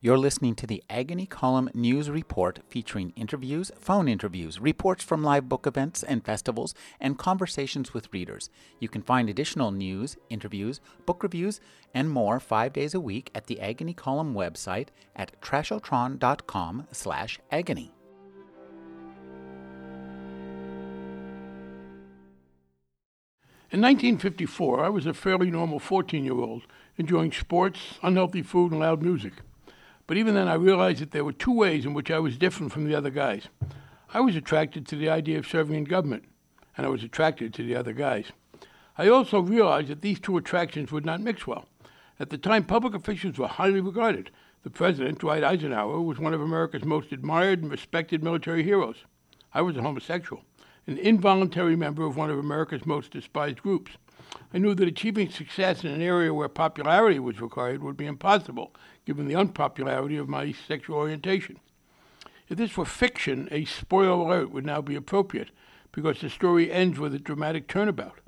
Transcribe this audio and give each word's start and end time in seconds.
You're 0.00 0.16
listening 0.16 0.54
to 0.54 0.66
the 0.68 0.84
Agony 0.88 1.26
Column 1.26 1.70
News 1.74 2.08
Report 2.08 2.60
featuring 2.68 3.12
interviews, 3.16 3.72
phone 3.80 4.06
interviews, 4.06 4.60
reports 4.60 5.02
from 5.02 5.24
live 5.24 5.48
book 5.48 5.66
events 5.66 6.04
and 6.04 6.24
festivals, 6.24 6.72
and 7.00 7.18
conversations 7.18 7.92
with 7.92 8.12
readers. 8.12 8.48
You 8.78 8.88
can 8.88 9.02
find 9.02 9.28
additional 9.28 9.72
news, 9.72 10.16
interviews, 10.30 10.80
book 11.04 11.24
reviews, 11.24 11.60
and 11.92 12.08
more 12.10 12.38
five 12.38 12.72
days 12.72 12.94
a 12.94 13.00
week 13.00 13.32
at 13.34 13.48
the 13.48 13.60
Agony 13.60 13.92
Column 13.92 14.34
website 14.34 14.90
at 15.16 15.32
trashotron.com 15.40 16.86
slash 16.92 17.40
agony. 17.50 17.92
In 23.72 23.80
1954, 23.80 24.84
I 24.84 24.88
was 24.90 25.06
a 25.06 25.12
fairly 25.12 25.50
normal 25.50 25.80
14 25.80 26.24
year 26.24 26.34
old, 26.34 26.62
enjoying 26.96 27.32
sports, 27.32 27.98
unhealthy 28.00 28.42
food, 28.42 28.70
and 28.70 28.78
loud 28.78 29.02
music. 29.02 29.32
But 30.08 30.16
even 30.16 30.34
then, 30.34 30.48
I 30.48 30.54
realized 30.54 31.00
that 31.00 31.10
there 31.10 31.24
were 31.24 31.34
two 31.34 31.52
ways 31.52 31.84
in 31.84 31.92
which 31.92 32.10
I 32.10 32.18
was 32.18 32.38
different 32.38 32.72
from 32.72 32.86
the 32.86 32.94
other 32.94 33.10
guys. 33.10 33.48
I 34.12 34.20
was 34.20 34.34
attracted 34.34 34.86
to 34.86 34.96
the 34.96 35.10
idea 35.10 35.38
of 35.38 35.46
serving 35.46 35.76
in 35.76 35.84
government, 35.84 36.24
and 36.78 36.86
I 36.86 36.88
was 36.88 37.04
attracted 37.04 37.52
to 37.54 37.62
the 37.62 37.76
other 37.76 37.92
guys. 37.92 38.32
I 38.96 39.10
also 39.10 39.38
realized 39.38 39.88
that 39.88 40.00
these 40.00 40.18
two 40.18 40.38
attractions 40.38 40.90
would 40.90 41.04
not 41.04 41.20
mix 41.20 41.46
well. 41.46 41.66
At 42.18 42.30
the 42.30 42.38
time, 42.38 42.64
public 42.64 42.94
officials 42.94 43.36
were 43.36 43.48
highly 43.48 43.82
regarded. 43.82 44.30
The 44.62 44.70
president, 44.70 45.18
Dwight 45.18 45.44
Eisenhower, 45.44 46.00
was 46.00 46.18
one 46.18 46.32
of 46.32 46.40
America's 46.40 46.86
most 46.86 47.12
admired 47.12 47.60
and 47.60 47.70
respected 47.70 48.24
military 48.24 48.62
heroes. 48.62 49.04
I 49.52 49.60
was 49.60 49.76
a 49.76 49.82
homosexual, 49.82 50.42
an 50.86 50.96
involuntary 50.96 51.76
member 51.76 52.06
of 52.06 52.16
one 52.16 52.30
of 52.30 52.38
America's 52.38 52.86
most 52.86 53.10
despised 53.10 53.62
groups. 53.62 53.92
I 54.52 54.58
knew 54.58 54.74
that 54.74 54.88
achieving 54.88 55.30
success 55.30 55.84
in 55.84 55.90
an 55.90 56.00
area 56.00 56.32
where 56.32 56.48
popularity 56.48 57.18
was 57.18 57.40
required 57.40 57.82
would 57.82 57.96
be 57.96 58.06
impossible, 58.06 58.74
given 59.04 59.26
the 59.26 59.36
unpopularity 59.36 60.16
of 60.16 60.28
my 60.28 60.52
sexual 60.52 60.96
orientation. 60.96 61.58
If 62.48 62.56
this 62.56 62.76
were 62.76 62.84
fiction, 62.84 63.48
a 63.50 63.64
spoiler 63.66 64.10
alert 64.10 64.50
would 64.50 64.64
now 64.64 64.80
be 64.80 64.96
appropriate, 64.96 65.50
because 65.92 66.20
the 66.20 66.30
story 66.30 66.72
ends 66.72 66.98
with 66.98 67.14
a 67.14 67.18
dramatic 67.18 67.68
turnabout. 67.68 68.20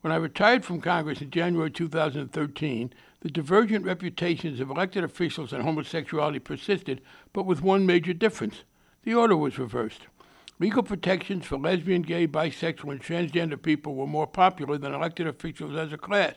When 0.00 0.12
I 0.12 0.16
retired 0.16 0.64
from 0.64 0.80
Congress 0.80 1.20
in 1.20 1.30
January 1.30 1.70
2013, 1.70 2.92
the 3.20 3.28
divergent 3.28 3.84
reputations 3.84 4.60
of 4.60 4.70
elected 4.70 5.02
officials 5.02 5.52
on 5.52 5.62
homosexuality 5.62 6.38
persisted, 6.38 7.00
but 7.32 7.44
with 7.44 7.62
one 7.62 7.84
major 7.84 8.12
difference 8.12 8.62
the 9.02 9.14
order 9.14 9.36
was 9.36 9.58
reversed. 9.58 10.02
Legal 10.58 10.82
protections 10.82 11.44
for 11.44 11.58
lesbian, 11.58 12.00
gay, 12.00 12.26
bisexual, 12.26 12.90
and 12.90 13.02
transgender 13.02 13.60
people 13.60 13.94
were 13.94 14.06
more 14.06 14.26
popular 14.26 14.78
than 14.78 14.94
elected 14.94 15.26
officials 15.26 15.76
as 15.76 15.92
a 15.92 15.98
class. 15.98 16.34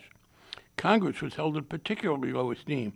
Congress 0.75 1.22
was 1.22 1.36
held 1.36 1.56
in 1.56 1.64
particularly 1.64 2.34
low 2.34 2.52
esteem. 2.52 2.92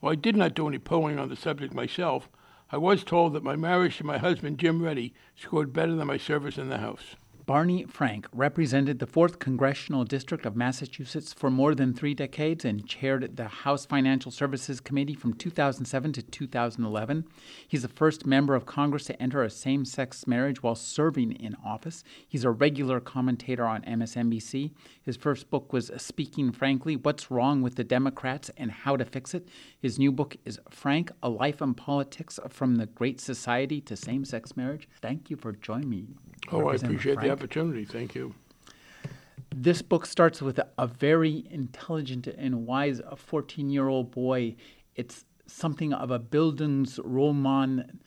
While 0.00 0.12
I 0.12 0.16
did 0.16 0.36
not 0.36 0.54
do 0.54 0.66
any 0.66 0.78
polling 0.78 1.20
on 1.20 1.28
the 1.28 1.36
subject 1.36 1.72
myself, 1.72 2.28
I 2.72 2.78
was 2.78 3.04
told 3.04 3.32
that 3.34 3.44
my 3.44 3.54
marriage 3.54 3.98
to 3.98 4.04
my 4.04 4.18
husband, 4.18 4.58
Jim 4.58 4.82
Ready, 4.82 5.14
scored 5.36 5.72
better 5.72 5.94
than 5.94 6.08
my 6.08 6.16
service 6.16 6.58
in 6.58 6.68
the 6.68 6.78
House. 6.78 7.14
Barney 7.46 7.84
Frank 7.84 8.26
represented 8.32 8.98
the 8.98 9.06
4th 9.06 9.38
Congressional 9.38 10.02
District 10.02 10.44
of 10.44 10.56
Massachusetts 10.56 11.32
for 11.32 11.48
more 11.48 11.76
than 11.76 11.94
three 11.94 12.12
decades 12.12 12.64
and 12.64 12.84
chaired 12.84 13.36
the 13.36 13.46
House 13.46 13.86
Financial 13.86 14.32
Services 14.32 14.80
Committee 14.80 15.14
from 15.14 15.32
2007 15.32 16.12
to 16.14 16.22
2011. 16.22 17.24
He's 17.68 17.82
the 17.82 17.88
first 17.88 18.26
member 18.26 18.56
of 18.56 18.66
Congress 18.66 19.04
to 19.04 19.22
enter 19.22 19.44
a 19.44 19.50
same 19.50 19.84
sex 19.84 20.26
marriage 20.26 20.60
while 20.60 20.74
serving 20.74 21.34
in 21.34 21.54
office. 21.64 22.02
He's 22.26 22.42
a 22.42 22.50
regular 22.50 22.98
commentator 22.98 23.64
on 23.64 23.82
MSNBC. 23.82 24.72
His 25.00 25.16
first 25.16 25.48
book 25.48 25.72
was 25.72 25.92
Speaking 25.98 26.50
Frankly 26.50 26.96
What's 26.96 27.30
Wrong 27.30 27.62
with 27.62 27.76
the 27.76 27.84
Democrats 27.84 28.50
and 28.56 28.72
How 28.72 28.96
to 28.96 29.04
Fix 29.04 29.34
It. 29.34 29.46
His 29.78 30.00
new 30.00 30.10
book 30.10 30.36
is 30.44 30.58
Frank 30.68 31.12
A 31.22 31.28
Life 31.28 31.62
in 31.62 31.74
Politics 31.74 32.40
from 32.48 32.74
the 32.74 32.86
Great 32.86 33.20
Society 33.20 33.80
to 33.82 33.94
Same 33.94 34.24
Sex 34.24 34.56
Marriage. 34.56 34.88
Thank 35.00 35.30
you 35.30 35.36
for 35.36 35.52
joining 35.52 35.90
me. 35.90 36.06
Oh, 36.52 36.68
I 36.68 36.74
appreciate 36.74 37.20
the 37.20 37.30
opportunity. 37.30 37.84
Thank 37.84 38.14
you. 38.14 38.34
This 39.54 39.80
book 39.82 40.06
starts 40.06 40.42
with 40.42 40.58
a, 40.58 40.68
a 40.76 40.86
very 40.86 41.46
intelligent 41.50 42.26
and 42.26 42.66
wise 42.66 43.00
14 43.16 43.70
year 43.70 43.88
old 43.88 44.10
boy. 44.10 44.56
It's 44.94 45.24
something 45.46 45.92
of 45.92 46.10
a 46.10 46.18
Bildungsroman, 46.18 47.98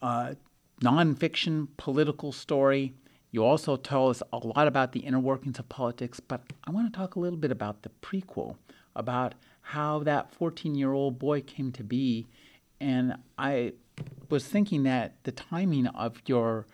uh, 0.00 0.34
nonfiction 0.80 1.68
political 1.76 2.32
story. 2.32 2.94
You 3.30 3.44
also 3.44 3.76
tell 3.76 4.08
us 4.10 4.22
a 4.32 4.38
lot 4.38 4.66
about 4.66 4.92
the 4.92 5.00
inner 5.00 5.20
workings 5.20 5.58
of 5.58 5.68
politics, 5.68 6.20
but 6.20 6.42
I 6.64 6.70
want 6.70 6.92
to 6.92 6.96
talk 6.96 7.14
a 7.14 7.20
little 7.20 7.38
bit 7.38 7.50
about 7.50 7.82
the 7.82 7.90
prequel, 8.02 8.56
about 8.94 9.34
how 9.62 10.00
that 10.00 10.34
14 10.34 10.74
year 10.74 10.92
old 10.92 11.18
boy 11.18 11.40
came 11.40 11.72
to 11.72 11.84
be. 11.84 12.26
And 12.80 13.16
I 13.38 13.72
was 14.28 14.46
thinking 14.46 14.82
that 14.82 15.14
the 15.22 15.32
timing 15.32 15.86
of 15.86 16.20
your 16.26 16.66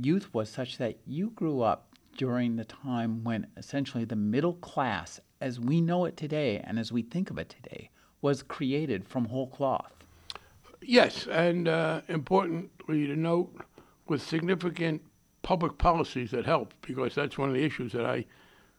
youth 0.00 0.32
was 0.32 0.48
such 0.48 0.78
that 0.78 0.98
you 1.06 1.30
grew 1.30 1.62
up 1.62 1.94
during 2.16 2.56
the 2.56 2.64
time 2.64 3.24
when 3.24 3.46
essentially 3.56 4.04
the 4.04 4.16
middle 4.16 4.54
class, 4.54 5.20
as 5.40 5.58
we 5.58 5.80
know 5.80 6.04
it 6.04 6.16
today 6.16 6.58
and 6.64 6.78
as 6.78 6.92
we 6.92 7.02
think 7.02 7.30
of 7.30 7.38
it 7.38 7.48
today, 7.48 7.90
was 8.22 8.42
created 8.42 9.06
from 9.06 9.26
whole 9.26 9.46
cloth. 9.46 9.92
Yes, 10.80 11.26
and 11.26 11.68
uh, 11.68 12.02
importantly 12.08 13.06
to 13.06 13.16
note, 13.16 13.54
with 14.06 14.22
significant 14.22 15.02
public 15.42 15.78
policies 15.78 16.30
that 16.30 16.44
help, 16.44 16.74
because 16.82 17.14
that's 17.14 17.38
one 17.38 17.48
of 17.48 17.54
the 17.54 17.64
issues 17.64 17.92
that 17.92 18.06
I 18.06 18.24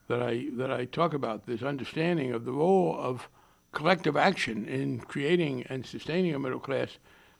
that 0.07 0.21
I 0.21 0.47
that 0.53 0.71
I 0.71 0.85
talk 0.85 1.13
about. 1.13 1.45
This 1.45 1.63
understanding 1.63 2.31
of 2.31 2.45
the 2.45 2.51
role 2.51 2.95
of 2.99 3.27
collective 3.71 4.15
action 4.15 4.67
in 4.67 4.99
creating 4.99 5.63
and 5.63 5.85
sustaining 5.85 6.33
a 6.35 6.39
middle 6.39 6.59
class. 6.59 6.97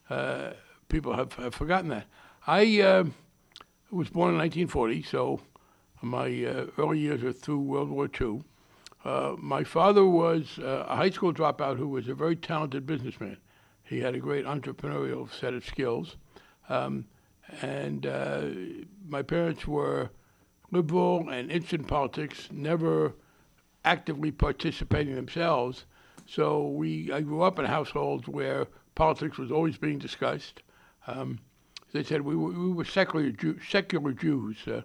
Uh, 0.09 0.51
people 0.89 1.15
have, 1.15 1.33
have 1.33 1.55
forgotten 1.55 1.89
that. 1.89 2.07
I. 2.47 2.81
Uh, 2.81 3.05
was 3.95 4.09
born 4.09 4.31
in 4.31 4.37
1940, 4.37 5.03
so 5.03 5.39
my 6.01 6.25
uh, 6.43 6.65
early 6.77 6.99
years 6.99 7.23
are 7.23 7.31
through 7.31 7.59
World 7.59 7.89
War 7.89 8.09
II. 8.19 8.41
Uh, 9.05 9.35
my 9.37 9.63
father 9.63 10.05
was 10.05 10.59
uh, 10.59 10.85
a 10.89 10.95
high 10.97 11.09
school 11.09 11.33
dropout 11.33 11.77
who 11.77 11.87
was 11.87 12.09
a 12.09 12.13
very 12.13 12.35
talented 12.35 12.85
businessman. 12.85 13.37
He 13.83 13.99
had 13.99 14.13
a 14.13 14.19
great 14.19 14.45
entrepreneurial 14.45 15.31
set 15.31 15.53
of 15.53 15.65
skills. 15.65 16.17
Um, 16.67 17.05
and 17.61 18.05
uh, 18.05 18.47
my 19.07 19.21
parents 19.21 19.65
were 19.65 20.09
liberal 20.71 21.29
and 21.29 21.49
interested 21.49 21.79
in 21.79 21.85
politics, 21.85 22.49
never 22.51 23.13
actively 23.85 24.31
participating 24.31 25.15
themselves. 25.15 25.85
So 26.25 26.67
we, 26.67 27.13
I 27.13 27.21
grew 27.21 27.43
up 27.43 27.59
in 27.59 27.65
households 27.65 28.27
where 28.27 28.67
politics 28.95 29.37
was 29.37 29.51
always 29.51 29.77
being 29.77 29.99
discussed. 29.99 30.63
Um, 31.07 31.39
they 31.95 32.03
said 32.03 32.21
we 32.21 32.35
were, 32.35 32.51
we 32.51 32.73
were 32.73 32.85
secular, 32.85 33.29
Jew, 33.31 33.59
secular 33.67 34.11
Jews. 34.11 34.57
Uh, 34.67 34.81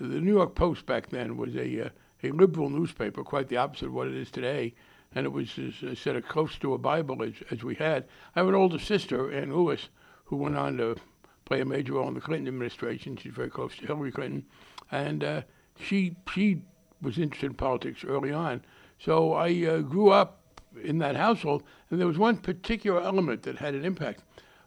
the 0.00 0.20
New 0.20 0.34
York 0.34 0.54
Post 0.54 0.86
back 0.86 1.10
then 1.10 1.36
was 1.36 1.54
a, 1.54 1.86
uh, 1.86 1.88
a 2.22 2.30
liberal 2.30 2.70
newspaper, 2.70 3.22
quite 3.22 3.48
the 3.48 3.56
opposite 3.56 3.86
of 3.86 3.92
what 3.94 4.08
it 4.08 4.14
is 4.14 4.30
today. 4.30 4.74
And 5.14 5.26
it 5.26 5.30
was, 5.30 5.58
as 5.58 5.74
I 5.88 5.94
said, 5.94 6.26
close 6.26 6.58
to 6.58 6.74
a 6.74 6.78
Bible 6.78 7.22
as, 7.22 7.34
as 7.50 7.62
we 7.62 7.74
had. 7.76 8.04
I 8.34 8.40
have 8.40 8.48
an 8.48 8.54
older 8.54 8.78
sister, 8.78 9.30
Ann 9.30 9.54
Lewis, 9.54 9.88
who 10.24 10.36
went 10.36 10.56
on 10.56 10.78
to 10.78 10.96
play 11.44 11.60
a 11.60 11.64
major 11.64 11.92
role 11.92 12.08
in 12.08 12.14
the 12.14 12.20
Clinton 12.20 12.48
administration. 12.48 13.16
She's 13.16 13.34
very 13.34 13.50
close 13.50 13.76
to 13.76 13.86
Hillary 13.86 14.10
Clinton. 14.10 14.44
And 14.90 15.22
uh, 15.22 15.42
she, 15.78 16.16
she 16.32 16.62
was 17.00 17.18
interested 17.18 17.46
in 17.46 17.54
politics 17.54 18.04
early 18.04 18.32
on. 18.32 18.62
So 18.98 19.34
I 19.34 19.64
uh, 19.66 19.78
grew 19.80 20.10
up 20.10 20.40
in 20.82 20.98
that 20.98 21.14
household, 21.14 21.62
and 21.90 22.00
there 22.00 22.08
was 22.08 22.18
one 22.18 22.38
particular 22.38 23.00
element 23.00 23.42
that 23.42 23.58
had 23.58 23.74
an 23.74 23.84
impact. 23.84 24.22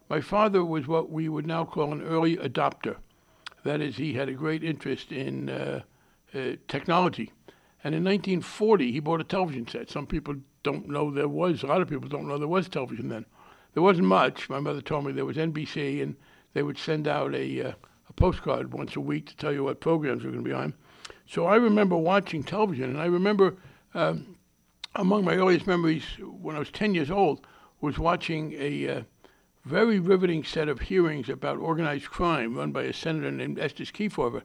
My 0.08 0.20
father 0.20 0.64
was 0.64 0.86
what 0.86 1.10
we 1.10 1.28
would 1.28 1.46
now 1.46 1.64
call 1.64 1.92
an 1.92 2.02
early 2.02 2.36
adopter. 2.36 2.96
That 3.64 3.80
is, 3.80 3.96
he 3.96 4.14
had 4.14 4.28
a 4.28 4.34
great 4.34 4.64
interest 4.64 5.12
in 5.12 5.50
uh, 5.50 5.82
uh, 6.34 6.52
technology. 6.66 7.32
And 7.84 7.94
in 7.94 8.04
1940, 8.04 8.90
he 8.90 9.00
bought 9.00 9.20
a 9.20 9.24
television 9.24 9.68
set. 9.68 9.90
Some 9.90 10.06
people 10.06 10.36
don't 10.62 10.88
know 10.88 11.10
there 11.10 11.28
was, 11.28 11.62
a 11.62 11.66
lot 11.66 11.82
of 11.82 11.88
people 11.88 12.08
don't 12.08 12.26
know 12.26 12.38
there 12.38 12.48
was 12.48 12.68
television 12.68 13.08
then. 13.08 13.26
There 13.74 13.82
wasn't 13.82 14.06
much. 14.06 14.48
My 14.48 14.60
mother 14.60 14.80
told 14.80 15.04
me 15.04 15.12
there 15.12 15.24
was 15.24 15.36
NBC, 15.36 16.02
and 16.02 16.16
they 16.54 16.62
would 16.62 16.78
send 16.78 17.06
out 17.06 17.34
a, 17.34 17.68
uh, 17.68 17.72
a 18.08 18.12
postcard 18.14 18.72
once 18.72 18.96
a 18.96 19.00
week 19.00 19.26
to 19.26 19.36
tell 19.36 19.52
you 19.52 19.64
what 19.64 19.80
programs 19.80 20.24
were 20.24 20.30
going 20.30 20.42
to 20.42 20.48
be 20.48 20.54
on. 20.54 20.74
So 21.26 21.44
I 21.44 21.56
remember 21.56 21.96
watching 21.96 22.42
television, 22.42 22.90
and 22.90 23.00
I 23.00 23.06
remember 23.06 23.56
um, 23.94 24.36
among 24.94 25.24
my 25.24 25.36
earliest 25.36 25.66
memories 25.66 26.04
when 26.18 26.56
I 26.56 26.58
was 26.58 26.70
10 26.70 26.94
years 26.94 27.10
old 27.10 27.46
was 27.80 27.98
watching 27.98 28.54
a 28.54 28.88
uh, 28.88 29.02
very 29.64 29.98
riveting 29.98 30.44
set 30.44 30.68
of 30.68 30.80
hearings 30.80 31.28
about 31.28 31.58
organized 31.58 32.06
crime 32.06 32.56
run 32.56 32.72
by 32.72 32.82
a 32.82 32.92
senator 32.92 33.30
named 33.30 33.58
Estes 33.58 33.90
Kefauver. 33.90 34.42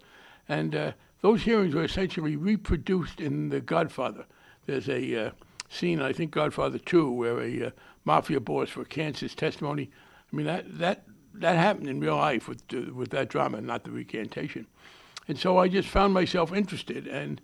And 0.50 0.76
uh, 0.76 0.92
those 1.22 1.44
hearings 1.44 1.74
were 1.74 1.84
essentially 1.84 2.36
reproduced 2.36 3.22
in 3.22 3.50
The 3.50 3.62
Godfather. 3.62 4.26
There's 4.66 4.90
a 4.90 5.28
uh, 5.28 5.32
scene, 5.70 6.02
I 6.02 6.14
think 6.14 6.32
Godfather 6.32 6.80
2, 6.80 7.12
where 7.12 7.42
a 7.42 7.68
uh, 7.68 7.72
mafia 8.06 8.40
boss 8.40 8.76
recants 8.76 9.22
his 9.22 9.36
testimony. 9.36 9.90
I 10.32 10.36
mean, 10.36 10.46
that, 10.46 10.78
that, 10.78 11.04
that 11.36 11.56
happened 11.56 11.88
in 11.88 12.00
real 12.00 12.18
life 12.18 12.48
with, 12.48 12.62
uh, 12.74 12.94
with 12.94 13.10
that 13.12 13.30
drama, 13.30 13.62
not 13.62 13.84
the 13.84 13.92
recantation. 13.92 14.68
And 15.28 15.38
so 15.38 15.58
I 15.58 15.68
just 15.70 15.88
found 15.88 16.14
myself 16.14 16.54
interested. 16.54 17.08
And 17.08 17.42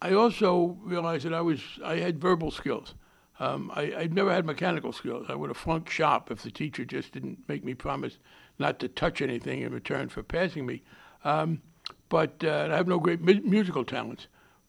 I 0.00 0.12
also 0.12 0.78
realized 0.82 1.24
that 1.24 1.34
I, 1.34 1.40
was, 1.40 1.60
I 1.84 1.96
had 1.96 2.20
verbal 2.20 2.50
skills. 2.50 2.94
Um, 3.40 3.70
I, 3.74 3.94
I've 3.96 4.12
never 4.12 4.32
had 4.32 4.44
mechanical 4.44 4.92
skills. 4.92 5.26
I 5.28 5.34
would 5.34 5.50
have 5.50 5.56
flunked 5.56 5.90
shop 5.90 6.30
if 6.30 6.42
the 6.42 6.50
teacher 6.50 6.84
just 6.84 7.12
didn't 7.12 7.38
make 7.48 7.64
me 7.64 7.74
promise 7.74 8.18
not 8.58 8.80
to 8.80 8.88
touch 8.88 9.22
anything 9.22 9.62
in 9.62 9.72
return 9.72 10.08
for 10.08 10.22
passing 10.22 10.66
me. 10.66 10.82
Um, 11.24 11.62
but 12.08 12.42
uh, 12.42 12.68
I 12.70 12.76
have 12.76 12.88
no 12.88 12.98
great 12.98 13.20
mu- 13.20 13.40
musical 13.42 13.84
talents, 13.84 14.26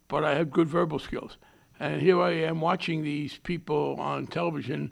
but 0.08 0.24
I 0.24 0.36
have 0.36 0.52
good 0.52 0.68
verbal 0.68 1.00
skills. 1.00 1.38
And 1.80 2.02
here 2.02 2.22
I 2.22 2.32
am 2.32 2.62
watching 2.62 3.04
these 3.04 3.38
people 3.38 3.96
on 4.00 4.28
television, 4.28 4.92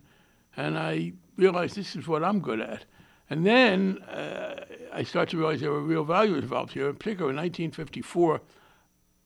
and 0.55 0.77
I 0.77 1.13
realize 1.35 1.75
this 1.75 1.95
is 1.95 2.07
what 2.07 2.23
I'm 2.23 2.39
good 2.39 2.61
at. 2.61 2.85
And 3.29 3.45
then 3.45 3.99
uh, 4.03 4.63
I 4.93 5.03
start 5.03 5.29
to 5.29 5.37
realize 5.37 5.59
there 5.59 5.71
were 5.71 5.81
real 5.81 6.05
values 6.05 6.43
involved 6.43 6.71
here. 6.73 6.89
In 6.89 6.95
particular, 6.95 7.29
in 7.29 7.35
1954, 7.35 8.41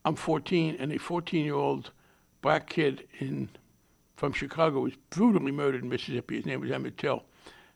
I'm 0.04 0.16
14, 0.16 0.76
and 0.80 0.92
a 0.92 0.98
14 0.98 1.44
year 1.44 1.54
old 1.54 1.92
black 2.40 2.68
kid 2.68 3.06
in, 3.20 3.48
from 4.22 4.32
Chicago 4.32 4.78
was 4.78 4.92
brutally 5.10 5.50
murdered 5.50 5.82
in 5.82 5.88
Mississippi. 5.88 6.36
His 6.36 6.46
name 6.46 6.60
was 6.60 6.70
Emmett 6.70 6.96
Till. 6.96 7.24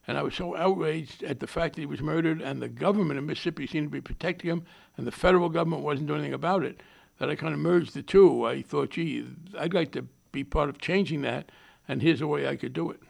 And 0.06 0.16
I 0.16 0.22
was 0.22 0.37
so 0.37 0.54
outraged 0.54 1.25
at 1.25 1.40
the 1.40 1.46
fact 1.48 1.75
that 1.75 1.82
he 1.82 1.87
was 1.87 2.00
murdered, 2.00 2.40
and 2.40 2.62
the 2.62 2.69
government 2.69 3.19
of 3.19 3.25
Mississippi 3.25 3.66
seemed 3.66 3.88
to 3.88 3.90
be 3.90 4.00
protecting 4.00 4.48
him, 4.48 4.64
and 4.96 5.08
the 5.08 5.10
federal 5.10 5.48
government 5.48 5.82
wasn't 5.82 6.06
doing 6.06 6.20
anything 6.20 6.34
about 6.34 6.62
it, 6.62 6.84
that 7.19 7.28
I 7.28 7.34
kind 7.34 7.52
of 7.52 7.58
merged 7.58 7.94
the 7.94 8.02
two. 8.04 8.46
I 8.46 8.62
thought, 8.62 8.90
gee, 8.90 9.26
I'd 9.58 9.75
like 9.75 9.90
to 9.94 10.06
be 10.31 10.44
part 10.44 10.69
of 10.69 10.78
changing 10.78 11.22
that, 11.22 11.50
and 11.88 12.00
here's 12.00 12.20
a 12.20 12.28
way 12.28 12.46
I 12.46 12.54
could 12.54 12.72
do 12.72 12.92
it. 12.92 13.00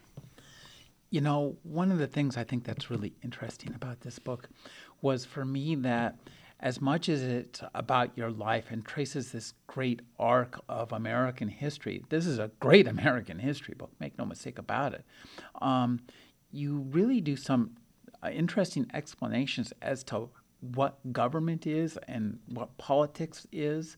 You 1.11 1.21
know, 1.21 1.59
one 1.62 1.93
of 1.93 1.99
the 1.99 2.06
things 2.06 2.39
I 2.39 2.44
think 2.44 2.65
that's 2.65 2.91
really 2.91 3.12
interesting 3.23 3.75
about 3.75 4.00
this 4.00 4.19
book 4.19 4.49
was 5.03 5.27
for 5.27 5.44
me 5.44 5.75
that 5.75 6.17
as 6.61 6.81
much 6.81 7.08
as 7.08 7.23
it's 7.23 7.62
about 7.75 8.17
your 8.17 8.31
life 8.31 8.67
and 8.70 8.85
traces 8.85 9.32
this 9.32 9.53
great 9.67 10.00
arc 10.19 10.61
of 10.69 10.93
American 10.93 11.49
history, 11.49 12.03
this 12.08 12.26
is 12.26 12.38
a 12.38 12.50
great 12.61 12.87
American 12.97 13.38
history 13.38 13.75
book, 13.76 13.91
make 14.00 14.17
no 14.19 14.25
mistake 14.25 14.58
about 14.58 14.94
it. 14.94 15.05
Um, 15.61 16.00
you 16.50 16.79
really 16.91 17.20
do 17.20 17.37
some 17.37 17.76
uh, 18.23 18.31
interesting 18.31 18.87
explanations 18.94 19.73
as 19.82 20.03
to 20.05 20.31
what 20.61 20.99
government 21.12 21.67
is 21.67 21.99
and 22.08 22.38
what 22.49 22.76
politics 22.79 23.47
is. 23.53 23.97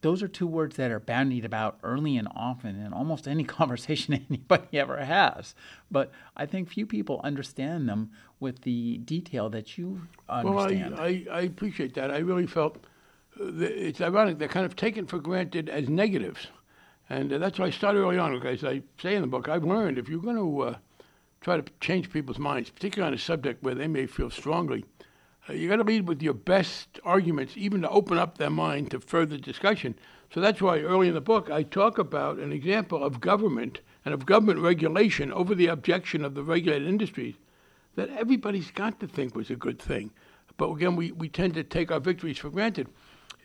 Those 0.00 0.22
are 0.22 0.28
two 0.28 0.46
words 0.46 0.76
that 0.76 0.90
are 0.90 1.00
bandied 1.00 1.44
about 1.44 1.78
early 1.82 2.16
and 2.16 2.28
often 2.34 2.80
in 2.80 2.92
almost 2.92 3.26
any 3.26 3.44
conversation 3.58 4.14
anybody 4.28 4.78
ever 4.78 5.04
has. 5.04 5.54
But 5.90 6.12
I 6.36 6.46
think 6.46 6.68
few 6.68 6.86
people 6.86 7.20
understand 7.24 7.88
them 7.88 8.10
with 8.40 8.62
the 8.62 8.98
detail 8.98 9.50
that 9.50 9.76
you 9.76 10.02
understand. 10.28 10.94
Well, 10.94 11.04
I, 11.04 11.26
I, 11.30 11.38
I 11.38 11.40
appreciate 11.42 11.94
that. 11.94 12.10
I 12.10 12.18
really 12.18 12.46
felt 12.46 12.78
it's 13.40 14.00
ironic. 14.00 14.38
They're 14.38 14.48
kind 14.48 14.66
of 14.66 14.76
taken 14.76 15.06
for 15.06 15.18
granted 15.18 15.68
as 15.68 15.88
negatives. 15.88 16.48
And 17.10 17.32
uh, 17.32 17.38
that's 17.38 17.58
why 17.58 17.66
I 17.66 17.70
started 17.70 18.00
early 18.00 18.18
on. 18.18 18.34
As 18.46 18.64
I 18.64 18.82
say 19.00 19.14
in 19.14 19.22
the 19.22 19.28
book, 19.28 19.48
I've 19.48 19.64
learned 19.64 19.98
if 19.98 20.08
you're 20.08 20.20
going 20.20 20.36
to 20.36 20.60
uh, 20.60 20.76
try 21.40 21.56
to 21.56 21.64
change 21.80 22.10
people's 22.10 22.38
minds, 22.38 22.70
particularly 22.70 23.08
on 23.08 23.14
a 23.14 23.18
subject 23.18 23.62
where 23.62 23.74
they 23.74 23.88
may 23.88 24.06
feel 24.06 24.30
strongly, 24.30 24.84
you 25.52 25.68
got 25.68 25.76
to 25.76 25.84
lead 25.84 26.06
with 26.06 26.22
your 26.22 26.34
best 26.34 27.00
arguments, 27.04 27.54
even 27.56 27.82
to 27.82 27.88
open 27.88 28.18
up 28.18 28.36
their 28.36 28.50
mind 28.50 28.90
to 28.90 29.00
further 29.00 29.38
discussion. 29.38 29.94
So 30.32 30.40
that's 30.40 30.60
why 30.60 30.80
early 30.80 31.08
in 31.08 31.14
the 31.14 31.20
book 31.20 31.50
I 31.50 31.62
talk 31.62 31.98
about 31.98 32.38
an 32.38 32.52
example 32.52 33.02
of 33.02 33.20
government 33.20 33.80
and 34.04 34.12
of 34.12 34.26
government 34.26 34.60
regulation 34.60 35.32
over 35.32 35.54
the 35.54 35.68
objection 35.68 36.24
of 36.24 36.34
the 36.34 36.42
regulated 36.42 36.86
industries 36.86 37.34
that 37.94 38.10
everybody's 38.10 38.70
got 38.70 39.00
to 39.00 39.08
think 39.08 39.34
was 39.34 39.50
a 39.50 39.56
good 39.56 39.78
thing. 39.78 40.10
But 40.56 40.70
again, 40.70 40.96
we, 40.96 41.12
we 41.12 41.28
tend 41.28 41.54
to 41.54 41.64
take 41.64 41.90
our 41.90 42.00
victories 42.00 42.38
for 42.38 42.50
granted. 42.50 42.88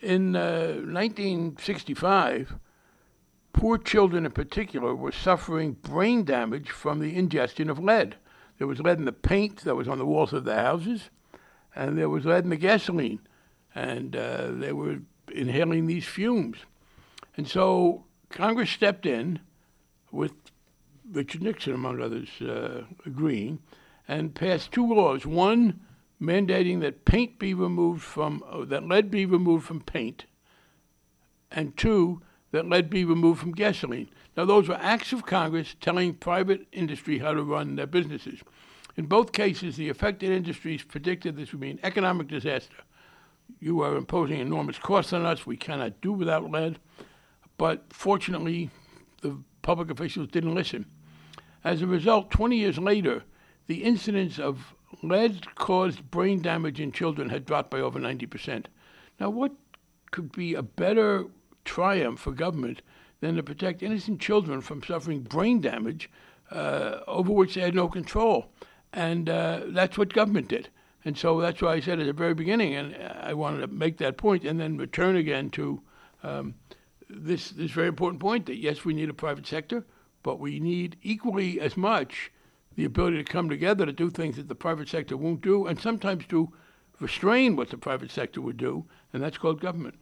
In 0.02 0.36
uh, 0.36 0.74
1965, 0.74 2.56
poor 3.54 3.78
children 3.78 4.26
in 4.26 4.32
particular 4.32 4.94
were 4.94 5.12
suffering 5.12 5.74
brain 5.74 6.26
damage 6.26 6.70
from 6.70 7.00
the 7.00 7.16
ingestion 7.16 7.70
of 7.70 7.80
lead. 7.80 8.18
There 8.58 8.68
was 8.68 8.80
lead 8.80 9.00
in 9.00 9.06
the 9.06 9.12
paint 9.12 9.64
that 9.64 9.76
was 9.76 9.88
on 9.88 10.00
the 10.00 10.06
walls 10.06 10.34
of 10.34 10.44
the 10.44 10.56
houses 10.56 11.10
and 11.76 11.98
there 11.98 12.10
was 12.10 12.26
lead 12.26 12.44
in 12.44 12.50
the 12.50 12.56
gasoline, 12.56 13.20
and 13.74 14.16
uh, 14.16 14.52
they 14.52 14.74
were 14.74 15.00
inhaling 15.34 15.88
these 15.88 16.06
fumes. 16.06 16.58
And 17.36 17.48
so 17.48 18.06
Congress 18.30 18.70
stepped 18.70 19.06
in 19.06 19.40
with 20.12 20.34
Richard 21.12 21.42
Nixon, 21.42 21.74
among 21.74 22.02
others, 22.02 22.30
uh, 22.42 22.84
agreeing, 23.06 23.60
and 24.08 24.36
passed 24.36 24.72
two 24.72 24.94
laws. 24.94 25.26
One 25.26 25.82
mandating 26.22 26.82
that 26.82 27.06
paint 27.06 27.40
be 27.40 27.54
removed 27.54 28.04
from, 28.04 28.44
uh, 28.50 28.66
that 28.66 28.88
lead 28.88 29.12
be 29.12 29.26
removed 29.26 29.66
from 29.66 29.82
paint, 29.82 30.26
and 31.52 31.76
two, 31.76 32.22
that 32.52 32.70
lead 32.70 32.90
be 32.90 33.04
removed 33.04 33.40
from 33.40 33.52
gasoline. 33.52 34.10
Now, 34.38 34.46
those 34.46 34.68
were 34.68 34.78
acts 34.80 35.14
of 35.14 35.26
Congress 35.26 35.76
telling 35.82 36.14
private 36.14 36.68
industry 36.72 37.20
how 37.20 37.34
to 37.34 37.44
run 37.44 37.76
their 37.76 37.88
businesses. 37.88 38.42
In 38.96 39.06
both 39.06 39.32
cases, 39.32 39.76
the 39.76 39.90
affected 39.90 40.30
industries 40.30 40.84
predicted 40.84 41.36
this 41.36 41.52
would 41.52 41.62
be 41.62 41.72
an 41.72 41.80
economic 41.84 42.28
disaster. 42.28 42.78
You 43.60 43.82
are 43.82 43.96
imposing 43.96 44.40
enormous 44.40 44.78
costs 44.78 45.14
on 45.14 45.26
us. 45.26 45.46
We 45.46 45.58
cannot 45.58 46.02
do 46.02 46.14
without 46.14 46.50
lead. 46.50 46.80
But 47.58 47.86
fortunately, 47.92 48.70
the 49.22 49.38
public 49.62 49.90
officials 49.90 50.28
didn't 50.28 50.54
listen. 50.54 50.86
As 51.64 51.82
a 51.82 51.88
result, 51.88 52.30
20 52.30 52.58
years 52.58 52.78
later, 52.78 53.24
the 53.68 53.84
incidence 53.84 54.38
of 54.38 54.76
lead 55.02 55.56
caused 55.56 56.12
brain 56.12 56.42
damage 56.42 56.80
in 56.80 56.92
children 56.92 57.30
had 57.30 57.46
dropped 57.46 57.72
by 57.72 57.80
over 57.80 58.00
90%. 58.00 58.66
Now, 59.20 59.30
what 59.30 59.54
could 60.12 60.32
be 60.32 60.54
a 60.54 60.62
better 60.62 61.28
triumph 61.66 62.20
for 62.20 62.32
government 62.32 62.82
than 63.22 63.36
to 63.36 63.44
protect 63.44 63.82
innocent 63.82 64.20
children 64.20 64.62
from 64.62 64.84
suffering 64.84 65.22
brain 65.22 65.62
damage 65.62 66.10
uh, 66.52 67.00
over 67.08 67.32
which 67.32 67.56
they 67.56 67.62
had 67.62 67.74
no 67.74 67.88
control? 67.88 68.52
And 68.94 69.28
uh, 69.28 69.62
that's 69.68 69.98
what 69.98 70.14
government 70.14 70.48
did. 70.48 70.70
And 71.06 71.18
so 71.18 71.42
that's 71.42 71.62
why 71.62 71.74
I 71.74 71.80
said 71.80 72.00
at 72.00 72.06
the 72.06 72.14
very 72.14 72.34
beginning, 72.34 72.76
and 72.76 72.96
I 72.96 73.34
wanted 73.34 73.62
to 73.62 73.68
make 73.68 73.98
that 73.98 74.18
point 74.18 74.46
and 74.46 74.60
then 74.60 74.78
return 74.78 75.16
again 75.16 75.50
to 75.52 75.82
um, 76.22 76.56
this, 77.10 77.50
this 77.50 77.72
very 77.72 77.88
important 77.88 78.22
point 78.22 78.46
that 78.46 78.58
yes, 78.58 78.86
we 78.86 78.94
need 78.94 79.10
a 79.10 79.14
private 79.14 79.46
sector, 79.46 79.86
but 80.22 80.40
we 80.40 80.60
need 80.60 80.96
equally 81.02 81.60
as 81.60 81.76
much 81.76 82.32
the 82.76 82.86
ability 82.86 83.18
to 83.18 83.24
come 83.24 83.50
together 83.50 83.86
to 83.86 83.92
do 83.92 84.10
things 84.10 84.38
that 84.38 84.48
the 84.48 84.56
private 84.56 84.88
sector 84.88 85.18
won't 85.18 85.42
do, 85.42 85.68
and 85.68 85.80
sometimes 85.80 86.26
to 86.28 86.52
restrain 87.00 87.56
what 87.56 87.70
the 87.70 87.78
private 87.78 88.12
sector 88.12 88.42
would 88.42 88.58
do, 88.58 88.86
and 89.12 89.22
that's 89.22 89.38
called 89.38 89.60
government. 89.60 89.96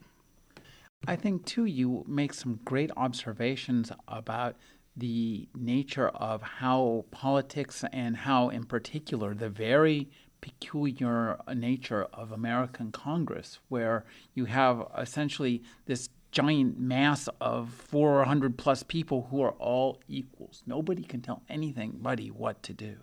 I 1.06 1.16
think, 1.16 1.44
too, 1.44 1.64
you 1.64 2.04
make 2.06 2.32
some 2.32 2.60
great 2.64 2.90
observations 2.96 3.90
about 4.06 4.56
the 4.96 5.48
nature 5.54 6.08
of 6.08 6.42
how 6.42 7.04
politics 7.10 7.84
and 7.92 8.16
how, 8.18 8.48
in 8.48 8.64
particular, 8.64 9.34
the 9.34 9.48
very 9.48 10.10
peculiar 10.40 11.38
nature 11.54 12.04
of 12.12 12.32
American 12.32 12.92
Congress, 12.92 13.58
where 13.68 14.04
you 14.34 14.44
have 14.46 14.86
essentially 14.98 15.62
this 15.86 16.08
giant 16.30 16.78
mass 16.78 17.28
of 17.40 17.70
400 17.70 18.58
plus 18.58 18.82
people 18.82 19.28
who 19.30 19.42
are 19.42 19.52
all 19.52 20.00
equals. 20.08 20.62
Nobody 20.66 21.02
can 21.02 21.20
tell 21.20 21.42
anybody 21.48 22.30
what 22.30 22.62
to 22.64 22.72
do. 22.72 22.96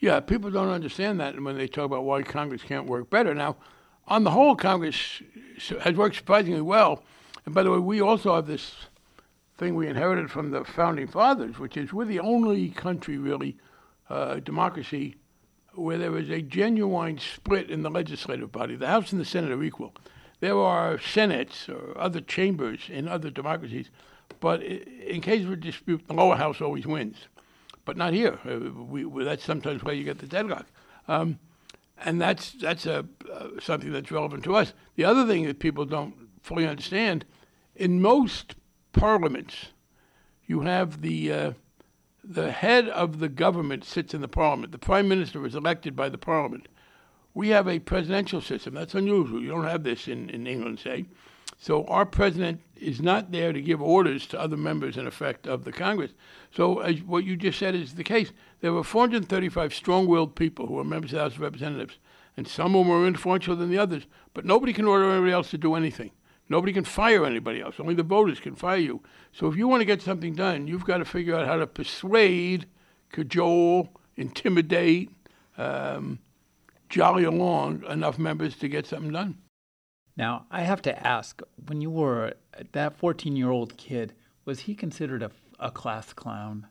Yeah, 0.00 0.20
people 0.20 0.50
don't 0.50 0.68
understand 0.68 1.20
that 1.20 1.40
when 1.40 1.56
they 1.56 1.68
talk 1.68 1.86
about 1.86 2.04
why 2.04 2.22
Congress 2.22 2.62
can't 2.62 2.86
work 2.86 3.10
better. 3.10 3.34
Now, 3.34 3.56
on 4.06 4.24
the 4.24 4.30
whole, 4.30 4.56
Congress 4.56 5.22
has 5.80 5.94
worked 5.94 6.16
surprisingly 6.16 6.60
well. 6.60 7.02
And 7.46 7.54
by 7.54 7.62
the 7.62 7.70
way, 7.70 7.78
we 7.78 8.00
also 8.00 8.34
have 8.34 8.46
this 8.46 8.74
thing 9.58 9.74
we 9.74 9.88
inherited 9.88 10.30
from 10.30 10.50
the 10.50 10.64
founding 10.64 11.08
fathers, 11.08 11.58
which 11.58 11.76
is 11.76 11.92
we're 11.92 12.04
the 12.04 12.20
only 12.20 12.70
country, 12.70 13.18
really, 13.18 13.56
uh, 14.08 14.36
democracy, 14.36 15.16
where 15.74 15.98
there 15.98 16.16
is 16.16 16.30
a 16.30 16.40
genuine 16.40 17.18
split 17.18 17.70
in 17.70 17.82
the 17.82 17.90
legislative 17.90 18.50
body. 18.52 18.76
The 18.76 18.86
House 18.86 19.12
and 19.12 19.20
the 19.20 19.24
Senate 19.24 19.50
are 19.50 19.62
equal. 19.62 19.94
There 20.40 20.58
are 20.58 20.98
senates 21.00 21.68
or 21.68 21.98
other 21.98 22.20
chambers 22.20 22.82
in 22.88 23.08
other 23.08 23.30
democracies, 23.30 23.90
but 24.40 24.62
in 24.62 25.20
case 25.20 25.44
of 25.44 25.52
a 25.52 25.56
dispute, 25.56 26.06
the 26.06 26.14
lower 26.14 26.36
house 26.36 26.60
always 26.60 26.86
wins. 26.86 27.16
But 27.84 27.96
not 27.96 28.12
here. 28.12 28.38
Uh, 28.48 28.70
we, 28.70 29.04
we, 29.04 29.24
that's 29.24 29.44
sometimes 29.44 29.82
where 29.82 29.94
you 29.94 30.04
get 30.04 30.18
the 30.18 30.26
deadlock. 30.26 30.66
Um, 31.08 31.38
and 32.04 32.20
that's 32.20 32.52
that's 32.52 32.86
a, 32.86 33.06
uh, 33.32 33.48
something 33.60 33.90
that's 33.90 34.12
relevant 34.12 34.44
to 34.44 34.54
us. 34.54 34.72
The 34.94 35.04
other 35.04 35.26
thing 35.26 35.46
that 35.46 35.58
people 35.58 35.84
don't 35.84 36.14
fully 36.42 36.66
understand, 36.66 37.24
in 37.74 38.00
most 38.00 38.54
parliaments. 38.98 39.66
You 40.46 40.60
have 40.60 41.02
the 41.02 41.32
uh, 41.32 41.52
the 42.24 42.50
head 42.50 42.88
of 42.88 43.20
the 43.20 43.28
government 43.28 43.84
sits 43.84 44.12
in 44.12 44.20
the 44.20 44.28
parliament. 44.28 44.72
The 44.72 44.78
prime 44.78 45.08
minister 45.08 45.46
is 45.46 45.54
elected 45.54 45.96
by 45.96 46.08
the 46.08 46.18
parliament. 46.18 46.68
We 47.32 47.48
have 47.50 47.68
a 47.68 47.78
presidential 47.78 48.40
system. 48.40 48.74
That's 48.74 48.94
unusual. 48.94 49.40
You 49.40 49.48
don't 49.48 49.64
have 49.64 49.84
this 49.84 50.08
in, 50.08 50.28
in 50.28 50.46
England, 50.46 50.80
say. 50.80 51.06
So 51.60 51.84
our 51.86 52.04
president 52.04 52.60
is 52.76 53.00
not 53.00 53.32
there 53.32 53.52
to 53.52 53.60
give 53.60 53.80
orders 53.80 54.26
to 54.28 54.40
other 54.40 54.56
members, 54.56 54.96
in 54.96 55.06
effect, 55.06 55.46
of 55.46 55.64
the 55.64 55.72
Congress. 55.72 56.12
So 56.50 56.80
as 56.80 57.02
what 57.02 57.24
you 57.24 57.36
just 57.36 57.58
said 57.58 57.74
is 57.74 57.94
the 57.94 58.04
case. 58.04 58.32
There 58.60 58.72
were 58.72 58.84
435 58.84 59.74
strong-willed 59.74 60.34
people 60.34 60.66
who 60.66 60.74
were 60.74 60.84
members 60.84 61.12
of 61.12 61.16
the 61.16 61.22
House 61.22 61.34
of 61.34 61.40
Representatives, 61.40 61.98
and 62.36 62.46
some 62.46 62.74
of 62.74 62.80
them 62.80 62.88
were 62.88 62.98
more 62.98 63.06
influential 63.06 63.56
than 63.56 63.70
the 63.70 63.78
others. 63.78 64.06
But 64.34 64.44
nobody 64.44 64.72
can 64.72 64.86
order 64.86 65.10
anybody 65.10 65.32
else 65.32 65.50
to 65.50 65.58
do 65.58 65.74
anything. 65.74 66.10
Nobody 66.48 66.72
can 66.72 66.84
fire 66.84 67.26
anybody 67.26 67.60
else. 67.60 67.76
Only 67.78 67.94
the 67.94 68.02
voters 68.02 68.40
can 68.40 68.54
fire 68.54 68.78
you. 68.78 69.02
So 69.32 69.46
if 69.48 69.56
you 69.56 69.68
want 69.68 69.82
to 69.82 69.84
get 69.84 70.00
something 70.00 70.34
done, 70.34 70.66
you've 70.66 70.84
got 70.84 70.98
to 70.98 71.04
figure 71.04 71.36
out 71.36 71.46
how 71.46 71.56
to 71.56 71.66
persuade, 71.66 72.66
cajole, 73.10 73.90
intimidate, 74.16 75.10
um, 75.58 76.18
jolly 76.88 77.24
along 77.24 77.84
enough 77.88 78.18
members 78.18 78.56
to 78.56 78.68
get 78.68 78.86
something 78.86 79.12
done. 79.12 79.38
Now, 80.16 80.46
I 80.50 80.62
have 80.62 80.82
to 80.82 81.06
ask 81.06 81.40
when 81.66 81.80
you 81.80 81.90
were 81.90 82.34
that 82.72 82.98
14 82.98 83.36
year 83.36 83.50
old 83.50 83.76
kid, 83.76 84.14
was 84.44 84.60
he 84.60 84.74
considered 84.74 85.22
a, 85.22 85.30
a, 85.60 85.70
class 85.70 86.12
clown? 86.12 86.66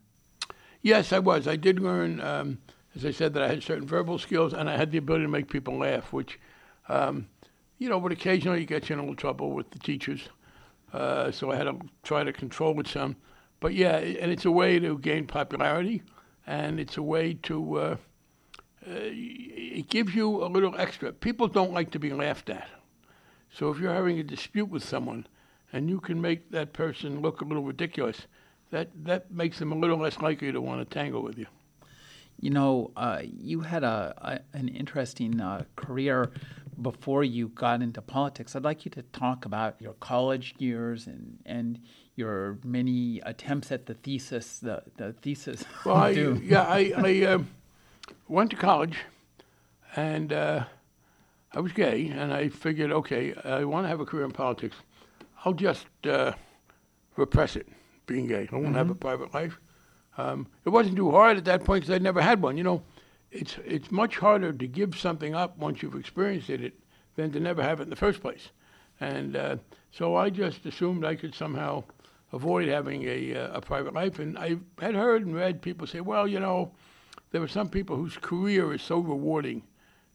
Yes, 0.81 1.13
I 1.13 1.19
was. 1.19 1.47
I 1.47 1.55
did 1.55 1.79
learn, 1.79 2.19
um, 2.19 2.57
as 2.95 3.05
I 3.05 3.11
said, 3.11 3.33
that 3.33 3.43
I 3.43 3.47
had 3.47 3.63
certain 3.63 3.87
verbal 3.87 4.17
skills 4.17 4.53
and 4.53 4.69
I 4.69 4.75
had 4.75 4.91
the 4.91 4.97
ability 4.97 5.25
to 5.25 5.29
make 5.29 5.49
people 5.49 5.77
laugh, 5.77 6.11
which, 6.11 6.39
um, 6.89 7.27
you 7.77 7.89
know, 7.89 7.99
but 7.99 8.11
occasionally 8.11 8.61
you 8.61 8.65
get 8.65 8.89
in 8.89 8.99
a 8.99 9.01
little 9.01 9.15
trouble 9.15 9.51
with 9.51 9.69
the 9.71 9.79
teachers. 9.79 10.29
Uh, 10.93 11.31
so 11.31 11.51
I 11.51 11.55
had 11.55 11.65
to 11.65 11.79
try 12.03 12.23
to 12.23 12.33
control 12.33 12.79
it 12.79 12.87
some. 12.87 13.15
But 13.59 13.73
yeah, 13.73 13.97
and 13.97 14.31
it's 14.31 14.45
a 14.45 14.51
way 14.51 14.79
to 14.79 14.97
gain 14.99 15.25
popularity, 15.25 16.03
and 16.45 16.79
it's 16.79 16.97
a 16.97 17.01
way 17.01 17.33
to, 17.43 17.77
uh, 17.77 17.97
uh, 18.85 18.89
it 18.89 19.89
gives 19.89 20.15
you 20.15 20.43
a 20.43 20.47
little 20.47 20.75
extra. 20.77 21.11
People 21.11 21.47
don't 21.47 21.73
like 21.73 21.91
to 21.91 21.99
be 21.99 22.13
laughed 22.13 22.49
at. 22.49 22.69
So 23.51 23.71
if 23.71 23.79
you're 23.79 23.93
having 23.93 24.19
a 24.19 24.23
dispute 24.23 24.69
with 24.69 24.83
someone 24.83 25.25
and 25.73 25.89
you 25.89 25.99
can 25.99 26.21
make 26.21 26.51
that 26.51 26.73
person 26.73 27.21
look 27.21 27.41
a 27.41 27.45
little 27.45 27.63
ridiculous, 27.63 28.27
that, 28.71 28.89
that 29.05 29.31
makes 29.31 29.59
them 29.59 29.71
a 29.71 29.75
little 29.75 29.97
less 29.97 30.19
likely 30.19 30.51
to 30.51 30.61
want 30.61 30.87
to 30.87 30.93
tangle 30.93 31.23
with 31.23 31.37
you. 31.37 31.47
You 32.39 32.51
know, 32.51 32.91
uh, 32.95 33.21
you 33.23 33.61
had 33.61 33.83
a, 33.83 34.13
a 34.53 34.57
an 34.57 34.67
interesting 34.67 35.41
uh, 35.41 35.63
career 35.75 36.31
before 36.81 37.23
you 37.23 37.49
got 37.49 37.81
into 37.81 38.01
politics. 38.01 38.55
I'd 38.55 38.63
like 38.63 38.85
you 38.85 38.91
to 38.91 39.01
talk 39.01 39.45
about 39.45 39.75
your 39.79 39.93
college 39.93 40.55
years 40.57 41.07
and, 41.07 41.39
and 41.45 41.79
your 42.15 42.59
many 42.63 43.21
attempts 43.25 43.71
at 43.71 43.85
the 43.85 43.93
thesis. 43.95 44.59
The, 44.59 44.83
the 44.97 45.13
thesis. 45.13 45.63
Well, 45.85 45.95
I, 45.95 46.09
yeah, 46.09 46.63
I, 46.63 46.93
I 46.95 47.25
uh, 47.25 47.39
went 48.27 48.51
to 48.51 48.55
college, 48.55 48.97
and 49.95 50.31
uh, 50.33 50.65
I 51.53 51.59
was 51.59 51.71
gay, 51.71 52.07
and 52.07 52.33
I 52.33 52.49
figured, 52.49 52.91
okay, 52.91 53.33
I 53.43 53.63
want 53.63 53.85
to 53.85 53.89
have 53.89 53.99
a 53.99 54.05
career 54.05 54.25
in 54.25 54.31
politics. 54.31 54.75
I'll 55.45 55.53
just 55.53 55.87
uh, 56.05 56.33
repress 57.15 57.55
it, 57.55 57.67
being 58.05 58.27
gay. 58.27 58.47
I 58.51 58.55
won't 58.55 58.67
mm-hmm. 58.67 58.75
have 58.75 58.89
a 58.89 58.93
mm-hmm. 58.93 58.99
private 58.99 59.33
life. 59.33 59.59
Um, 60.17 60.47
it 60.65 60.69
wasn't 60.69 60.95
too 60.95 61.11
hard 61.11 61.37
at 61.37 61.45
that 61.45 61.63
point 61.63 61.83
because 61.83 61.95
I'd 61.95 62.01
never 62.01 62.21
had 62.21 62.41
one. 62.41 62.57
You 62.57 62.63
know, 62.63 62.83
it's 63.31 63.57
it's 63.65 63.91
much 63.91 64.17
harder 64.17 64.53
to 64.53 64.67
give 64.67 64.97
something 64.97 65.35
up 65.35 65.57
once 65.57 65.81
you've 65.81 65.95
experienced 65.95 66.49
it 66.49 66.73
than 67.15 67.31
to 67.31 67.39
never 67.39 67.61
have 67.61 67.79
it 67.79 67.83
in 67.83 67.89
the 67.89 67.95
first 67.95 68.21
place. 68.21 68.49
And 68.99 69.35
uh, 69.35 69.57
so 69.91 70.15
I 70.15 70.29
just 70.29 70.65
assumed 70.65 71.05
I 71.05 71.15
could 71.15 71.35
somehow 71.35 71.83
avoid 72.33 72.67
having 72.67 73.03
a, 73.03 73.35
uh, 73.35 73.57
a 73.57 73.61
private 73.61 73.93
life. 73.93 74.19
And 74.19 74.37
I 74.37 74.57
had 74.79 74.95
heard 74.95 75.25
and 75.25 75.35
read 75.35 75.61
people 75.61 75.87
say, 75.87 76.01
well, 76.01 76.27
you 76.27 76.39
know, 76.39 76.71
there 77.31 77.41
are 77.41 77.47
some 77.47 77.69
people 77.69 77.95
whose 77.95 78.17
career 78.17 78.73
is 78.73 78.81
so 78.81 78.99
rewarding, 78.99 79.63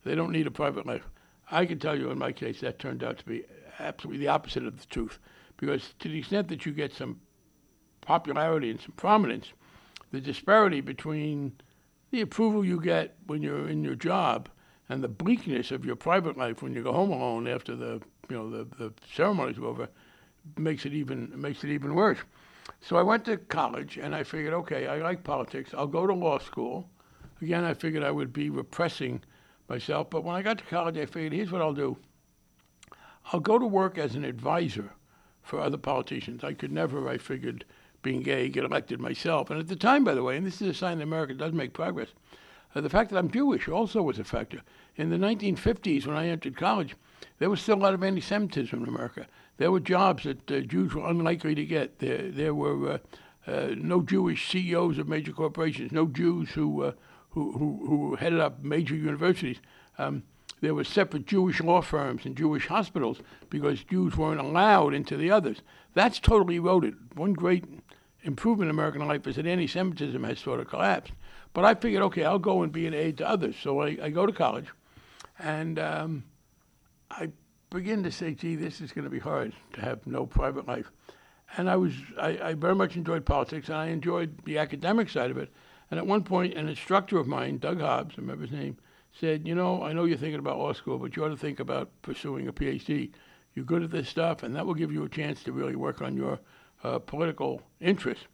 they 0.04 0.14
don't 0.14 0.32
need 0.32 0.46
a 0.46 0.50
private 0.50 0.86
life. 0.86 1.08
I 1.50 1.66
can 1.66 1.78
tell 1.78 1.98
you 1.98 2.10
in 2.10 2.18
my 2.18 2.32
case 2.32 2.60
that 2.60 2.78
turned 2.78 3.04
out 3.04 3.18
to 3.18 3.24
be 3.24 3.44
absolutely 3.78 4.24
the 4.24 4.32
opposite 4.32 4.66
of 4.66 4.78
the 4.78 4.86
truth. 4.86 5.18
Because 5.56 5.94
to 6.00 6.08
the 6.08 6.18
extent 6.18 6.48
that 6.48 6.66
you 6.66 6.72
get 6.72 6.92
some 6.92 7.20
popularity 8.00 8.70
and 8.70 8.80
some 8.80 8.92
prominence, 8.92 9.52
the 10.10 10.20
disparity 10.20 10.80
between 10.80 11.52
the 12.12 12.20
approval 12.20 12.64
you 12.64 12.80
get 12.80 13.16
when 13.26 13.42
you're 13.42 13.68
in 13.68 13.82
your 13.82 13.96
job 13.96 14.48
and 14.88 15.02
the 15.02 15.08
bleakness 15.08 15.72
of 15.72 15.84
your 15.84 15.96
private 15.96 16.36
life 16.36 16.62
when 16.62 16.72
you 16.72 16.82
go 16.82 16.92
home 16.92 17.10
alone 17.10 17.48
after 17.48 17.74
the 17.74 18.00
you 18.28 18.36
know 18.36 18.48
the, 18.48 18.64
the 18.76 18.92
ceremonies 19.12 19.58
over 19.58 19.88
makes 20.56 20.86
it 20.86 20.92
even 20.92 21.32
makes 21.34 21.64
it 21.64 21.70
even 21.70 21.94
worse. 21.94 22.18
So 22.80 22.96
I 22.96 23.02
went 23.02 23.24
to 23.24 23.36
college 23.36 23.98
and 23.98 24.14
I 24.14 24.22
figured, 24.22 24.54
okay, 24.54 24.86
I 24.86 24.98
like 24.98 25.24
politics. 25.24 25.72
I'll 25.76 25.86
go 25.86 26.06
to 26.06 26.14
law 26.14 26.38
school. 26.38 26.88
Again, 27.40 27.64
I 27.64 27.74
figured 27.74 28.04
I 28.04 28.10
would 28.10 28.32
be 28.32 28.50
repressing 28.50 29.20
myself. 29.68 30.10
But 30.10 30.22
when 30.22 30.36
I 30.36 30.42
got 30.42 30.58
to 30.58 30.64
college, 30.64 30.96
I 30.96 31.06
figured, 31.06 31.32
here's 31.32 31.50
what 31.50 31.62
I'll 31.62 31.72
do 31.72 31.96
I'll 33.32 33.40
go 33.40 33.58
to 33.58 33.66
work 33.66 33.98
as 33.98 34.14
an 34.14 34.24
advisor 34.24 34.92
for 35.42 35.60
other 35.60 35.78
politicians. 35.78 36.44
I 36.44 36.54
could 36.54 36.72
never, 36.72 37.08
I 37.08 37.18
figured, 37.18 37.64
being 38.02 38.22
gay, 38.22 38.48
get 38.48 38.64
elected 38.64 39.00
myself. 39.00 39.50
And 39.50 39.58
at 39.58 39.68
the 39.68 39.76
time, 39.76 40.04
by 40.04 40.14
the 40.14 40.22
way, 40.22 40.36
and 40.36 40.46
this 40.46 40.60
is 40.60 40.68
a 40.68 40.74
sign 40.74 40.98
that 40.98 41.04
America 41.04 41.34
does 41.34 41.52
make 41.52 41.72
progress, 41.72 42.08
uh, 42.74 42.80
the 42.80 42.90
fact 42.90 43.10
that 43.10 43.18
I'm 43.18 43.30
Jewish 43.30 43.68
also 43.68 44.02
was 44.02 44.18
a 44.18 44.24
factor. 44.24 44.62
In 44.96 45.10
the 45.10 45.16
1950s, 45.16 46.06
when 46.06 46.16
I 46.16 46.28
entered 46.28 46.56
college, 46.56 46.96
there 47.38 47.50
was 47.50 47.60
still 47.60 47.76
a 47.76 47.82
lot 47.82 47.94
of 47.94 48.02
anti 48.02 48.20
Semitism 48.20 48.82
in 48.82 48.88
America. 48.88 49.26
There 49.56 49.70
were 49.70 49.80
jobs 49.80 50.24
that 50.24 50.50
uh, 50.50 50.60
Jews 50.60 50.94
were 50.94 51.08
unlikely 51.08 51.54
to 51.54 51.64
get. 51.64 51.98
There, 51.98 52.30
there 52.30 52.54
were 52.54 52.92
uh, 52.92 52.98
uh 53.46 53.74
no 53.76 54.02
Jewish 54.02 54.50
CEOs 54.50 54.98
of 54.98 55.08
major 55.08 55.32
corporations, 55.32 55.92
no 55.92 56.06
Jews 56.06 56.50
who 56.50 56.82
uh, 56.82 56.92
who, 57.30 57.52
who, 57.52 57.86
who 57.86 58.16
headed 58.16 58.40
up 58.40 58.62
major 58.62 58.94
universities. 58.94 59.58
Um, 59.98 60.22
there 60.60 60.74
were 60.74 60.84
separate 60.84 61.26
Jewish 61.26 61.60
law 61.60 61.80
firms 61.80 62.24
and 62.24 62.36
Jewish 62.36 62.68
hospitals 62.68 63.18
because 63.50 63.82
Jews 63.82 64.16
weren't 64.16 64.40
allowed 64.40 64.94
into 64.94 65.16
the 65.16 65.30
others. 65.30 65.60
That's 65.94 66.20
totally 66.20 66.56
eroded. 66.56 66.94
One 67.16 67.32
great 67.32 67.64
improvement 68.22 68.68
in 68.68 68.76
American 68.76 69.06
life 69.06 69.26
is 69.26 69.36
that 69.36 69.46
anti-Semitism 69.46 70.22
has 70.24 70.38
sort 70.38 70.60
of 70.60 70.68
collapsed. 70.68 71.12
But 71.54 71.64
I 71.64 71.74
figured, 71.74 72.02
okay, 72.04 72.24
I'll 72.24 72.38
go 72.38 72.62
and 72.62 72.72
be 72.72 72.86
an 72.86 72.94
aid 72.94 73.18
to 73.18 73.28
others. 73.28 73.56
So 73.60 73.80
I, 73.80 73.98
I 74.02 74.10
go 74.10 74.26
to 74.26 74.32
college, 74.32 74.68
and 75.38 75.78
um, 75.78 76.24
I 77.10 77.30
begin 77.70 78.02
to 78.04 78.12
say, 78.12 78.34
gee, 78.34 78.56
this 78.56 78.80
is 78.80 78.92
going 78.92 79.04
to 79.04 79.10
be 79.10 79.18
hard 79.18 79.52
to 79.74 79.80
have 79.80 80.06
no 80.06 80.26
private 80.26 80.66
life. 80.66 80.90
And 81.56 81.68
I 81.68 81.76
was, 81.76 81.92
I, 82.18 82.38
I 82.42 82.54
very 82.54 82.74
much 82.74 82.96
enjoyed 82.96 83.26
politics, 83.26 83.68
and 83.68 83.76
I 83.76 83.86
enjoyed 83.88 84.44
the 84.44 84.58
academic 84.58 85.10
side 85.10 85.30
of 85.30 85.36
it. 85.36 85.50
And 85.90 85.98
at 85.98 86.06
one 86.06 86.24
point, 86.24 86.54
an 86.54 86.68
instructor 86.68 87.18
of 87.18 87.26
mine, 87.26 87.58
Doug 87.58 87.80
Hobbs, 87.80 88.14
I 88.16 88.22
remember 88.22 88.46
his 88.46 88.52
name, 88.52 88.78
said, 89.12 89.46
You 89.46 89.54
know, 89.54 89.82
I 89.82 89.92
know 89.92 90.04
you're 90.04 90.16
thinking 90.16 90.38
about 90.38 90.58
law 90.58 90.72
school, 90.72 90.98
but 90.98 91.14
you 91.14 91.24
ought 91.24 91.28
to 91.28 91.36
think 91.36 91.60
about 91.60 91.90
pursuing 92.00 92.48
a 92.48 92.52
PhD. 92.52 93.10
You're 93.54 93.66
good 93.66 93.82
at 93.82 93.90
this 93.90 94.08
stuff, 94.08 94.42
and 94.42 94.56
that 94.56 94.64
will 94.64 94.74
give 94.74 94.90
you 94.90 95.04
a 95.04 95.08
chance 95.08 95.42
to 95.42 95.52
really 95.52 95.76
work 95.76 96.00
on 96.00 96.16
your 96.16 96.40
uh, 96.82 96.98
political 96.98 97.62
interests. 97.80 98.26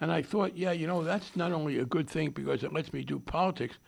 And 0.00 0.10
I 0.10 0.22
thought, 0.22 0.56
yeah, 0.56 0.72
you 0.72 0.86
know, 0.86 1.04
that's 1.04 1.36
not 1.36 1.52
only 1.52 1.78
a 1.78 1.84
good 1.84 2.08
thing 2.08 2.30
because 2.30 2.64
it 2.64 2.72
lets 2.72 2.92
me 2.92 3.04
do 3.04 3.18
politics, 3.18 3.78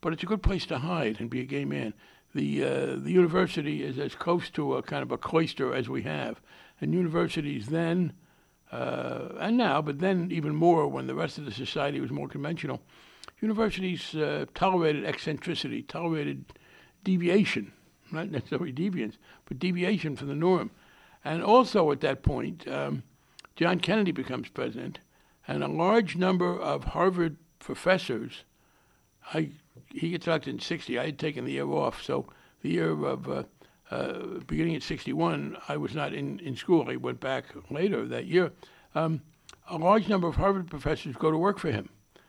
but 0.00 0.12
it's 0.12 0.22
a 0.22 0.26
good 0.26 0.42
place 0.42 0.66
to 0.66 0.78
hide 0.78 1.20
and 1.20 1.30
be 1.30 1.40
a 1.40 1.44
gay 1.44 1.64
man. 1.64 1.94
The, 2.34 2.64
uh, 2.64 2.96
the 2.96 3.12
university 3.12 3.82
is 3.82 3.98
as 3.98 4.14
close 4.14 4.50
to 4.50 4.74
a 4.74 4.82
kind 4.82 5.02
of 5.02 5.12
a 5.12 5.18
cloister 5.18 5.74
as 5.74 5.88
we 5.88 6.02
have. 6.02 6.40
And 6.80 6.92
universities 6.92 7.66
then 7.66 8.12
uh, 8.74 9.28
and 9.38 9.56
now, 9.56 9.80
but 9.80 10.00
then 10.00 10.30
even 10.32 10.54
more 10.54 10.88
when 10.88 11.06
the 11.06 11.14
rest 11.14 11.38
of 11.38 11.44
the 11.44 11.52
society 11.52 12.00
was 12.00 12.10
more 12.10 12.26
conventional, 12.26 12.80
universities 13.40 14.14
uh, 14.16 14.46
tolerated 14.54 15.04
eccentricity, 15.04 15.82
tolerated 15.82 16.44
deviation, 17.04 17.72
not 18.10 18.30
necessarily 18.30 18.72
deviance, 18.72 19.16
but 19.44 19.60
deviation 19.60 20.16
from 20.16 20.26
the 20.28 20.34
norm. 20.34 20.72
And 21.24 21.42
also 21.42 21.92
at 21.92 22.00
that 22.00 22.24
point, 22.24 22.66
um, 22.66 23.04
John 23.56 23.78
Kennedy 23.78 24.12
becomes 24.12 24.48
president, 24.48 24.98
and 25.46 25.62
a 25.62 25.68
large 25.68 26.16
number 26.16 26.58
of 26.58 26.84
Harvard 26.84 27.36
professors, 27.58 28.44
I, 29.32 29.50
he 29.90 30.10
gets 30.10 30.26
elected 30.26 30.54
in 30.54 30.60
60, 30.60 30.98
I 30.98 31.06
had 31.06 31.18
taken 31.18 31.44
the 31.44 31.52
year 31.52 31.66
off, 31.66 32.02
so 32.02 32.26
the 32.62 32.70
year 32.70 32.90
of 32.90 33.28
uh, 33.28 33.44
uh, 33.90 34.12
beginning 34.46 34.74
at 34.74 34.82
61, 34.82 35.56
I 35.68 35.76
was 35.76 35.94
not 35.94 36.12
in, 36.12 36.40
in 36.40 36.56
school. 36.56 36.90
I 36.90 36.96
went 36.96 37.20
back 37.20 37.44
later 37.70 38.06
that 38.06 38.26
year. 38.26 38.50
Um, 38.94 39.20
a 39.68 39.78
large 39.78 40.08
number 40.08 40.26
of 40.26 40.36
Harvard 40.36 40.68
professors 40.68 41.16
go 41.16 41.30
to 41.30 41.38
work 41.38 41.58
for 41.58 41.70
him. 41.70 41.88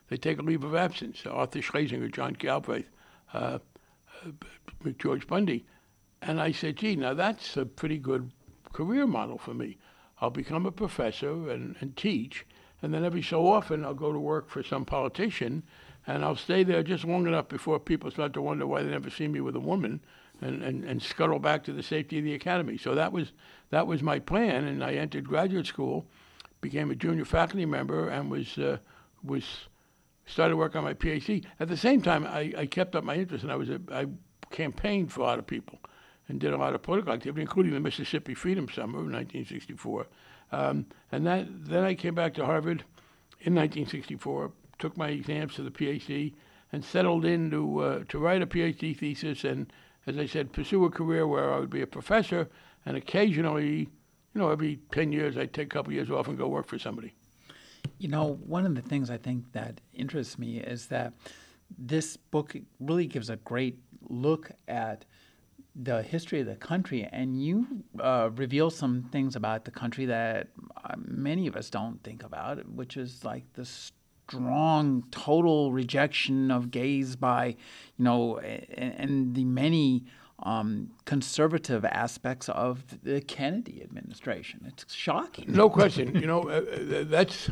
They 0.09 0.17
take 0.17 0.39
a 0.39 0.43
leave 0.43 0.63
of 0.63 0.75
absence. 0.75 1.25
Arthur 1.25 1.61
Schlesinger, 1.61 2.09
John 2.09 2.33
Galbraith, 2.33 2.89
uh, 3.33 3.59
uh, 4.23 4.89
George 4.99 5.27
Bundy. 5.27 5.65
And 6.21 6.39
I 6.39 6.51
said, 6.51 6.75
gee, 6.77 6.95
now 6.95 7.13
that's 7.13 7.57
a 7.57 7.65
pretty 7.65 7.97
good 7.97 8.31
career 8.73 9.07
model 9.07 9.37
for 9.37 9.53
me. 9.53 9.77
I'll 10.21 10.29
become 10.29 10.65
a 10.65 10.71
professor 10.71 11.49
and, 11.49 11.75
and 11.81 11.95
teach, 11.95 12.45
and 12.81 12.93
then 12.93 13.03
every 13.03 13.21
so 13.21 13.47
often 13.47 13.83
I'll 13.83 13.93
go 13.93 14.13
to 14.13 14.19
work 14.19 14.49
for 14.49 14.63
some 14.63 14.85
politician, 14.85 15.63
and 16.07 16.23
I'll 16.23 16.35
stay 16.35 16.63
there 16.63 16.83
just 16.83 17.03
long 17.03 17.27
enough 17.27 17.47
before 17.47 17.79
people 17.79 18.11
start 18.11 18.33
to 18.33 18.41
wonder 18.41 18.67
why 18.67 18.83
they 18.83 18.91
never 18.91 19.09
see 19.09 19.27
me 19.27 19.41
with 19.41 19.55
a 19.55 19.59
woman 19.59 20.01
and, 20.41 20.61
and, 20.61 20.83
and 20.83 21.01
scuttle 21.01 21.39
back 21.39 21.63
to 21.63 21.73
the 21.73 21.83
safety 21.83 22.19
of 22.19 22.23
the 22.23 22.33
academy. 22.33 22.77
So 22.77 22.95
that 22.95 23.11
was 23.11 23.31
that 23.71 23.87
was 23.87 24.01
my 24.01 24.19
plan, 24.19 24.65
and 24.65 24.83
I 24.83 24.93
entered 24.93 25.27
graduate 25.27 25.65
school, 25.65 26.05
became 26.61 26.91
a 26.91 26.95
junior 26.95 27.25
faculty 27.25 27.65
member, 27.65 28.09
and 28.09 28.29
was 28.29 28.57
uh, 28.57 28.77
was 29.23 29.43
started 30.25 30.55
work 30.55 30.75
on 30.75 30.83
my 30.83 30.93
PhD. 30.93 31.43
At 31.59 31.67
the 31.67 31.77
same 31.77 32.01
time, 32.01 32.25
I, 32.25 32.53
I 32.57 32.65
kept 32.65 32.95
up 32.95 33.03
my 33.03 33.15
interest, 33.15 33.43
and 33.43 33.51
I 33.51 33.55
was 33.55 33.69
a, 33.69 33.79
I 33.91 34.05
campaigned 34.51 35.11
for 35.11 35.21
a 35.21 35.23
lot 35.23 35.39
of 35.39 35.47
people, 35.47 35.79
and 36.27 36.39
did 36.39 36.53
a 36.53 36.57
lot 36.57 36.73
of 36.73 36.81
political 36.81 37.13
activity, 37.13 37.41
including 37.41 37.73
the 37.73 37.79
Mississippi 37.79 38.33
Freedom 38.33 38.67
Summer 38.67 38.99
of 38.99 39.05
1964. 39.05 40.07
Um, 40.51 40.85
and 41.11 41.25
that 41.25 41.47
then 41.49 41.83
I 41.83 41.93
came 41.93 42.15
back 42.15 42.33
to 42.35 42.45
Harvard 42.45 42.83
in 43.41 43.53
1964, 43.55 44.51
took 44.79 44.97
my 44.97 45.09
exams 45.09 45.55
for 45.55 45.63
the 45.63 45.71
PhD, 45.71 46.33
and 46.71 46.83
settled 46.83 47.25
in 47.25 47.51
to 47.51 47.79
uh, 47.79 48.03
to 48.09 48.19
write 48.19 48.41
a 48.41 48.47
PhD 48.47 48.97
thesis 48.97 49.43
and 49.43 49.71
as 50.07 50.19
I 50.19 50.27
said, 50.27 50.53
pursue 50.53 50.85
a 50.85 50.91
career 50.91 51.25
where 51.25 51.51
I 51.51 51.59
would 51.59 51.71
be 51.71 51.81
a 51.81 51.87
professor 51.87 52.47
and 52.85 52.95
occasionally 52.95 53.89
you 54.35 54.41
know, 54.41 54.49
every 54.49 54.79
10 54.91 55.11
years 55.11 55.37
I'd 55.37 55.53
take 55.53 55.67
a 55.67 55.69
couple 55.69 55.93
years 55.93 56.11
off 56.11 56.27
and 56.27 56.37
go 56.37 56.47
work 56.47 56.67
for 56.67 56.77
somebody. 56.77 57.13
You 57.97 58.09
know, 58.09 58.37
one 58.45 58.65
of 58.65 58.75
the 58.75 58.81
things 58.81 59.09
I 59.09 59.17
think 59.17 59.53
that 59.53 59.79
interests 59.93 60.37
me 60.37 60.57
is 60.59 60.87
that 60.87 61.13
this 61.77 62.17
book 62.17 62.55
really 62.79 63.07
gives 63.07 63.29
a 63.29 63.37
great 63.37 63.79
look 64.09 64.51
at 64.67 65.05
the 65.75 66.01
history 66.01 66.39
of 66.39 66.47
the 66.47 66.55
country, 66.55 67.07
and 67.11 67.41
you 67.43 67.67
uh, 67.99 68.29
reveal 68.35 68.69
some 68.69 69.03
things 69.11 69.35
about 69.35 69.65
the 69.65 69.71
country 69.71 70.05
that 70.05 70.47
uh, 70.83 70.95
many 70.97 71.47
of 71.47 71.55
us 71.55 71.69
don't 71.69 72.01
think 72.03 72.23
about, 72.23 72.67
which 72.69 72.95
is 72.95 73.25
like 73.25 73.43
the 73.53 73.65
strong, 73.65 75.03
total 75.11 75.71
rejection 75.71 76.49
of 76.49 76.71
gays 76.71 77.15
by, 77.15 77.47
you 77.97 78.05
know, 78.05 78.39
and, 78.39 79.35
the 79.35 79.43
many 79.43 80.05
um, 80.43 80.91
conservative 81.05 81.83
aspects 81.85 82.49
of 82.49 82.83
the 83.03 83.21
Kennedy 83.21 83.81
administration. 83.83 84.65
It's 84.67 84.93
shocking. 84.93 85.45
No 85.51 85.69
question. 85.69 86.15
you 86.15 86.27
know, 86.27 86.43
uh, 86.43 86.61
uh, 86.61 87.03
that's 87.03 87.49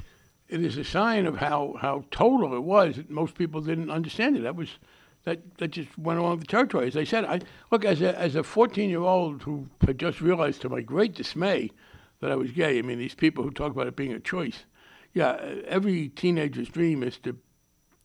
it 0.49 0.61
is 0.61 0.77
a 0.77 0.83
sign 0.83 1.25
of 1.25 1.37
how, 1.37 1.75
how 1.79 2.05
total 2.11 2.53
it 2.55 2.63
was 2.63 2.99
most 3.09 3.35
people 3.35 3.61
didn't 3.61 3.89
understand 3.89 4.37
it. 4.37 4.43
That 4.43 4.55
was 4.55 4.69
that, 5.25 5.57
that 5.57 5.69
just 5.69 5.97
went 5.97 6.19
along 6.19 6.39
the 6.39 6.45
territory. 6.45 6.87
As 6.87 6.97
I 6.97 7.03
said, 7.03 7.25
I 7.25 7.39
look 7.71 7.85
as 7.85 8.01
a 8.01 8.17
as 8.19 8.35
a 8.35 8.43
14 8.43 8.89
year 8.89 9.01
old 9.01 9.43
who 9.43 9.67
had 9.85 9.97
just 9.97 10.21
realized 10.21 10.61
to 10.61 10.69
my 10.69 10.81
great 10.81 11.13
dismay 11.13 11.71
that 12.19 12.31
I 12.31 12.35
was 12.35 12.51
gay. 12.51 12.79
I 12.79 12.81
mean, 12.81 12.99
these 12.99 13.15
people 13.15 13.43
who 13.43 13.51
talk 13.51 13.71
about 13.71 13.87
it 13.87 13.95
being 13.95 14.13
a 14.13 14.19
choice. 14.19 14.65
Yeah, 15.13 15.33
every 15.67 16.09
teenager's 16.09 16.69
dream 16.69 17.03
is 17.03 17.17
to 17.19 17.37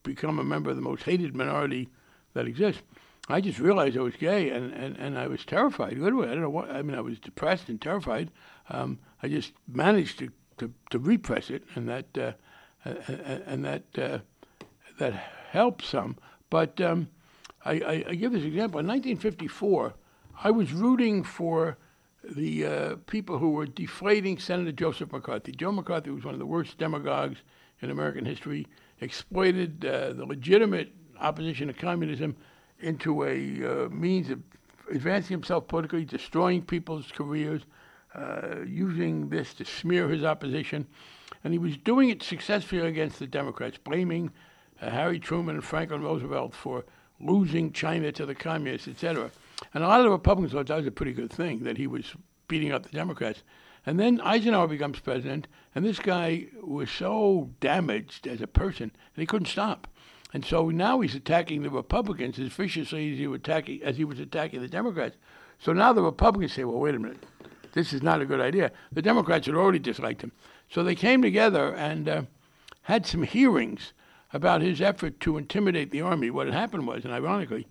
become 0.03 0.39
a 0.39 0.43
member 0.43 0.69
of 0.69 0.75
the 0.75 0.81
most 0.81 1.03
hated 1.03 1.35
minority 1.35 1.89
that 2.33 2.47
exists. 2.47 2.83
I 3.27 3.41
just 3.41 3.59
realized 3.59 3.97
I 3.97 4.01
was 4.01 4.15
gay, 4.15 4.49
and, 4.49 4.73
and, 4.73 4.97
and 4.97 5.17
I 5.17 5.27
was 5.27 5.45
terrified. 5.45 5.97
Literally, 5.97 6.29
I 6.29 6.31
don't 6.31 6.41
know 6.41 6.49
what. 6.49 6.71
I 6.71 6.81
mean, 6.81 6.97
I 6.97 7.01
was 7.01 7.19
depressed 7.19 7.69
and 7.69 7.79
terrified. 7.79 8.31
Um, 8.69 8.99
I 9.21 9.27
just 9.27 9.53
managed 9.67 10.19
to, 10.19 10.29
to, 10.57 10.73
to 10.89 10.99
repress 10.99 11.49
it, 11.49 11.63
and 11.75 11.87
that 11.87 12.17
uh, 12.17 12.31
and 12.85 13.63
that 13.65 13.83
uh, 13.97 14.19
that 14.97 15.13
helped 15.51 15.85
some. 15.85 16.17
But 16.49 16.79
um, 16.81 17.09
I, 17.65 17.71
I, 17.73 18.05
I, 18.09 18.15
give 18.15 18.31
this 18.31 18.43
example. 18.43 18.79
In 18.79 18.87
1954, 18.87 19.93
I 20.43 20.51
was 20.51 20.71
rooting 20.73 21.23
for 21.23 21.77
the 22.23 22.65
uh, 22.65 22.95
people 23.07 23.37
who 23.37 23.51
were 23.51 23.65
deflating 23.65 24.37
Senator 24.37 24.71
Joseph 24.71 25.11
McCarthy. 25.11 25.51
Joe 25.51 25.71
McCarthy 25.71 26.09
was 26.09 26.25
one 26.25 26.33
of 26.33 26.39
the 26.39 26.45
worst 26.45 26.77
demagogues 26.77 27.39
in 27.81 27.91
American 27.91 28.25
history, 28.25 28.67
exploited 29.01 29.85
uh, 29.85 30.13
the 30.13 30.25
legitimate 30.25 30.91
opposition 31.19 31.67
to 31.67 31.73
communism 31.73 32.35
into 32.79 33.23
a 33.23 33.85
uh, 33.85 33.89
means 33.89 34.29
of 34.29 34.41
advancing 34.91 35.35
himself 35.35 35.67
politically, 35.67 36.05
destroying 36.05 36.61
people's 36.61 37.11
careers, 37.11 37.61
uh, 38.15 38.55
using 38.65 39.29
this 39.29 39.53
to 39.53 39.65
smear 39.65 40.09
his 40.09 40.23
opposition. 40.23 40.85
And 41.43 41.53
he 41.53 41.59
was 41.59 41.77
doing 41.77 42.09
it 42.09 42.23
successfully 42.23 42.81
against 42.81 43.19
the 43.19 43.27
Democrats, 43.27 43.77
blaming 43.77 44.31
uh, 44.81 44.89
Harry 44.89 45.19
Truman 45.19 45.55
and 45.55 45.63
Franklin 45.63 46.01
Roosevelt 46.01 46.53
for 46.53 46.85
losing 47.19 47.71
China 47.71 48.11
to 48.11 48.25
the 48.25 48.35
communists, 48.35 48.87
etc. 48.87 49.31
And 49.73 49.83
a 49.83 49.87
lot 49.87 49.99
of 49.99 50.05
the 50.05 50.11
Republicans 50.11 50.53
thought 50.53 50.67
that 50.67 50.77
was 50.77 50.87
a 50.87 50.91
pretty 50.91 51.13
good 51.13 51.31
thing 51.31 51.63
that 51.63 51.77
he 51.77 51.87
was 51.87 52.13
beating 52.47 52.71
up 52.71 52.83
the 52.83 52.89
Democrats. 52.89 53.43
And 53.85 53.99
then 53.99 54.21
Eisenhower 54.21 54.67
becomes 54.67 54.99
president, 54.99 55.47
and 55.73 55.85
this 55.85 55.99
guy 55.99 56.47
was 56.61 56.89
so 56.91 57.49
damaged 57.59 58.27
as 58.27 58.41
a 58.41 58.47
person 58.47 58.91
that 59.15 59.21
he 59.21 59.25
couldn't 59.25 59.47
stop. 59.47 59.87
And 60.33 60.45
so 60.45 60.69
now 60.69 60.99
he's 60.99 61.15
attacking 61.15 61.63
the 61.63 61.69
Republicans 61.69 62.37
as 62.37 62.49
viciously 62.49 63.13
as 63.13 63.17
he, 63.17 63.27
was 63.27 63.39
attacking, 63.39 63.81
as 63.81 63.97
he 63.97 64.03
was 64.03 64.19
attacking 64.19 64.61
the 64.61 64.67
Democrats. 64.67 65.17
So 65.59 65.73
now 65.73 65.91
the 65.91 66.03
Republicans 66.03 66.53
say, 66.53 66.63
well, 66.65 66.79
wait 66.79 66.95
a 66.95 66.99
minute, 66.99 67.25
this 67.73 67.93
is 67.93 68.03
not 68.03 68.21
a 68.21 68.25
good 68.25 68.39
idea. 68.39 68.71
The 68.91 69.01
Democrats 69.01 69.47
had 69.47 69.55
already 69.55 69.79
disliked 69.79 70.21
him. 70.21 70.31
So 70.69 70.83
they 70.83 70.95
came 70.95 71.21
together 71.21 71.73
and 71.73 72.07
uh, 72.07 72.21
had 72.83 73.05
some 73.05 73.23
hearings 73.23 73.93
about 74.31 74.61
his 74.61 74.81
effort 74.81 75.19
to 75.21 75.37
intimidate 75.37 75.91
the 75.91 76.01
army. 76.01 76.29
What 76.29 76.47
had 76.47 76.55
happened 76.55 76.87
was, 76.87 77.03
and 77.03 77.13
ironically, 77.13 77.67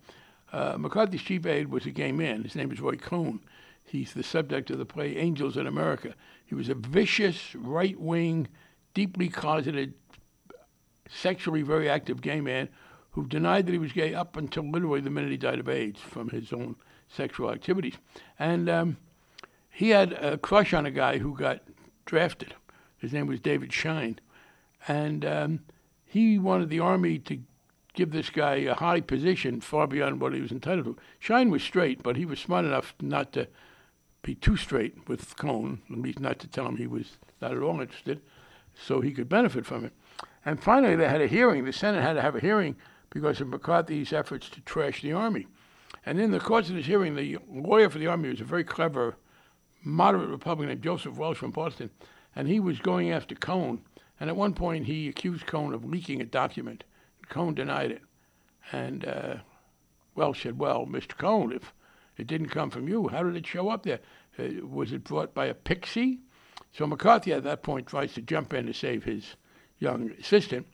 uh, 0.51 0.77
McCarthy's 0.77 1.21
chief 1.21 1.45
aide 1.45 1.69
was 1.69 1.85
a 1.85 1.91
gay 1.91 2.11
man. 2.11 2.43
His 2.43 2.55
name 2.55 2.71
is 2.71 2.81
Roy 2.81 2.95
Cohn. 2.95 3.39
He's 3.85 4.13
the 4.13 4.23
subject 4.23 4.69
of 4.69 4.77
the 4.77 4.85
play 4.85 5.17
Angels 5.17 5.57
in 5.57 5.67
America. 5.67 6.13
He 6.45 6.55
was 6.55 6.69
a 6.69 6.75
vicious, 6.75 7.55
right 7.55 7.99
wing, 7.99 8.47
deeply 8.93 9.29
closeted, 9.29 9.93
sexually 11.09 11.61
very 11.61 11.89
active 11.89 12.21
gay 12.21 12.41
man 12.41 12.69
who 13.11 13.25
denied 13.25 13.65
that 13.65 13.71
he 13.71 13.79
was 13.79 13.91
gay 13.91 14.13
up 14.13 14.37
until 14.37 14.69
literally 14.69 15.01
the 15.01 15.09
minute 15.09 15.31
he 15.31 15.37
died 15.37 15.59
of 15.59 15.67
AIDS 15.67 15.99
from 15.99 16.29
his 16.29 16.53
own 16.53 16.75
sexual 17.07 17.51
activities. 17.51 17.95
And 18.37 18.69
um, 18.69 18.97
he 19.71 19.89
had 19.89 20.13
a 20.13 20.37
crush 20.37 20.73
on 20.73 20.85
a 20.85 20.91
guy 20.91 21.17
who 21.17 21.35
got 21.35 21.63
drafted. 22.05 22.53
His 22.97 23.13
name 23.13 23.27
was 23.27 23.39
David 23.39 23.73
Schine. 23.73 24.19
And 24.87 25.25
um, 25.25 25.59
he 26.09 26.39
wanted 26.39 26.69
the 26.69 26.79
Army 26.79 27.19
to 27.19 27.39
give 27.93 28.11
this 28.11 28.31
guy 28.31 28.55
a 28.55 28.73
high 28.73 28.99
position 28.99 29.61
far 29.61 29.85
beyond 29.85 30.19
what 30.19 30.33
he 30.33 30.41
was 30.41 30.51
entitled 30.51 30.85
to. 30.85 30.97
Schine 31.19 31.51
was 31.51 31.61
straight, 31.61 32.01
but 32.01 32.17
he 32.17 32.25
was 32.25 32.39
smart 32.39 32.65
enough 32.65 32.95
not 32.99 33.31
to 33.33 33.47
be 34.23 34.33
too 34.33 34.57
straight 34.57 35.07
with 35.07 35.37
Cohn, 35.37 35.81
at 35.91 35.99
least 35.99 36.19
not 36.19 36.39
to 36.39 36.47
tell 36.47 36.65
him 36.65 36.77
he 36.77 36.87
was 36.87 37.19
not 37.41 37.51
at 37.51 37.61
all 37.61 37.79
interested, 37.79 38.21
so 38.73 39.01
he 39.01 39.11
could 39.11 39.29
benefit 39.29 39.67
from 39.67 39.85
it. 39.85 39.93
And 40.43 40.61
finally, 40.61 40.95
they 40.95 41.07
had 41.07 41.21
a 41.21 41.27
hearing. 41.27 41.63
The 41.63 41.71
Senate 41.71 42.01
had 42.01 42.13
to 42.13 42.23
have 42.23 42.35
a 42.35 42.39
hearing 42.39 42.75
because 43.11 43.39
of 43.39 43.47
McCarthy's 43.47 44.11
efforts 44.11 44.49
to 44.49 44.61
trash 44.61 45.03
the 45.03 45.13
Army. 45.13 45.45
And 46.07 46.19
in 46.19 46.31
the 46.31 46.39
course 46.39 46.69
of 46.69 46.75
this 46.75 46.87
hearing, 46.87 47.15
the 47.15 47.37
lawyer 47.47 47.89
for 47.89 47.99
the 47.99 48.07
Army 48.07 48.29
was 48.29 48.41
a 48.41 48.45
very 48.45 48.63
clever, 48.63 49.15
moderate 49.83 50.29
Republican 50.29 50.69
named 50.69 50.83
Joseph 50.83 51.17
Welch 51.17 51.37
from 51.37 51.51
Boston, 51.51 51.91
and 52.35 52.47
he 52.47 52.59
was 52.59 52.79
going 52.79 53.11
after 53.11 53.35
Cohn 53.35 53.81
and 54.19 54.29
at 54.29 54.35
one 54.35 54.53
point, 54.53 54.85
he 54.85 55.07
accused 55.07 55.45
Cohn 55.45 55.73
of 55.73 55.85
leaking 55.85 56.21
a 56.21 56.25
document. 56.25 56.83
Cohn 57.29 57.53
denied 57.53 57.91
it. 57.91 58.01
And 58.71 59.05
uh, 59.05 59.35
Welch 60.15 60.43
said, 60.43 60.59
Well, 60.59 60.85
Mr. 60.85 61.17
Cohn, 61.17 61.53
if 61.53 61.73
it 62.17 62.27
didn't 62.27 62.49
come 62.49 62.69
from 62.69 62.87
you, 62.87 63.07
how 63.07 63.23
did 63.23 63.35
it 63.35 63.47
show 63.47 63.69
up 63.69 63.83
there? 63.83 63.99
Uh, 64.37 64.65
was 64.65 64.91
it 64.91 65.05
brought 65.05 65.33
by 65.33 65.45
a 65.45 65.53
pixie? 65.53 66.19
So 66.73 66.85
McCarthy 66.85 67.31
at 67.33 67.43
that 67.43 67.63
point 67.63 67.87
tries 67.87 68.13
to 68.13 68.21
jump 68.21 68.53
in 68.53 68.65
to 68.65 68.73
save 68.73 69.05
his 69.05 69.35
young 69.79 70.11
assistant. 70.19 70.67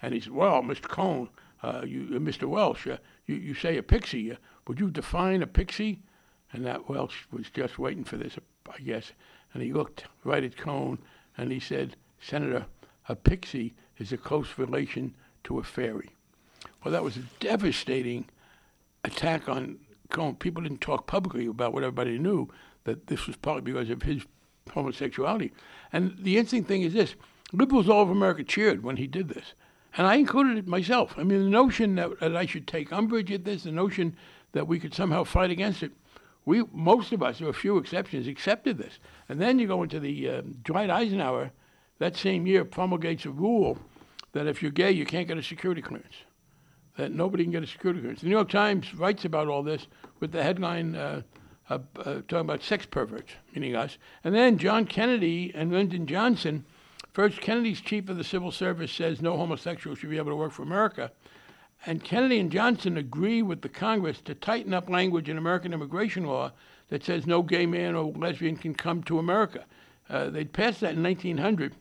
And 0.00 0.14
he 0.14 0.20
said, 0.20 0.32
Well, 0.32 0.62
Mr. 0.62 0.88
Cohn, 0.88 1.28
uh, 1.62 1.82
you, 1.84 2.08
uh, 2.14 2.18
Mr. 2.18 2.48
Welch, 2.48 2.86
uh, 2.86 2.98
you, 3.26 3.34
you 3.34 3.54
say 3.54 3.76
a 3.76 3.82
pixie. 3.82 4.32
Uh, 4.32 4.36
would 4.68 4.78
you 4.78 4.90
define 4.90 5.42
a 5.42 5.46
pixie? 5.46 6.02
And 6.52 6.64
that 6.66 6.88
Welch 6.88 7.26
was 7.32 7.50
just 7.50 7.78
waiting 7.78 8.04
for 8.04 8.16
this, 8.16 8.38
I 8.70 8.80
guess. 8.80 9.12
And 9.52 9.62
he 9.62 9.72
looked 9.72 10.04
right 10.22 10.44
at 10.44 10.56
Cohn 10.56 10.98
and 11.36 11.50
he 11.50 11.58
said, 11.58 11.96
Senator, 12.20 12.66
a 13.08 13.16
pixie 13.16 13.74
is 13.98 14.12
a 14.12 14.16
close 14.16 14.58
relation 14.58 15.14
to 15.44 15.58
a 15.58 15.62
fairy. 15.62 16.10
Well, 16.82 16.92
that 16.92 17.04
was 17.04 17.16
a 17.16 17.24
devastating 17.40 18.26
attack 19.04 19.48
on 19.48 19.78
Cohn. 20.10 20.36
People 20.36 20.62
didn't 20.62 20.80
talk 20.80 21.06
publicly 21.06 21.46
about 21.46 21.72
what 21.72 21.82
everybody 21.82 22.18
knew, 22.18 22.48
that 22.84 23.06
this 23.06 23.26
was 23.26 23.36
partly 23.36 23.62
because 23.62 23.90
of 23.90 24.02
his 24.02 24.24
homosexuality. 24.72 25.52
And 25.92 26.16
the 26.18 26.36
interesting 26.36 26.64
thing 26.64 26.82
is 26.82 26.92
this 26.92 27.14
liberals 27.52 27.88
all 27.88 28.00
over 28.00 28.12
America 28.12 28.44
cheered 28.44 28.82
when 28.82 28.96
he 28.96 29.06
did 29.06 29.28
this. 29.28 29.54
And 29.96 30.06
I 30.06 30.14
included 30.14 30.56
it 30.56 30.66
myself. 30.66 31.14
I 31.18 31.22
mean, 31.22 31.44
the 31.44 31.50
notion 31.50 31.96
that, 31.96 32.18
that 32.20 32.36
I 32.36 32.46
should 32.46 32.66
take 32.66 32.92
umbrage 32.92 33.30
at 33.30 33.44
this, 33.44 33.64
the 33.64 33.72
notion 33.72 34.16
that 34.52 34.66
we 34.66 34.80
could 34.80 34.94
somehow 34.94 35.24
fight 35.24 35.50
against 35.50 35.82
it, 35.82 35.92
we, 36.44 36.64
most 36.72 37.12
of 37.12 37.22
us, 37.22 37.38
there 37.38 37.48
a 37.48 37.54
few 37.54 37.76
exceptions, 37.76 38.26
accepted 38.26 38.78
this. 38.78 38.98
And 39.28 39.40
then 39.40 39.58
you 39.58 39.66
go 39.66 39.82
into 39.82 40.00
the 40.00 40.28
uh, 40.28 40.42
Dwight 40.64 40.90
Eisenhower 40.90 41.52
that 42.02 42.16
same 42.16 42.48
year 42.48 42.64
promulgates 42.64 43.24
a 43.26 43.30
rule 43.30 43.78
that 44.32 44.48
if 44.48 44.60
you're 44.60 44.72
gay, 44.72 44.90
you 44.90 45.06
can't 45.06 45.28
get 45.28 45.38
a 45.38 45.42
security 45.42 45.80
clearance. 45.80 46.16
That 46.96 47.12
nobody 47.12 47.44
can 47.44 47.52
get 47.52 47.62
a 47.62 47.66
security 47.66 48.00
clearance. 48.00 48.22
The 48.22 48.26
New 48.26 48.32
York 48.32 48.50
Times 48.50 48.92
writes 48.94 49.24
about 49.24 49.46
all 49.46 49.62
this 49.62 49.86
with 50.18 50.32
the 50.32 50.42
headline 50.42 50.96
uh, 50.96 51.22
uh, 51.70 51.78
uh, 51.96 52.04
talking 52.26 52.40
about 52.40 52.60
sex 52.64 52.86
perverts, 52.86 53.32
meaning 53.54 53.76
us. 53.76 53.98
And 54.24 54.34
then 54.34 54.58
John 54.58 54.84
Kennedy 54.84 55.52
and 55.54 55.70
Lyndon 55.70 56.08
Johnson, 56.08 56.64
first 57.12 57.40
Kennedy's 57.40 57.80
chief 57.80 58.08
of 58.08 58.16
the 58.16 58.24
civil 58.24 58.50
service 58.50 58.90
says 58.90 59.22
no 59.22 59.36
homosexual 59.36 59.94
should 59.94 60.10
be 60.10 60.18
able 60.18 60.32
to 60.32 60.36
work 60.36 60.50
for 60.50 60.64
America. 60.64 61.12
And 61.86 62.02
Kennedy 62.02 62.40
and 62.40 62.50
Johnson 62.50 62.96
agree 62.96 63.42
with 63.42 63.62
the 63.62 63.68
Congress 63.68 64.20
to 64.22 64.34
tighten 64.34 64.74
up 64.74 64.90
language 64.90 65.28
in 65.28 65.38
American 65.38 65.72
immigration 65.72 66.24
law 66.24 66.50
that 66.88 67.04
says 67.04 67.28
no 67.28 67.42
gay 67.42 67.64
man 67.64 67.94
or 67.94 68.12
lesbian 68.12 68.56
can 68.56 68.74
come 68.74 69.04
to 69.04 69.20
America. 69.20 69.64
Uh, 70.10 70.30
they'd 70.30 70.52
passed 70.52 70.80
that 70.80 70.94
in 70.94 71.02
1900 71.02 71.74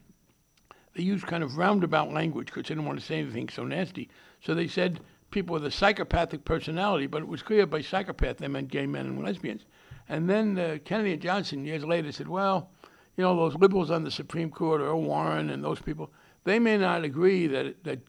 they 0.94 1.04
used 1.04 1.26
kind 1.26 1.44
of 1.44 1.58
roundabout 1.58 2.12
language 2.12 2.48
because 2.48 2.64
they 2.64 2.76
didn't 2.76 2.86
want 2.86 3.00
to 3.00 3.06
say 3.06 3.20
anything 3.20 3.50
so 3.50 3.64
nasty. 3.64 4.10
So 4.42 4.54
they 4.54 4.68
said 4.68 5.00
people 5.32 5.54
with 5.54 5.66
a 5.66 5.72
psychopathic 5.72 6.44
personality, 6.44 7.08
but 7.08 7.22
it 7.22 7.28
was 7.28 7.42
clear 7.42 7.66
by 7.66 7.82
psychopath 7.82 8.38
they 8.38 8.48
meant 8.48 8.70
gay 8.70 8.86
men 8.86 9.06
and 9.06 9.24
lesbians. 9.24 9.66
And 10.10 10.30
then 10.30 10.60
uh, 10.60 10.78
Kennedy 10.84 11.14
and 11.14 11.22
Johnson 11.22 11.66
years 11.66 11.86
later 11.86 12.12
said, 12.12 12.28
well, 12.28 12.70
you 13.16 13.24
know, 13.24 13.36
those 13.36 13.56
liberals 13.56 13.92
on 13.92 14.04
the 14.04 14.12
Supreme 14.12 14.50
Court, 14.50 14.82
Earl 14.82 15.04
Warren 15.04 15.50
and 15.50 15.64
those 15.64 15.82
people, 15.82 16.12
they 16.44 16.60
may 16.60 16.78
not 16.78 17.04
agree 17.04 17.48
that, 17.48 17.84
that 17.84 18.00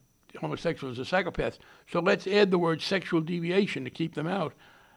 homosexuals 0.40 0.99
are 0.99 1.05
psychopaths. 1.05 1.59
So 1.90 2.01
let's 2.01 2.27
add 2.27 2.51
the 2.51 2.59
word 2.59 2.81
sexual 2.81 3.21
deviation 3.21 3.85
to 3.85 3.90
keep 3.90 4.14
them 4.14 4.27
out. 4.27 4.55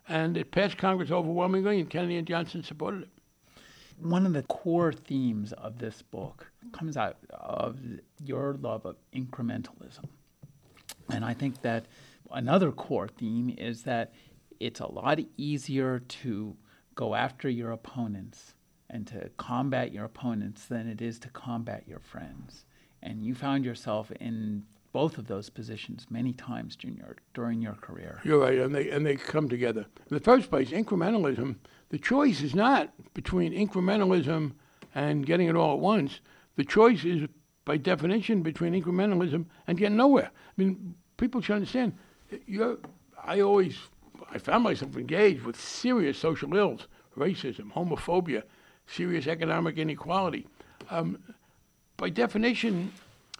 And 0.08 0.38
it 0.38 0.52
passed 0.52 0.78
Congress 0.78 1.12
overwhelmingly, 1.12 1.80
and 1.80 1.89
Kennedy 1.89 2.17
and 2.17 2.28
Johnson 2.28 2.63
supported 2.63 3.04
it. 3.04 3.10
One 4.00 4.26
of 4.26 4.34
the 4.34 4.44
core 4.44 4.92
themes 4.92 5.54
of 5.54 5.80
this 5.80 6.02
book 6.02 6.52
comes 6.72 6.98
out 6.98 7.18
of 7.32 7.80
your 8.24 8.58
love 8.60 8.86
of 8.86 8.98
incrementalism. 9.14 10.06
And 11.10 11.24
I 11.24 11.34
think 11.34 11.62
that 11.62 11.86
another 12.32 12.72
core 12.72 13.08
theme 13.08 13.54
is 13.58 13.84
that 13.84 14.14
it's 14.60 14.80
a 14.80 14.88
lot 14.88 15.20
easier 15.38 16.00
to 16.00 16.56
go 16.96 17.16
after 17.16 17.50
your 17.50 17.72
opponents 17.72 18.54
and 18.90 19.06
to 19.08 19.30
combat 19.38 19.92
your 19.92 20.06
opponents 20.06 20.66
than 20.66 20.88
it 20.88 21.02
is 21.02 21.20
to 21.20 21.30
combat 21.30 21.84
your 21.88 22.00
friends. 22.00 22.66
And 23.02 23.24
you 23.24 23.36
found 23.36 23.66
yourself 23.66 24.12
in 24.20 24.64
both 24.92 25.18
of 25.18 25.28
those 25.28 25.50
positions 25.50 26.08
many 26.10 26.32
times, 26.32 26.76
Junior, 26.76 27.18
during 27.34 27.62
your 27.62 27.74
career. 27.74 28.22
You're 28.24 28.40
right, 28.40 28.58
and 28.58 28.74
they 28.74 28.90
and 28.90 29.06
they 29.06 29.18
come 29.18 29.50
together. 29.50 29.86
In 30.10 30.16
the 30.16 30.22
first 30.22 30.50
place, 30.50 30.70
incrementalism. 30.70 31.58
The 31.96 32.00
choice 32.00 32.42
is 32.42 32.54
not 32.54 32.92
between 33.14 33.54
incrementalism 33.54 34.52
and 34.94 35.26
getting 35.26 35.48
it 35.48 35.56
all 35.56 35.76
at 35.76 35.80
once. 35.80 36.20
The 36.58 36.66
choice 36.66 37.06
is, 37.06 37.30
by 37.64 37.78
definition, 37.78 38.42
between 38.42 38.74
incrementalism 38.74 39.46
and 39.66 39.78
getting 39.78 39.96
nowhere. 39.96 40.30
I 40.30 40.52
mean, 40.58 40.96
people 41.16 41.40
should 41.40 41.56
understand. 41.56 41.94
You're, 42.46 42.80
I 43.24 43.40
always, 43.40 43.78
I 44.30 44.40
found 44.40 44.66
myself 44.66 44.98
engaged 44.98 45.44
with 45.44 45.58
serious 45.58 46.18
social 46.18 46.54
ills, 46.54 46.90
racism, 47.18 47.72
homophobia, 47.72 48.44
serious 48.88 49.26
economic 49.26 49.78
inequality. 49.78 50.48
Um, 50.90 51.20
by 51.96 52.10
definition, 52.10 52.92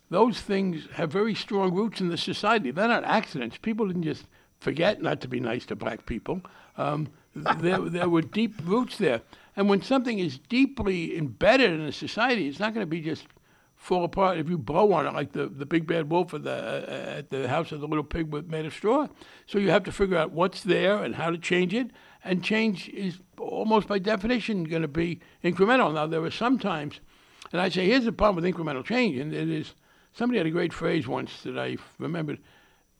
those 0.10 0.39
things 0.39 0.88
have 0.94 1.12
very 1.12 1.36
strong 1.36 1.74
roots 1.74 2.00
in 2.00 2.08
the 2.08 2.18
society. 2.18 2.72
They're 2.72 2.88
not 2.88 3.04
accidents. 3.04 3.58
People 3.58 3.88
didn't 3.88 4.04
just 4.04 4.28
forget 4.62 5.02
not 5.02 5.20
to 5.20 5.28
be 5.28 5.41
nice 5.41 5.65
to 5.65 5.76
black 5.76 6.06
people. 6.06 6.39
Um, 6.78 7.10
there, 7.36 7.80
there 7.80 8.10
were 8.10 8.21
deep 8.21 8.54
roots 8.63 8.98
there. 8.98 9.21
And 9.56 9.69
when 9.69 9.82
something 9.82 10.19
is 10.19 10.38
deeply 10.38 11.17
embedded 11.17 11.71
in 11.71 11.82
a 11.82 11.91
society, 11.91 12.48
it's 12.48 12.60
not 12.60 12.74
going 12.74 12.86
to 12.86 12.89
be 12.89 13.02
just 13.02 13.28
fall 13.76 14.04
apart 14.04 14.38
if 14.38 14.50
you 14.50 14.58
blow 14.58 14.91
on 14.93 15.06
it, 15.06 15.13
like 15.13 15.34
the, 15.34 15.48
the 15.48 15.65
big 15.65 15.86
bad 15.86 16.10
wolf 16.10 16.34
at 16.34 16.43
the, 16.43 16.52
uh, 16.52 17.17
at 17.17 17.30
the 17.30 17.48
house 17.48 17.71
of 17.71 17.82
the 17.82 17.88
little 17.88 18.04
pig 18.04 18.32
with, 18.32 18.48
made 18.50 18.65
of 18.65 18.74
straw. 18.74 19.08
So 19.45 19.60
you 19.60 19.69
have 19.69 19.84
to 19.84 19.91
figure 19.91 20.17
out 20.17 20.32
what's 20.32 20.63
there 20.63 21.04
and 21.04 21.15
how 21.15 21.30
to 21.30 21.38
change 21.38 21.74
it. 21.74 21.91
And 22.24 22.43
change 22.43 22.89
is 22.89 23.19
almost 23.38 23.88
by 23.88 24.00
definition 24.00 24.63
going 24.63 24.82
to 24.82 24.88
be 24.88 25.19
incremental. 25.43 25.93
Now, 25.93 26.08
there 26.08 26.24
are 26.24 26.32
sometimes, 26.32 27.00
and 27.52 27.62
I 27.62 27.69
say, 27.69 27.86
here's 27.86 28.06
the 28.06 28.12
problem 28.12 28.43
with 28.43 28.56
incremental 28.56 28.84
change, 28.84 29.17
and 29.17 29.34
it 29.34 29.50
is 29.50 29.76
somebody 30.13 30.39
had 30.39 30.48
a 30.48 30.52
great 30.52 30.74
phrase 30.74 31.08
once 31.08 31.43
that 31.43 31.58
I 31.58 31.78
remembered. 32.00 32.39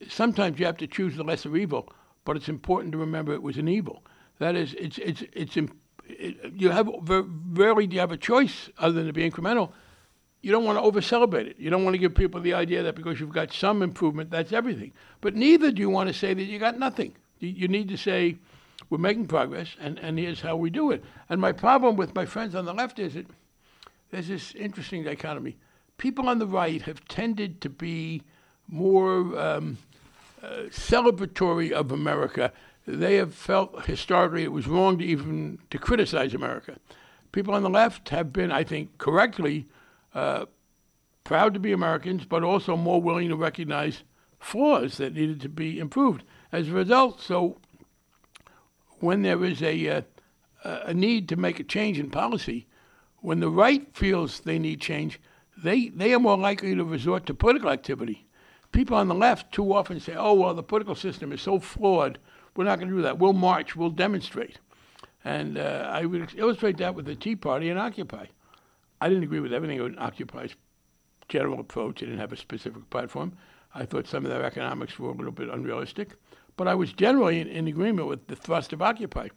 Sometimes 0.08 0.60
you 0.60 0.66
have 0.66 0.76
to 0.76 0.86
choose 0.86 1.16
the 1.16 1.24
lesser 1.24 1.56
evil, 1.56 1.92
but 2.24 2.36
it's 2.36 2.48
important 2.48 2.92
to 2.92 2.98
remember 2.98 3.32
it 3.32 3.42
was 3.42 3.56
an 3.56 3.66
evil. 3.66 4.04
That 4.38 4.54
is, 4.54 4.74
it's, 4.78 4.98
it's, 4.98 5.22
it's, 5.32 5.56
it, 5.56 6.36
you 6.54 6.70
have, 6.70 6.88
rarely 7.52 7.86
do 7.86 7.94
you 7.94 8.00
have 8.00 8.12
a 8.12 8.16
choice 8.16 8.70
other 8.78 8.92
than 8.92 9.06
to 9.06 9.12
be 9.12 9.28
incremental 9.28 9.72
you 10.46 10.52
don't 10.52 10.64
want 10.64 10.78
to 10.78 10.82
over 10.82 11.00
celebrate 11.00 11.48
it. 11.48 11.56
You 11.58 11.70
don't 11.70 11.82
want 11.82 11.94
to 11.94 11.98
give 11.98 12.14
people 12.14 12.40
the 12.40 12.54
idea 12.54 12.80
that 12.84 12.94
because 12.94 13.18
you've 13.18 13.32
got 13.32 13.52
some 13.52 13.82
improvement, 13.82 14.30
that's 14.30 14.52
everything. 14.52 14.92
But 15.20 15.34
neither 15.34 15.72
do 15.72 15.82
you 15.82 15.90
want 15.90 16.06
to 16.08 16.14
say 16.14 16.34
that 16.34 16.44
you 16.44 16.60
got 16.60 16.78
nothing. 16.78 17.16
You, 17.40 17.48
you 17.48 17.66
need 17.66 17.88
to 17.88 17.96
say, 17.96 18.36
we're 18.88 18.98
making 18.98 19.26
progress, 19.26 19.74
and, 19.80 19.98
and 19.98 20.20
here's 20.20 20.40
how 20.40 20.54
we 20.54 20.70
do 20.70 20.92
it. 20.92 21.02
And 21.28 21.40
my 21.40 21.50
problem 21.50 21.96
with 21.96 22.14
my 22.14 22.26
friends 22.26 22.54
on 22.54 22.64
the 22.64 22.72
left 22.72 23.00
is 23.00 23.14
that 23.14 23.26
there's 24.12 24.28
this 24.28 24.54
interesting 24.54 25.02
dichotomy. 25.02 25.56
People 25.98 26.28
on 26.28 26.38
the 26.38 26.46
right 26.46 26.80
have 26.82 27.04
tended 27.08 27.60
to 27.62 27.68
be 27.68 28.22
more 28.68 29.36
um, 29.36 29.78
uh, 30.44 30.68
celebratory 30.70 31.72
of 31.72 31.90
America. 31.90 32.52
They 32.86 33.16
have 33.16 33.34
felt 33.34 33.86
historically 33.86 34.44
it 34.44 34.52
was 34.52 34.68
wrong 34.68 34.98
to 34.98 35.04
even 35.04 35.58
to 35.70 35.78
criticize 35.78 36.34
America. 36.34 36.78
People 37.32 37.54
on 37.54 37.62
the 37.62 37.70
left 37.70 38.10
have 38.10 38.32
been, 38.32 38.52
I 38.52 38.64
think, 38.64 38.96
correctly 38.98 39.66
uh, 40.14 40.46
proud 41.24 41.52
to 41.54 41.60
be 41.60 41.72
Americans, 41.72 42.24
but 42.24 42.44
also 42.44 42.76
more 42.76 43.02
willing 43.02 43.28
to 43.28 43.36
recognize 43.36 44.04
flaws 44.38 44.98
that 44.98 45.14
needed 45.14 45.40
to 45.40 45.48
be 45.48 45.78
improved. 45.78 46.22
As 46.52 46.68
a 46.68 46.72
result, 46.72 47.20
so 47.20 47.58
when 49.00 49.22
there 49.22 49.44
is 49.44 49.60
a, 49.62 49.88
uh, 49.88 50.02
a 50.62 50.94
need 50.94 51.28
to 51.28 51.36
make 51.36 51.58
a 51.58 51.64
change 51.64 51.98
in 51.98 52.10
policy, 52.10 52.66
when 53.16 53.40
the 53.40 53.50
right 53.50 53.94
feels 53.94 54.40
they 54.40 54.58
need 54.58 54.80
change, 54.80 55.20
they, 55.58 55.88
they 55.88 56.14
are 56.14 56.20
more 56.20 56.38
likely 56.38 56.74
to 56.76 56.84
resort 56.84 57.26
to 57.26 57.34
political 57.34 57.70
activity. 57.70 58.26
People 58.70 58.96
on 58.96 59.08
the 59.08 59.14
left 59.14 59.52
too 59.52 59.74
often 59.74 59.98
say, 59.98 60.14
oh, 60.14 60.34
well, 60.34 60.54
the 60.54 60.62
political 60.62 60.94
system 60.94 61.32
is 61.32 61.42
so 61.42 61.58
flawed, 61.58 62.18
we're 62.56 62.64
not 62.64 62.78
going 62.78 62.90
to 62.90 62.96
do 62.96 63.02
that. 63.02 63.18
We'll 63.18 63.32
march, 63.32 63.76
we'll 63.76 63.90
demonstrate. 63.90 64.58
And 65.24 65.58
uh, 65.58 65.90
I 65.90 66.04
would 66.06 66.32
illustrate 66.36 66.78
that 66.78 66.94
with 66.94 67.06
the 67.06 67.16
Tea 67.16 67.36
Party 67.36 67.68
and 67.70 67.78
Occupy. 67.78 68.26
I 69.00 69.08
didn't 69.08 69.24
agree 69.24 69.40
with 69.40 69.52
everything 69.52 69.80
on 69.80 69.98
Occupy's 69.98 70.54
general 71.28 71.60
approach. 71.60 72.02
It 72.02 72.06
didn't 72.06 72.20
have 72.20 72.32
a 72.32 72.36
specific 72.36 72.88
platform. 72.90 73.36
I 73.74 73.84
thought 73.84 74.06
some 74.06 74.24
of 74.24 74.30
their 74.30 74.44
economics 74.44 74.98
were 74.98 75.10
a 75.10 75.14
little 75.14 75.32
bit 75.32 75.48
unrealistic. 75.48 76.14
But 76.56 76.68
I 76.68 76.74
was 76.74 76.92
generally 76.92 77.40
in, 77.40 77.48
in 77.48 77.66
agreement 77.66 78.08
with 78.08 78.26
the 78.28 78.36
thrust 78.36 78.72
of 78.72 78.80
Occupy. 78.80 79.28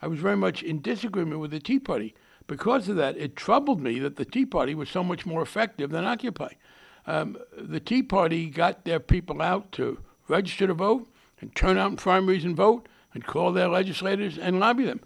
I 0.00 0.06
was 0.06 0.20
very 0.20 0.36
much 0.36 0.62
in 0.62 0.80
disagreement 0.80 1.40
with 1.40 1.50
the 1.50 1.58
Tea 1.58 1.80
Party. 1.80 2.14
Because 2.46 2.88
of 2.88 2.96
that, 2.96 3.16
it 3.16 3.34
troubled 3.34 3.80
me 3.80 3.98
that 3.98 4.16
the 4.16 4.24
Tea 4.24 4.46
Party 4.46 4.74
was 4.74 4.88
so 4.88 5.02
much 5.02 5.26
more 5.26 5.42
effective 5.42 5.90
than 5.90 6.04
Occupy. 6.04 6.52
Um, 7.06 7.36
the 7.56 7.80
Tea 7.80 8.02
Party 8.02 8.50
got 8.50 8.84
their 8.84 9.00
people 9.00 9.42
out 9.42 9.72
to 9.72 9.98
register 10.28 10.66
to 10.66 10.74
vote 10.74 11.10
and 11.40 11.54
turn 11.54 11.78
out 11.78 11.90
in 11.90 11.96
primaries 11.96 12.44
and 12.44 12.56
vote 12.56 12.88
and 13.14 13.24
call 13.24 13.52
their 13.52 13.68
legislators 13.68 14.38
and 14.38 14.60
lobby 14.60 14.84
them. 14.84 15.00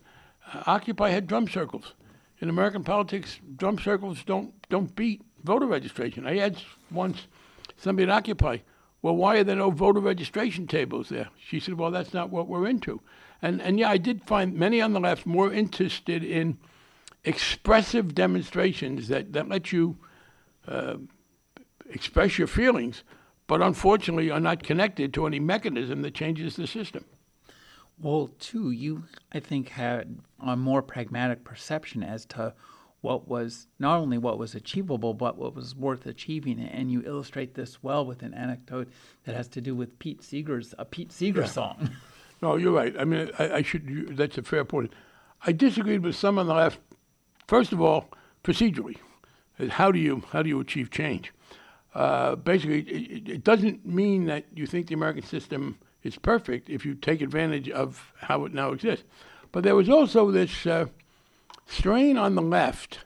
Uh, 0.52 0.62
Occupy 0.66 1.10
had 1.10 1.26
drum 1.26 1.48
circles 1.48 1.94
in 2.40 2.48
American 2.48 2.82
politics, 2.82 3.38
drum 3.56 3.78
circles 3.78 4.24
don't 4.24 4.52
don't 4.68 4.94
beat 4.96 5.22
voter 5.44 5.66
registration. 5.66 6.26
I 6.26 6.36
had 6.36 6.62
once 6.90 7.26
somebody 7.76 8.10
at 8.10 8.14
Occupy, 8.14 8.58
well, 9.00 9.16
why 9.16 9.38
are 9.38 9.44
there 9.44 9.56
no 9.56 9.70
voter 9.70 10.00
registration 10.00 10.66
tables 10.66 11.08
there? 11.08 11.28
She 11.38 11.60
said, 11.60 11.74
well, 11.74 11.90
that's 11.90 12.14
not 12.14 12.30
what 12.30 12.48
we're 12.48 12.66
into. 12.66 13.00
And 13.40 13.60
and 13.62 13.78
yeah, 13.78 13.90
I 13.90 13.98
did 13.98 14.22
find 14.22 14.54
many 14.54 14.80
on 14.80 14.92
the 14.92 15.00
left 15.00 15.26
more 15.26 15.52
interested 15.52 16.24
in 16.24 16.58
expressive 17.24 18.14
demonstrations 18.14 19.08
that 19.08 19.32
that 19.32 19.48
let 19.48 19.72
you 19.72 19.96
uh, 20.66 20.96
express 21.90 22.38
your 22.38 22.48
feelings, 22.48 23.04
but 23.52 23.60
unfortunately 23.60 24.30
are 24.30 24.40
not 24.40 24.62
connected 24.62 25.12
to 25.12 25.26
any 25.26 25.38
mechanism 25.38 26.00
that 26.00 26.14
changes 26.14 26.56
the 26.56 26.66
system. 26.66 27.04
Well, 28.00 28.30
too, 28.38 28.70
you, 28.70 29.04
I 29.30 29.40
think, 29.40 29.68
had 29.68 30.20
a 30.40 30.56
more 30.56 30.80
pragmatic 30.80 31.44
perception 31.44 32.02
as 32.02 32.24
to 32.28 32.54
what 33.02 33.28
was 33.28 33.66
not 33.78 33.98
only 33.98 34.16
what 34.16 34.38
was 34.38 34.54
achievable, 34.54 35.12
but 35.12 35.36
what 35.36 35.54
was 35.54 35.76
worth 35.76 36.06
achieving. 36.06 36.60
And 36.60 36.90
you 36.90 37.02
illustrate 37.04 37.52
this 37.52 37.82
well 37.82 38.06
with 38.06 38.22
an 38.22 38.32
anecdote 38.32 38.88
that 39.24 39.36
has 39.36 39.48
to 39.48 39.60
do 39.60 39.74
with 39.74 39.98
Pete 39.98 40.22
Seeger's 40.22 40.74
a 40.78 40.86
Pete 40.86 41.12
Seeger 41.12 41.42
yeah. 41.42 41.46
song. 41.46 41.90
No, 42.40 42.56
you're 42.56 42.72
right. 42.72 42.92
I 42.98 43.04
mean, 43.04 43.30
I, 43.38 43.52
I 43.52 43.62
should. 43.62 44.16
That's 44.16 44.36
a 44.36 44.42
fair 44.42 44.64
point. 44.64 44.92
I 45.46 45.52
disagreed 45.52 46.02
with 46.02 46.16
some 46.16 46.40
on 46.40 46.48
the 46.48 46.54
left. 46.54 46.80
First 47.46 47.72
of 47.72 47.80
all, 47.80 48.08
procedurally, 48.42 48.96
how 49.68 49.92
do 49.92 50.00
you 50.00 50.24
how 50.32 50.42
do 50.42 50.48
you 50.48 50.58
achieve 50.58 50.90
change? 50.90 51.32
Uh, 51.94 52.36
basically, 52.36 52.80
it, 52.80 53.28
it 53.28 53.44
doesn't 53.44 53.84
mean 53.84 54.26
that 54.26 54.44
you 54.54 54.66
think 54.66 54.86
the 54.86 54.94
American 54.94 55.22
system 55.22 55.78
is 56.02 56.16
perfect 56.16 56.70
if 56.70 56.84
you 56.84 56.94
take 56.94 57.20
advantage 57.20 57.68
of 57.68 58.12
how 58.16 58.44
it 58.44 58.54
now 58.54 58.72
exists. 58.72 59.04
But 59.52 59.64
there 59.64 59.76
was 59.76 59.88
also 59.88 60.30
this 60.30 60.66
uh, 60.66 60.86
strain 61.66 62.16
on 62.16 62.34
the 62.34 62.42
left 62.42 63.00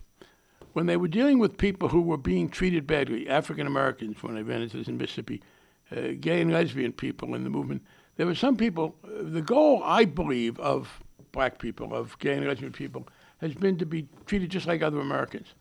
when 0.72 0.86
they 0.86 0.96
were 0.96 1.08
dealing 1.08 1.38
with 1.38 1.56
people 1.56 1.88
who 1.88 2.02
were 2.02 2.18
being 2.18 2.48
treated 2.48 2.86
badly, 2.86 3.28
African 3.28 3.66
Americans, 3.66 4.22
when 4.22 4.36
I 4.36 4.42
ran 4.42 4.62
into 4.62 4.76
this 4.76 4.88
in 4.88 4.98
Mississippi, 4.98 5.42
uh, 5.90 6.08
gay 6.20 6.40
and 6.42 6.52
lesbian 6.52 6.92
people 6.92 7.34
in 7.34 7.44
the 7.44 7.50
movement. 7.50 7.82
There 8.16 8.26
were 8.26 8.34
some 8.34 8.56
people, 8.56 8.94
uh, 9.02 9.08
the 9.22 9.42
goal, 9.42 9.82
I 9.84 10.04
believe, 10.04 10.60
of 10.60 11.00
black 11.32 11.58
people, 11.58 11.94
of 11.94 12.18
gay 12.18 12.34
and 12.34 12.46
lesbian 12.46 12.72
people, 12.72 13.08
has 13.40 13.54
been 13.54 13.78
to 13.78 13.86
be 13.86 14.06
treated 14.26 14.50
just 14.50 14.66
like 14.66 14.82
other 14.82 15.00
Americans. 15.00 15.54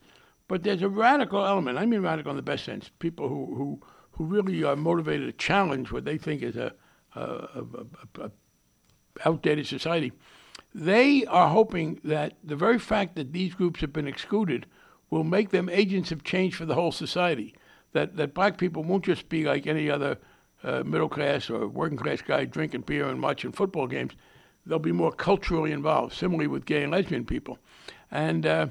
But 0.47 0.63
there's 0.63 0.81
a 0.81 0.89
radical 0.89 1.43
element, 1.43 1.77
I 1.77 1.85
mean 1.85 2.01
radical 2.01 2.31
in 2.31 2.35
the 2.35 2.43
best 2.43 2.65
sense, 2.65 2.91
people 2.99 3.27
who, 3.27 3.55
who, 3.55 3.81
who 4.11 4.25
really 4.25 4.63
are 4.63 4.75
motivated 4.75 5.27
to 5.27 5.33
challenge 5.33 5.91
what 5.91 6.05
they 6.05 6.17
think 6.17 6.43
is 6.43 6.55
a, 6.55 6.73
a, 7.15 7.63
a, 8.19 8.31
outdated 9.25 9.65
society. 9.65 10.11
They 10.73 11.25
are 11.25 11.47
hoping 11.47 11.99
that 12.03 12.33
the 12.43 12.55
very 12.55 12.79
fact 12.79 13.15
that 13.15 13.33
these 13.33 13.53
groups 13.53 13.81
have 13.81 13.93
been 13.93 14.07
excluded 14.07 14.65
will 15.09 15.23
make 15.23 15.49
them 15.49 15.69
agents 15.69 16.11
of 16.11 16.23
change 16.23 16.55
for 16.55 16.65
the 16.65 16.75
whole 16.75 16.91
society. 16.91 17.55
That 17.93 18.17
that 18.17 18.33
black 18.33 18.57
people 18.57 18.83
won't 18.83 19.05
just 19.05 19.29
be 19.29 19.45
like 19.45 19.67
any 19.67 19.89
other 19.89 20.17
uh, 20.63 20.83
middle 20.83 21.07
class 21.07 21.49
or 21.49 21.67
working 21.67 21.97
class 21.97 22.21
guy 22.21 22.43
drinking 22.43 22.81
beer 22.81 23.07
and 23.07 23.23
watching 23.23 23.53
football 23.53 23.87
games. 23.87 24.13
They'll 24.65 24.79
be 24.79 24.91
more 24.91 25.13
culturally 25.13 25.71
involved. 25.71 26.13
Similarly 26.13 26.47
with 26.47 26.65
gay 26.65 26.83
and 26.83 26.91
lesbian 26.91 27.25
people, 27.25 27.57
and 28.11 28.45
uh, 28.45 28.67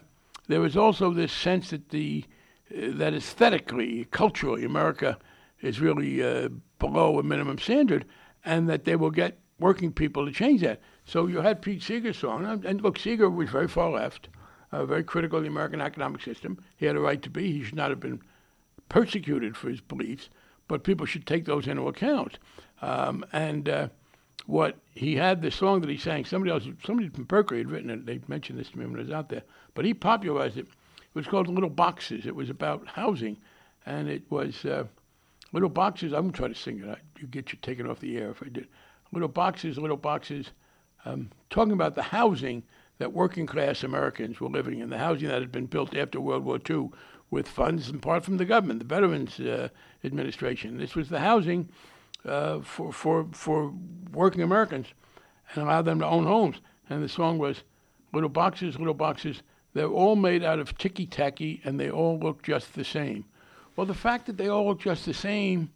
there 0.48 0.64
is 0.64 0.76
also 0.76 1.12
this 1.12 1.32
sense 1.32 1.70
that 1.70 1.88
the 1.90 2.24
uh, 2.70 2.90
that 2.94 3.14
aesthetically, 3.14 4.06
culturally, 4.10 4.64
America 4.64 5.18
is 5.60 5.80
really 5.80 6.22
uh, 6.22 6.48
below 6.78 7.18
a 7.18 7.22
minimum 7.22 7.58
standard 7.58 8.04
and 8.44 8.68
that 8.68 8.84
they 8.84 8.96
will 8.96 9.10
get 9.10 9.38
working 9.58 9.92
people 9.92 10.26
to 10.26 10.32
change 10.32 10.60
that. 10.60 10.80
So 11.04 11.26
you 11.26 11.40
had 11.40 11.62
Pete 11.62 11.82
Seeger's 11.82 12.18
song, 12.18 12.64
and 12.66 12.80
look, 12.82 12.98
Seeger 12.98 13.30
was 13.30 13.50
very 13.50 13.68
far 13.68 13.90
left. 13.90 14.28
uh, 14.74 14.84
very 14.84 15.04
critical 15.04 15.38
of 15.38 15.44
the 15.44 15.50
American 15.50 15.80
economic 15.80 16.20
system. 16.20 16.58
He 16.76 16.86
had 16.86 16.96
a 16.96 17.00
right 17.00 17.22
to 17.22 17.30
be. 17.30 17.52
He 17.52 17.62
should 17.62 17.76
not 17.76 17.90
have 17.90 18.00
been 18.00 18.20
persecuted 18.88 19.56
for 19.56 19.68
his 19.68 19.80
beliefs, 19.80 20.30
but 20.68 20.82
people 20.84 21.06
should 21.06 21.26
take 21.26 21.44
those 21.44 21.66
into 21.68 21.86
account. 21.86 22.38
Um, 22.82 23.24
and 23.32 23.68
uh, 23.68 23.88
what 24.46 24.76
he 24.92 25.16
had, 25.16 25.40
the 25.40 25.50
song 25.50 25.80
that 25.80 25.90
he 25.90 25.96
sang, 25.96 26.24
somebody 26.24 26.52
else, 26.52 26.68
somebody 26.84 27.08
from 27.08 27.24
Berkeley 27.24 27.58
had 27.58 27.70
written 27.70 27.90
it. 27.90 28.06
They 28.06 28.20
mentioned 28.28 28.58
this 28.58 28.70
to 28.70 28.78
me 28.78 28.86
when 28.86 28.96
I 28.96 29.02
was 29.02 29.10
out 29.10 29.28
there, 29.28 29.42
but 29.74 29.84
he 29.84 29.94
popularized 29.94 30.58
it. 30.58 30.66
It 30.66 31.14
was 31.14 31.26
called 31.26 31.48
Little 31.48 31.70
Boxes. 31.70 32.26
It 32.26 32.34
was 32.34 32.50
about 32.50 32.86
housing, 32.86 33.36
and 33.86 34.08
it 34.08 34.22
was 34.30 34.64
uh, 34.64 34.84
Little 35.52 35.68
Boxes. 35.68 36.12
I'm 36.12 36.30
to 36.30 36.36
try 36.36 36.48
to 36.48 36.54
sing 36.54 36.80
it. 36.80 36.88
I, 36.88 36.96
you 37.18 37.26
get 37.26 37.52
you 37.52 37.58
taken 37.62 37.88
off 37.88 38.00
the 38.00 38.18
air 38.18 38.30
if 38.30 38.42
I 38.42 38.48
did. 38.48 38.68
Little 39.12 39.28
Boxes, 39.28 39.78
Little 39.78 39.96
Boxes, 39.96 40.50
um, 41.04 41.30
talking 41.50 41.72
about 41.72 41.94
the 41.94 42.02
housing 42.02 42.64
that 42.98 43.12
working 43.12 43.46
class 43.46 43.82
Americans 43.82 44.40
were 44.40 44.48
living 44.48 44.80
in, 44.80 44.90
the 44.90 44.98
housing 44.98 45.28
that 45.28 45.40
had 45.40 45.52
been 45.52 45.66
built 45.66 45.96
after 45.96 46.20
World 46.20 46.44
War 46.44 46.58
II 46.68 46.90
with 47.30 47.48
funds 47.48 47.88
in 47.88 48.00
part 48.00 48.24
from 48.24 48.36
the 48.36 48.44
government, 48.44 48.78
the 48.78 48.84
Veterans 48.84 49.40
uh, 49.40 49.68
Administration. 50.04 50.78
This 50.78 50.94
was 50.94 51.08
the 51.08 51.20
housing 51.20 51.68
uh, 52.24 52.60
for, 52.60 52.92
for, 52.92 53.26
for 53.32 53.72
working 54.12 54.42
Americans 54.42 54.86
and 55.52 55.64
allowed 55.64 55.82
them 55.82 55.98
to 56.00 56.06
own 56.06 56.24
homes. 56.24 56.56
And 56.88 57.02
the 57.02 57.08
song 57.08 57.38
was 57.38 57.62
Little 58.12 58.28
Boxes, 58.28 58.78
Little 58.78 58.94
Boxes. 58.94 59.42
They're 59.72 59.86
all 59.86 60.16
made 60.16 60.44
out 60.44 60.58
of 60.58 60.76
ticky 60.78 61.06
tacky 61.06 61.60
and 61.64 61.78
they 61.78 61.90
all 61.90 62.18
look 62.18 62.42
just 62.42 62.74
the 62.74 62.84
same. 62.84 63.24
Well, 63.76 63.86
the 63.86 63.94
fact 63.94 64.26
that 64.26 64.36
they 64.36 64.48
all 64.48 64.66
look 64.66 64.80
just 64.80 65.04
the 65.04 65.14
same 65.14 65.70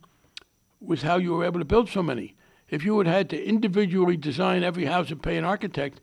was 0.81 1.03
how 1.03 1.17
you 1.17 1.35
were 1.35 1.45
able 1.45 1.59
to 1.59 1.65
build 1.65 1.89
so 1.89 2.03
many. 2.03 2.35
If 2.71 2.85
you 2.85 2.97
had 2.99 3.07
had 3.07 3.31
to 3.31 3.43
individually 3.43 4.17
design 4.17 4.63
every 4.63 4.85
house 4.85 5.11
and 5.11 5.23
pay 5.23 5.37
an 5.37 5.45
architect, 5.45 6.01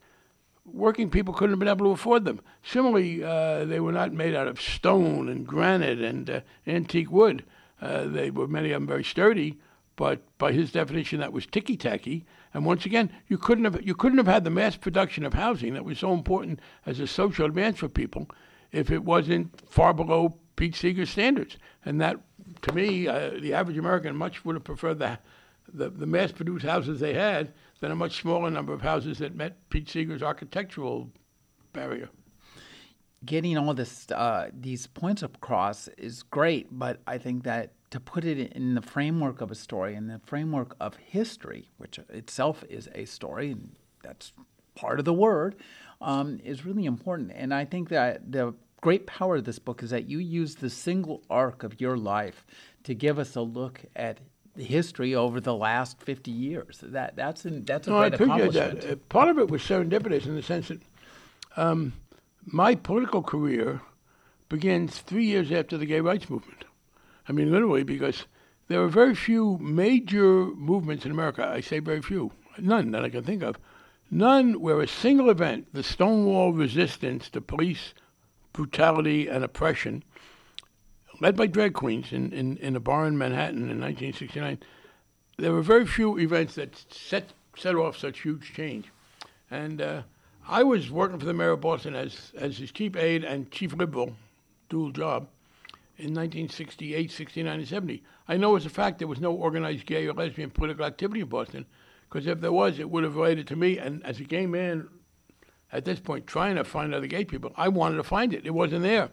working 0.65 1.09
people 1.09 1.33
couldn't 1.33 1.53
have 1.53 1.59
been 1.59 1.67
able 1.67 1.85
to 1.85 1.91
afford 1.91 2.25
them. 2.25 2.41
Similarly, 2.63 3.23
uh, 3.23 3.65
they 3.65 3.79
were 3.79 3.91
not 3.91 4.11
made 4.11 4.35
out 4.35 4.47
of 4.47 4.59
stone 4.59 5.29
and 5.29 5.47
granite 5.47 6.01
and 6.01 6.29
uh, 6.29 6.41
antique 6.67 7.11
wood. 7.11 7.43
Uh, 7.81 8.05
they 8.05 8.31
were 8.31 8.47
many 8.47 8.71
of 8.71 8.81
them 8.81 8.87
very 8.87 9.03
sturdy, 9.03 9.57
but 9.95 10.21
by 10.37 10.51
his 10.51 10.71
definition, 10.71 11.19
that 11.19 11.33
was 11.33 11.45
ticky 11.45 11.77
tacky. 11.77 12.25
And 12.53 12.65
once 12.65 12.85
again, 12.85 13.11
you 13.27 13.37
couldn't 13.37 13.65
have 13.65 13.81
you 13.85 13.95
couldn't 13.95 14.17
have 14.17 14.27
had 14.27 14.43
the 14.43 14.49
mass 14.49 14.75
production 14.75 15.25
of 15.25 15.33
housing 15.33 15.73
that 15.73 15.85
was 15.85 15.99
so 15.99 16.13
important 16.13 16.59
as 16.85 16.99
a 16.99 17.07
social 17.07 17.45
advance 17.45 17.79
for 17.79 17.89
people 17.89 18.29
if 18.71 18.91
it 18.91 19.03
wasn't 19.03 19.59
far 19.69 19.93
below 19.93 20.37
Pete 20.55 20.75
Seeger's 20.75 21.09
standards. 21.09 21.57
And 21.85 21.99
that, 22.01 22.19
to 22.61 22.73
me, 22.73 23.07
uh, 23.07 23.31
the 23.39 23.53
average 23.53 23.77
American 23.77 24.15
much 24.15 24.43
would 24.45 24.55
have 24.55 24.63
preferred 24.63 24.99
the 24.99 25.19
the, 25.73 25.89
the 25.89 26.05
mass 26.05 26.31
produced 26.31 26.65
houses 26.65 26.99
they 26.99 27.13
had 27.13 27.51
than 27.79 27.91
a 27.91 27.95
much 27.95 28.21
smaller 28.21 28.49
number 28.51 28.73
of 28.73 28.81
houses 28.81 29.17
that 29.17 29.35
met 29.35 29.57
Pete 29.69 29.89
Seeger's 29.89 30.21
architectural 30.21 31.09
barrier. 31.73 32.09
Getting 33.25 33.57
all 33.57 33.73
this 33.73 34.09
uh, 34.11 34.49
these 34.53 34.85
points 34.87 35.23
across 35.23 35.87
is 35.97 36.21
great, 36.21 36.67
but 36.71 37.01
I 37.07 37.17
think 37.17 37.43
that 37.43 37.73
to 37.95 37.99
put 38.01 38.25
it 38.25 38.51
in 38.51 38.75
the 38.75 38.81
framework 38.81 39.39
of 39.39 39.49
a 39.51 39.55
story, 39.55 39.95
in 39.95 40.07
the 40.07 40.19
framework 40.25 40.75
of 40.81 40.97
history, 40.97 41.69
which 41.77 41.97
itself 42.09 42.61
is 42.69 42.89
a 42.93 43.05
story, 43.05 43.51
and 43.51 43.73
that's 44.03 44.33
part 44.75 44.99
of 44.99 45.05
the 45.05 45.13
word, 45.13 45.55
um, 46.01 46.37
is 46.43 46.65
really 46.65 46.83
important. 46.83 47.31
And 47.33 47.53
I 47.53 47.63
think 47.63 47.87
that 47.87 48.29
the 48.29 48.53
great 48.81 49.07
power 49.07 49.37
of 49.37 49.45
this 49.45 49.59
book 49.59 49.81
is 49.81 49.91
that 49.91 50.09
you 50.09 50.19
use 50.19 50.55
the 50.55 50.69
single 50.69 51.23
arc 51.29 51.63
of 51.63 51.79
your 51.79 51.95
life 51.95 52.45
to 52.83 52.93
give 52.93 53.17
us 53.17 53.37
a 53.37 53.41
look 53.41 53.79
at 53.95 54.19
history 54.57 55.15
over 55.15 55.39
the 55.39 55.55
last 55.55 56.01
50 56.01 56.31
years. 56.31 56.79
That 56.83 57.15
that's 57.15 57.45
an, 57.45 57.63
that's 57.63 57.87
a 57.87 57.91
no, 57.91 57.99
great 57.99 58.11
I 58.11 58.15
appreciate 58.15 58.41
accomplishment. 58.41 58.81
that. 58.81 58.91
Uh, 58.91 58.95
part 59.07 59.29
of 59.29 59.39
it 59.39 59.49
was 59.49 59.61
serendipitous 59.61 60.25
in 60.25 60.35
the 60.35 60.43
sense 60.43 60.67
that 60.67 60.81
um, 61.55 61.93
my 62.45 62.75
political 62.75 63.23
career 63.23 63.79
begins 64.49 64.97
three 64.97 65.25
years 65.25 65.49
after 65.49 65.77
the 65.77 65.85
gay 65.85 66.01
rights 66.01 66.29
movement. 66.29 66.64
I 67.27 67.31
mean, 67.31 67.51
literally, 67.51 67.83
because 67.83 68.25
there 68.67 68.81
are 68.81 68.87
very 68.87 69.15
few 69.15 69.57
major 69.59 70.45
movements 70.45 71.05
in 71.05 71.11
America. 71.11 71.47
I 71.47 71.61
say 71.61 71.79
very 71.79 72.01
few, 72.01 72.31
none 72.57 72.91
that 72.91 73.03
I 73.03 73.09
can 73.09 73.23
think 73.23 73.43
of. 73.43 73.57
None 74.11 74.59
where 74.59 74.81
a 74.81 74.87
single 74.87 75.29
event, 75.29 75.67
the 75.73 75.83
Stonewall 75.83 76.53
resistance 76.53 77.29
to 77.29 77.41
police 77.41 77.93
brutality 78.53 79.27
and 79.27 79.43
oppression, 79.43 80.03
led 81.19 81.35
by 81.35 81.47
drag 81.47 81.73
queens 81.73 82.11
in, 82.11 82.31
in, 82.31 82.57
in 82.57 82.75
a 82.75 82.79
bar 82.79 83.07
in 83.07 83.17
Manhattan 83.17 83.69
in 83.69 83.81
1969, 83.81 84.59
there 85.37 85.51
were 85.51 85.61
very 85.61 85.85
few 85.85 86.17
events 86.17 86.55
that 86.55 86.85
set, 86.91 87.33
set 87.57 87.75
off 87.75 87.97
such 87.97 88.21
huge 88.21 88.53
change. 88.53 88.85
And 89.49 89.81
uh, 89.81 90.01
I 90.47 90.63
was 90.63 90.91
working 90.91 91.19
for 91.19 91.25
the 91.25 91.33
mayor 91.33 91.51
of 91.51 91.61
Boston 91.61 91.95
as, 91.95 92.31
as 92.37 92.57
his 92.57 92.71
chief 92.71 92.95
aide 92.95 93.23
and 93.23 93.51
chief 93.51 93.73
liberal, 93.73 94.15
dual 94.69 94.91
job, 94.91 95.27
in 95.97 96.13
1968, 96.13 97.11
69, 97.11 97.59
and 97.59 97.67
70. 97.67 98.03
I 98.27 98.37
know 98.37 98.55
as 98.55 98.65
a 98.65 98.69
fact 98.69 98.99
there 98.99 99.07
was 99.07 99.21
no 99.21 99.33
organized 99.33 99.85
gay 99.85 100.07
or 100.07 100.13
lesbian 100.13 100.49
political 100.49 100.85
activity 100.85 101.21
in 101.21 101.27
Boston, 101.27 101.65
because 102.09 102.27
if 102.27 102.41
there 102.41 102.51
was, 102.51 102.79
it 102.79 102.89
would 102.89 103.03
have 103.03 103.15
related 103.15 103.47
to 103.47 103.55
me. 103.55 103.77
And 103.77 104.05
as 104.05 104.19
a 104.19 104.23
gay 104.23 104.45
man, 104.45 104.89
at 105.71 105.85
this 105.85 105.99
point, 105.99 106.27
trying 106.27 106.55
to 106.55 106.63
find 106.63 106.93
other 106.93 107.07
gay 107.07 107.25
people, 107.25 107.51
I 107.55 107.69
wanted 107.69 107.97
to 107.97 108.03
find 108.03 108.33
it. 108.33 108.45
It 108.45 108.53
wasn't 108.53 108.83
there. 108.83 109.09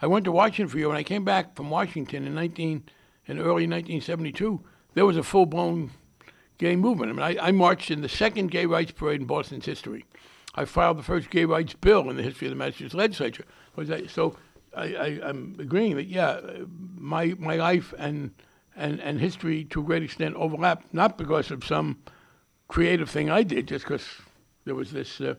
I 0.00 0.06
went 0.06 0.24
to 0.24 0.32
Washington 0.32 0.68
for 0.68 0.78
you. 0.78 0.88
and 0.88 0.98
I 0.98 1.02
came 1.02 1.24
back 1.24 1.54
from 1.54 1.70
Washington 1.70 2.26
in 2.26 2.34
19, 2.34 2.84
in 3.26 3.38
early 3.38 3.66
1972, 3.68 4.60
there 4.94 5.06
was 5.06 5.16
a 5.16 5.22
full-blown 5.22 5.90
gay 6.58 6.76
movement. 6.76 7.10
I 7.10 7.14
mean, 7.14 7.38
I, 7.38 7.48
I 7.48 7.50
marched 7.52 7.90
in 7.90 8.02
the 8.02 8.08
second 8.08 8.50
gay 8.50 8.66
rights 8.66 8.92
parade 8.92 9.20
in 9.20 9.26
Boston's 9.26 9.66
history. 9.66 10.04
I 10.54 10.64
filed 10.64 10.98
the 10.98 11.02
first 11.02 11.30
gay 11.30 11.44
rights 11.44 11.74
bill 11.74 12.10
in 12.10 12.16
the 12.16 12.22
history 12.22 12.46
of 12.46 12.52
the 12.52 12.56
Massachusetts 12.56 12.94
legislature. 12.94 13.44
So 14.08 14.36
I, 14.74 15.20
am 15.22 15.56
agreeing 15.58 15.96
that 15.96 16.06
yeah, 16.06 16.40
my 16.96 17.34
my 17.38 17.56
life 17.56 17.92
and 17.98 18.30
and 18.76 19.00
and 19.00 19.20
history 19.20 19.64
to 19.66 19.80
a 19.80 19.84
great 19.84 20.02
extent 20.02 20.34
overlap, 20.36 20.84
not 20.92 21.18
because 21.18 21.50
of 21.50 21.64
some 21.64 21.98
creative 22.68 23.10
thing 23.10 23.30
I 23.30 23.42
did, 23.42 23.68
just 23.68 23.84
because 23.84 24.06
there 24.64 24.74
was 24.74 24.92
this 24.92 25.20
uh, 25.20 25.34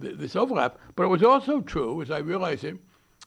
th- 0.00 0.16
this 0.16 0.36
overlap, 0.36 0.78
but 0.94 1.04
it 1.04 1.08
was 1.08 1.22
also 1.22 1.60
true, 1.60 2.00
as 2.02 2.10
I 2.10 2.18
realized 2.18 2.64
it, 2.64 2.76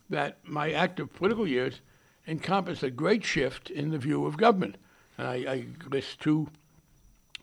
that 0.10 0.38
my 0.44 0.72
active 0.72 1.14
political 1.14 1.48
years 1.48 1.82
encompassed 2.28 2.84
a 2.84 2.92
great 2.92 3.24
shift 3.26 3.70
in 3.70 3.90
the 3.92 3.98
view 3.98 4.26
of 4.26 4.38
government. 4.38 4.78
And 5.18 5.28
I, 5.28 5.36
I 5.36 5.66
list 5.90 6.22
two 6.22 6.50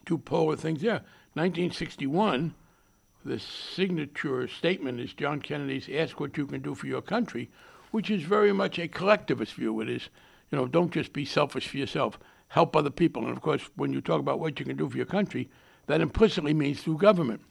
two 0.06 0.18
polar 0.18 0.56
things 0.56 0.80
there. 0.80 1.02
1961 1.34 2.54
the 3.26 3.40
signature 3.40 4.46
statement 4.46 5.00
is 5.00 5.12
John 5.12 5.40
Kennedy's 5.40 5.88
"Ask 5.92 6.20
what 6.20 6.36
you 6.36 6.46
can 6.46 6.62
do 6.62 6.76
for 6.76 6.86
your 6.86 7.02
country," 7.02 7.50
which 7.90 8.10
is 8.10 8.22
very 8.22 8.52
much 8.52 8.78
a 8.78 8.88
collectivist 8.88 9.54
view. 9.54 9.80
It 9.80 9.88
is, 9.88 10.08
you 10.50 10.58
know, 10.58 10.66
don't 10.66 10.92
just 10.92 11.12
be 11.12 11.24
selfish 11.24 11.68
for 11.68 11.76
yourself. 11.76 12.18
Help 12.48 12.76
other 12.76 12.90
people. 12.90 13.26
And 13.26 13.36
of 13.36 13.42
course, 13.42 13.68
when 13.76 13.92
you 13.92 14.00
talk 14.00 14.20
about 14.20 14.40
what 14.40 14.58
you 14.58 14.66
can 14.66 14.76
do 14.76 14.88
for 14.88 14.96
your 14.96 15.06
country, 15.06 15.50
that 15.86 16.00
implicitly 16.00 16.54
means 16.54 16.82
through 16.82 16.98
government. 16.98 17.42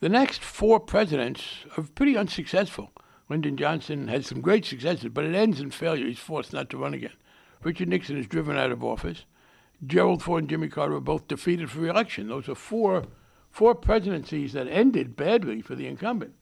The 0.00 0.08
next 0.08 0.42
four 0.42 0.80
presidents 0.80 1.42
are 1.76 1.84
pretty 1.94 2.16
unsuccessful. 2.16 2.90
Lyndon 3.28 3.56
Johnson 3.56 4.08
had 4.08 4.26
some 4.26 4.42
great 4.42 4.66
successes, 4.66 5.10
but 5.12 5.24
it 5.24 5.34
ends 5.34 5.60
in 5.60 5.70
failure. 5.70 6.06
He's 6.06 6.18
forced 6.18 6.52
not 6.52 6.68
to 6.70 6.76
run 6.76 6.92
again. 6.92 7.14
Richard 7.62 7.88
Nixon 7.88 8.18
is 8.18 8.26
driven 8.26 8.58
out 8.58 8.70
of 8.70 8.84
office. 8.84 9.24
Gerald 9.86 10.22
Ford 10.22 10.42
and 10.42 10.50
Jimmy 10.50 10.68
Carter 10.68 10.94
were 10.94 11.00
both 11.00 11.28
defeated 11.28 11.70
for 11.70 11.80
re-election. 11.80 12.28
Those 12.28 12.48
are 12.48 12.54
four 12.54 13.04
four 13.50 13.74
presidencies 13.74 14.52
that 14.52 14.66
ended 14.66 15.14
badly 15.14 15.62
for 15.62 15.76
the 15.76 15.86
incumbent. 15.86 16.34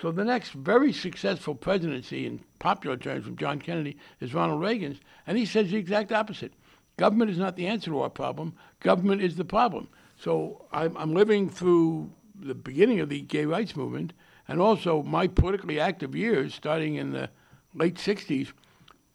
So 0.00 0.10
the 0.10 0.24
next 0.24 0.52
very 0.52 0.92
successful 0.92 1.54
presidency 1.54 2.26
in 2.26 2.40
popular 2.58 2.96
terms 2.96 3.24
from 3.24 3.36
John 3.36 3.60
Kennedy 3.60 3.96
is 4.20 4.34
Ronald 4.34 4.60
Reagan's, 4.60 5.00
and 5.26 5.36
he 5.36 5.44
says 5.44 5.70
the 5.70 5.76
exact 5.76 6.12
opposite. 6.12 6.54
Government 6.96 7.30
is 7.30 7.38
not 7.38 7.56
the 7.56 7.66
answer 7.66 7.90
to 7.90 8.00
our 8.00 8.10
problem. 8.10 8.54
Government 8.80 9.22
is 9.22 9.36
the 9.36 9.44
problem. 9.44 9.88
So 10.16 10.66
I'm, 10.72 10.96
I'm 10.96 11.14
living 11.14 11.48
through 11.48 12.10
the 12.34 12.54
beginning 12.54 13.00
of 13.00 13.08
the 13.08 13.20
gay 13.20 13.44
rights 13.44 13.76
movement, 13.76 14.12
and 14.48 14.60
also 14.60 15.02
my 15.02 15.26
politically 15.26 15.78
active 15.78 16.14
years, 16.14 16.54
starting 16.54 16.96
in 16.96 17.12
the 17.12 17.30
late 17.74 17.96
'60s, 17.96 18.52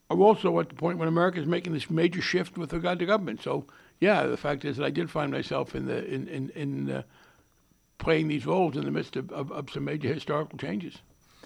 are 0.10 0.18
also 0.18 0.60
at 0.60 0.70
the 0.70 0.76
point 0.76 0.98
when 0.98 1.08
America 1.08 1.40
is 1.40 1.46
making 1.46 1.74
this 1.74 1.90
major 1.90 2.22
shift 2.22 2.58
with 2.58 2.74
regard 2.74 3.00
to 3.00 3.06
government. 3.06 3.42
So, 3.44 3.66
yeah, 4.00 4.24
the 4.24 4.38
fact 4.38 4.64
is 4.64 4.78
that 4.78 4.86
I 4.86 4.90
did 4.90 5.10
find 5.12 5.32
myself 5.32 5.76
in 5.76 5.86
the 5.86 6.06
in 6.06 6.28
in, 6.28 6.50
in 6.52 6.92
uh, 6.92 7.04
playing 7.98 8.28
these 8.28 8.46
roles 8.46 8.76
in 8.76 8.86
the 8.86 8.92
midst 8.92 9.16
of, 9.16 9.32
of, 9.32 9.52
of, 9.52 9.70
some 9.70 9.86
major 9.86 10.14
historical 10.14 10.58
changes. 10.58 10.98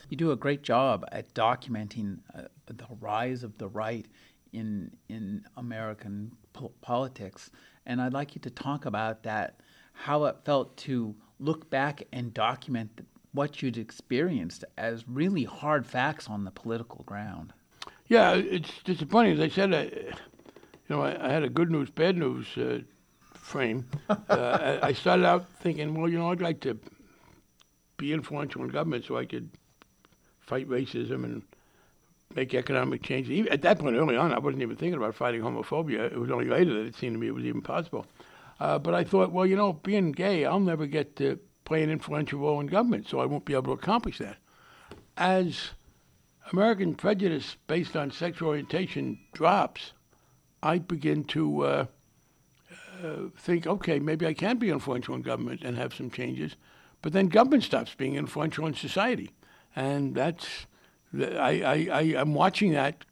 You 0.09 0.17
do 0.17 0.31
a 0.31 0.35
great 0.35 0.61
job 0.61 1.05
at 1.11 1.33
documenting 1.33 2.19
uh, 2.35 2.43
the 2.65 2.85
rise 2.99 3.43
of 3.43 3.57
the 3.57 3.67
right 3.67 4.05
in 4.53 4.91
in 5.07 5.45
American 5.55 6.31
po- 6.53 6.73
politics, 6.81 7.49
and 7.85 8.01
I'd 8.01 8.13
like 8.13 8.35
you 8.35 8.41
to 8.41 8.49
talk 8.49 8.85
about 8.85 9.23
that, 9.23 9.61
how 9.93 10.25
it 10.25 10.37
felt 10.43 10.75
to 10.77 11.15
look 11.39 11.69
back 11.69 12.03
and 12.11 12.33
document 12.33 13.01
what 13.33 13.61
you'd 13.61 13.77
experienced 13.77 14.65
as 14.77 15.07
really 15.07 15.45
hard 15.45 15.85
facts 15.85 16.27
on 16.29 16.43
the 16.43 16.51
political 16.51 17.03
ground. 17.05 17.53
Yeah, 18.07 18.33
it's 18.33 18.83
disappointing. 18.83 19.33
As 19.33 19.39
I 19.39 19.47
said, 19.47 19.73
I, 19.73 19.83
you 19.83 20.11
know, 20.89 21.01
I, 21.01 21.29
I 21.29 21.31
had 21.31 21.43
a 21.43 21.49
good 21.49 21.71
news, 21.71 21.89
bad 21.89 22.17
news 22.17 22.45
uh, 22.57 22.79
frame. 23.51 23.85
uh, 24.09 24.79
I 24.81 24.93
started 24.93 25.25
out 25.25 25.49
thinking, 25.59 25.93
well, 25.93 26.09
you 26.09 26.17
know, 26.17 26.31
I'd 26.31 26.41
like 26.41 26.61
to 26.61 26.79
be 27.97 28.13
influential 28.13 28.63
in 28.63 28.69
government 28.69 29.05
so 29.05 29.17
I 29.17 29.25
could 29.25 29.49
fight 30.39 30.67
racism 30.69 31.25
and 31.25 31.43
make 32.33 32.53
economic 32.53 33.03
changes. 33.03 33.31
Even 33.31 33.51
at 33.51 33.61
that 33.61 33.77
point, 33.79 33.97
early 33.97 34.15
on, 34.15 34.33
I 34.33 34.39
wasn't 34.39 34.63
even 34.63 34.77
thinking 34.77 34.97
about 34.97 35.15
fighting 35.15 35.41
homophobia. 35.41 36.11
It 36.11 36.17
was 36.17 36.31
only 36.31 36.45
later 36.45 36.73
that 36.73 36.87
it 36.87 36.95
seemed 36.95 37.15
to 37.15 37.19
me 37.19 37.27
it 37.27 37.35
was 37.35 37.43
even 37.43 37.61
possible. 37.61 38.05
Uh, 38.59 38.79
but 38.79 38.93
I 38.93 39.03
thought, 39.03 39.31
well, 39.31 39.45
you 39.45 39.55
know, 39.55 39.73
being 39.73 40.11
gay, 40.13 40.45
I'll 40.45 40.59
never 40.59 40.85
get 40.85 41.15
to 41.17 41.37
play 41.65 41.83
an 41.83 41.89
influential 41.89 42.39
role 42.39 42.59
in 42.59 42.67
government, 42.67 43.07
so 43.07 43.19
I 43.19 43.25
won't 43.25 43.45
be 43.45 43.53
able 43.53 43.75
to 43.75 43.81
accomplish 43.81 44.17
that. 44.19 44.37
As 45.17 45.71
American 46.53 46.95
prejudice 46.95 47.57
based 47.67 47.97
on 47.97 48.11
sexual 48.11 48.49
orientation 48.49 49.19
drops, 49.33 49.93
I 50.63 50.77
begin 50.77 51.23
to 51.25 51.65
uh, 51.65 51.85
uh, 53.03 53.29
think, 53.37 53.67
okay, 53.67 53.99
maybe 53.99 54.25
I 54.25 54.33
can 54.33 54.57
be 54.57 54.69
influential 54.69 55.15
in 55.15 55.21
government 55.21 55.61
and 55.63 55.77
have 55.77 55.93
some 55.93 56.09
changes. 56.09 56.55
But 57.01 57.13
then 57.13 57.27
government 57.27 57.63
stops 57.63 57.95
being 57.95 58.15
influential 58.15 58.65
in 58.67 58.73
society, 58.73 59.31
and 59.75 60.13
that's 60.15 60.67
I 61.13 61.61
I, 61.63 61.87
I 61.91 62.01
am 62.21 62.33
watching 62.33 62.73
that. 62.73 63.05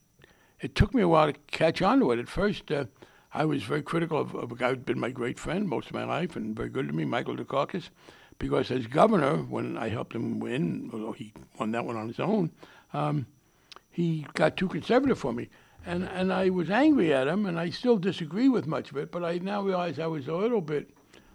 It 0.62 0.76
took 0.76 0.94
me 0.94 1.02
a 1.02 1.08
while 1.08 1.32
to 1.32 1.40
catch 1.48 1.82
on 1.82 2.00
to 2.00 2.12
it. 2.12 2.20
At 2.20 2.28
first, 2.28 2.72
uh, 2.72 2.86
I 3.34 3.46
was 3.46 3.64
very 3.64 3.82
critical 3.82 4.20
of, 4.20 4.36
of 4.36 4.52
a 4.52 4.56
guy 4.56 4.70
who'd 4.70 4.86
been 4.86 5.00
my 5.00 5.12
great 5.12 5.40
friend 5.40 5.68
most 5.68 5.88
of 5.88 5.94
my 5.94 6.04
life 6.04 6.36
and 6.36 6.56
very 6.56 6.70
good 6.70 6.88
to 6.88 6.94
me, 6.94 7.06
Michael 7.06 7.38
Dukakis, 7.38 7.90
because 8.40 8.72
as 8.72 8.88
governor, 8.88 9.38
when 9.38 9.78
I 9.78 9.90
helped 9.90 10.14
him 10.16 10.40
win, 10.40 10.90
although 10.92 11.12
he 11.12 11.34
won 11.58 11.72
that 11.72 11.86
one 11.86 11.96
on 11.96 12.08
his 12.08 12.20
own, 12.20 12.52
um, 12.94 13.28
he 13.92 14.26
got 14.34 14.58
too 14.58 14.68
conservative 14.68 15.20
for 15.20 15.34
me. 15.34 15.50
And, 15.86 16.04
and 16.04 16.32
I 16.32 16.50
was 16.50 16.70
angry 16.70 17.14
at 17.14 17.28
him, 17.28 17.46
and 17.46 17.60
I 17.60 17.70
still 17.70 17.98
disagree 17.98 18.50
with 18.50 18.68
much 18.68 18.92
of 18.92 18.98
it, 18.98 19.12
but 19.12 19.24
I 19.24 19.38
now 19.38 19.62
realize 19.62 19.98
I 19.98 20.08
was 20.08 20.28
a 20.28 20.36
little 20.36 20.62
bit 20.62 20.90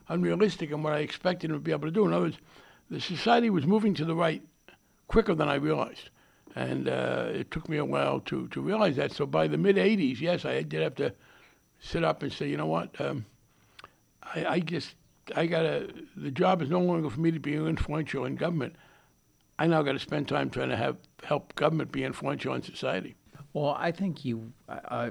unrealistic 0.08 0.70
in 0.70 0.82
what 0.82 0.92
I 0.92 0.98
expected 0.98 1.50
him 1.50 1.56
to 1.56 1.60
be 1.60 1.72
able 1.72 1.88
to 1.88 1.92
do. 1.92 2.06
In 2.06 2.12
other 2.12 2.24
words, 2.24 2.38
the 2.90 3.00
society 3.00 3.50
was 3.50 3.66
moving 3.66 3.94
to 3.94 4.04
the 4.04 4.14
right 4.14 4.42
quicker 5.08 5.34
than 5.34 5.48
I 5.48 5.54
realized. 5.54 6.10
And 6.54 6.88
uh, 6.88 7.28
it 7.32 7.50
took 7.50 7.68
me 7.68 7.78
a 7.78 7.84
while 7.84 8.20
to, 8.20 8.46
to 8.48 8.60
realize 8.60 8.96
that. 8.96 9.12
So 9.12 9.26
by 9.26 9.48
the 9.48 9.58
mid 9.58 9.76
80s, 9.76 10.20
yes, 10.20 10.44
I 10.44 10.62
did 10.62 10.82
have 10.82 10.94
to 10.96 11.12
sit 11.80 12.04
up 12.04 12.22
and 12.22 12.32
say, 12.32 12.48
you 12.48 12.56
know 12.56 12.66
what? 12.66 13.00
Um, 13.00 13.26
I, 14.22 14.46
I 14.46 14.60
just, 14.60 14.94
I 15.34 15.46
got 15.46 15.62
to, 15.62 15.92
the 16.16 16.30
job 16.30 16.62
is 16.62 16.70
no 16.70 16.80
longer 16.80 17.10
for 17.10 17.20
me 17.20 17.30
to 17.32 17.40
be 17.40 17.54
influential 17.54 18.24
in 18.24 18.36
government. 18.36 18.76
I 19.58 19.66
now 19.66 19.82
got 19.82 19.92
to 19.92 19.98
spend 19.98 20.28
time 20.28 20.50
trying 20.50 20.68
to 20.68 20.76
have 20.76 20.96
help 21.22 21.54
government 21.54 21.92
be 21.92 22.04
influential 22.04 22.54
in 22.54 22.62
society. 22.62 23.14
Well, 23.54 23.76
I 23.78 23.92
think 23.92 24.24
you 24.24 24.52
uh, 24.68 25.10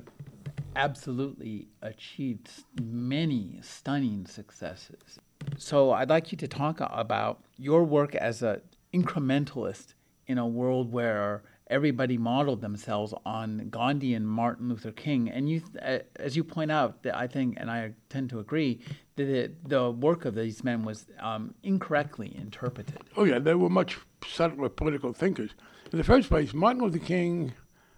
absolutely 0.76 1.68
achieved 1.82 2.50
many 2.82 3.60
stunning 3.62 4.26
successes. 4.26 5.20
So 5.58 5.92
I'd 5.92 6.10
like 6.10 6.32
you 6.34 6.38
to 6.40 6.48
talk 6.48 6.80
about 6.82 7.42
your 7.58 7.86
work 7.86 8.16
as 8.16 8.44
an 8.44 8.62
incrementalist 8.94 9.94
in 10.28 10.38
a 10.38 10.46
world 10.46 10.92
where 10.92 11.44
everybody 11.68 12.18
modeled 12.18 12.60
themselves 12.60 13.14
on 13.26 13.70
Gandhi 13.70 14.14
and 14.14 14.28
Martin 14.28 14.68
Luther 14.68 14.92
King. 14.92 15.30
And 15.30 15.50
you, 15.50 15.62
uh, 15.82 16.00
as 16.18 16.36
you 16.36 16.44
point 16.44 16.70
out, 16.70 16.98
I 17.14 17.28
think, 17.28 17.56
and 17.60 17.72
I 17.72 17.94
tend 18.10 18.30
to 18.32 18.40
agree, 18.40 18.82
that 19.16 19.52
the 19.68 19.90
work 19.92 20.26
of 20.26 20.36
these 20.36 20.66
men 20.66 20.84
was 20.84 21.06
um, 21.20 21.54
incorrectly 21.64 22.36
interpreted. 22.36 23.00
Oh 23.16 23.24
yeah, 23.24 23.40
they 23.40 23.54
were 23.54 23.70
much 23.70 23.98
subtler 24.28 24.68
political 24.68 25.14
thinkers. 25.14 25.52
In 25.92 25.98
the 25.98 26.04
first 26.04 26.28
place, 26.28 26.54
Martin 26.54 26.84
Luther 26.84 27.00
King 27.00 27.54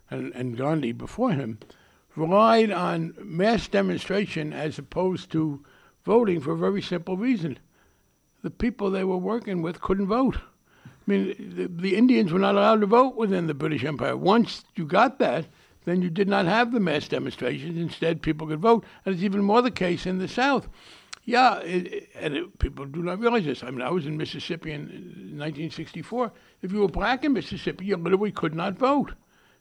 and, 0.10 0.34
and 0.34 0.58
Gandhi 0.58 0.92
before 0.92 1.32
him 1.32 1.60
relied 2.16 2.72
on 2.72 3.14
mass 3.20 3.68
demonstration 3.68 4.54
as 4.54 4.80
opposed 4.80 5.32
to 5.32 5.64
voting 6.06 6.40
for 6.40 6.52
a 6.52 6.58
very 6.58 6.82
simple 6.82 7.18
reason. 7.18 7.58
The 8.44 8.52
people 8.52 8.90
they 8.90 9.04
were 9.04 9.18
working 9.18 9.62
with 9.62 9.82
couldn't 9.82 10.08
vote. 10.08 10.38
I 10.86 10.90
mean, 11.08 11.54
the, 11.56 11.68
the, 11.68 11.96
Indians 11.96 12.32
were 12.32 12.40
not 12.40 12.56
allowed 12.56 12.82
to 12.82 12.88
vote 12.88 13.16
within 13.16 13.48
the 13.48 13.54
British 13.54 13.84
Empire. 13.84 14.16
Once 14.16 14.64
you 14.76 14.86
got 14.86 15.20
that, 15.20 15.46
then 15.86 16.02
you 16.02 16.10
did 16.10 16.28
not 16.28 16.46
have 16.46 16.72
the 16.72 16.80
mass 16.80 17.08
demonstrations. 17.08 17.78
Instead, 17.78 18.22
people 18.22 18.48
could 18.48 18.60
vote. 18.60 18.86
And 19.06 19.14
it's 19.14 19.24
even 19.24 19.44
more 19.44 19.62
the 19.62 19.72
case 19.72 20.06
in 20.06 20.18
the 20.18 20.28
South. 20.28 20.68
Yeah, 21.26 21.60
it, 21.60 22.10
and 22.16 22.36
it, 22.36 22.60
people 22.60 22.86
do 22.86 23.02
not 23.02 23.20
realize 23.20 23.46
this. 23.46 23.64
I 23.64 23.72
mean, 23.72 23.82
I 23.82 23.90
was 23.90 24.06
in 24.06 24.18
Mississippi 24.18 24.72
in 24.72 24.82
1964. 24.82 26.32
If 26.62 26.72
you 26.72 26.82
were 26.82 26.88
black 26.88 27.24
in 27.24 27.34
Mississippi, 27.34 27.86
you 27.86 27.98
literally 27.98 28.32
could 28.32 28.56
not 28.56 28.78
vote. 28.78 29.14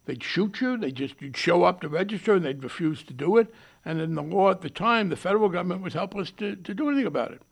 They'd 0.06 0.22
shoot 0.22 0.60
you. 0.60 0.76
They 0.76 0.90
just 0.90 1.20
you'd 1.20 1.36
show 1.36 1.64
up 1.64 1.80
to 1.80 1.88
register, 1.88 2.34
and 2.34 2.44
they'd 2.44 2.62
refuse 2.62 3.02
to 3.04 3.14
do 3.14 3.38
it. 3.38 3.52
And 3.84 4.00
in 4.00 4.14
the 4.14 4.22
law 4.22 4.50
at 4.50 4.60
the 4.60 4.70
time, 4.70 5.08
the 5.08 5.16
federal 5.16 5.48
government 5.48 5.82
was 5.82 5.94
helpless 5.94 6.30
to, 6.32 6.56
to 6.56 6.74
do 6.74 6.88
anything 6.88 7.06
about 7.06 7.32
it. 7.32 7.42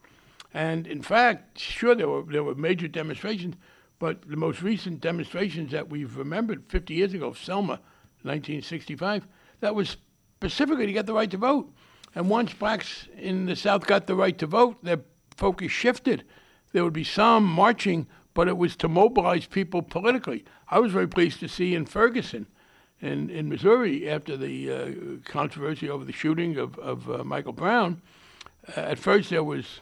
And 0.54 0.86
in 0.86 1.02
fact, 1.02 1.58
sure, 1.58 1.94
there 1.94 2.08
were 2.08 2.22
there 2.22 2.44
were 2.44 2.54
major 2.54 2.88
demonstrations, 2.88 3.56
but 3.98 4.28
the 4.28 4.36
most 4.36 4.62
recent 4.62 5.00
demonstrations 5.00 5.72
that 5.72 5.88
we've 5.88 6.16
remembered 6.16 6.64
50 6.68 6.92
years 6.94 7.14
ago, 7.14 7.32
Selma, 7.32 7.80
1965, 8.22 9.26
that 9.60 9.74
was 9.74 9.96
specifically 10.38 10.86
to 10.86 10.92
get 10.92 11.06
the 11.06 11.14
right 11.14 11.30
to 11.30 11.38
vote. 11.38 11.72
And 12.14 12.28
once 12.28 12.52
blacks 12.52 13.08
in 13.16 13.46
the 13.46 13.56
South 13.56 13.86
got 13.86 14.06
the 14.06 14.14
right 14.14 14.36
to 14.38 14.46
vote, 14.46 14.76
their 14.82 15.00
focus 15.36 15.72
shifted. 15.72 16.24
There 16.72 16.84
would 16.84 16.92
be 16.92 17.04
some 17.04 17.44
marching 17.44 18.06
but 18.34 18.48
it 18.48 18.56
was 18.56 18.76
to 18.76 18.88
mobilize 18.88 19.46
people 19.46 19.82
politically. 19.82 20.44
I 20.68 20.78
was 20.78 20.92
very 20.92 21.08
pleased 21.08 21.40
to 21.40 21.48
see 21.48 21.74
in 21.74 21.86
Ferguson, 21.86 22.46
in, 23.00 23.30
in 23.30 23.48
Missouri, 23.48 24.08
after 24.08 24.36
the 24.36 24.72
uh, 24.72 24.90
controversy 25.24 25.90
over 25.90 26.04
the 26.04 26.12
shooting 26.12 26.56
of, 26.56 26.78
of 26.78 27.10
uh, 27.10 27.24
Michael 27.24 27.52
Brown, 27.52 28.00
uh, 28.76 28.80
at 28.80 28.98
first 28.98 29.30
there 29.30 29.44
was 29.44 29.80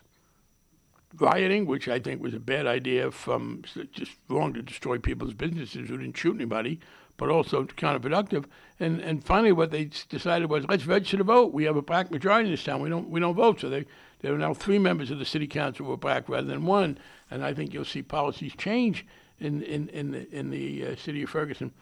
rioting, 1.19 1.67
which 1.67 1.89
I 1.89 1.99
think 1.99 2.23
was 2.23 2.35
a 2.35 2.41
bad 2.41 2.67
idea 2.67 3.11
from 3.11 3.63
just 3.93 4.13
wrong 4.29 4.55
to 4.55 4.63
destroy 4.63 4.99
people's 4.99 5.35
businesses 5.35 5.89
who 5.89 5.99
didn't 5.99 6.17
shoot 6.17 6.35
anybody, 6.35 6.81
but 7.17 7.29
also 7.29 7.65
counterproductive. 7.65 8.47
And 8.79 9.01
and 9.01 9.23
finally, 9.23 9.53
what 9.53 9.71
they 9.71 9.91
decided 10.09 10.49
was 10.49 10.67
let's 10.69 10.87
register 10.87 11.19
to 11.19 11.25
vote. 11.25 11.53
We 11.53 11.65
have 11.65 11.77
a 11.77 11.83
black 11.83 12.11
majority 12.11 12.47
in 12.47 12.53
this 12.53 12.65
town. 12.65 12.81
We 12.81 12.89
don't 12.89 13.11
we 13.11 13.21
don't 13.21 13.35
vote. 13.35 13.61
So 13.61 13.69
they 13.69 13.87
there 14.21 14.35
are 14.35 14.39
now 14.39 14.55
three 14.55 14.79
members 14.79 15.11
of 15.11 15.19
the 15.19 15.25
city 15.25 15.47
council 15.47 15.87
who 15.87 15.93
are 15.93 15.99
black 15.99 16.29
rather 16.29 16.47
than 16.47 16.65
one 16.65 16.99
and 17.31 17.45
I 17.45 17.55
think 17.55 17.73
you'll 17.73 17.85
see 17.85 18.03
policies 18.03 18.55
change 18.57 19.07
in 19.39 19.63
in 19.63 19.89
in 19.89 20.11
the, 20.13 20.37
in 20.37 20.51
the 20.51 20.87
uh, 20.87 20.97
city 20.97 21.23
of 21.23 21.31
Ferguson. 21.31 21.73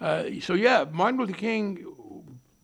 Uh, 0.00 0.24
so 0.40 0.54
yeah, 0.54 0.84
Martin 0.90 1.20
Luther 1.20 1.32
King 1.32 1.86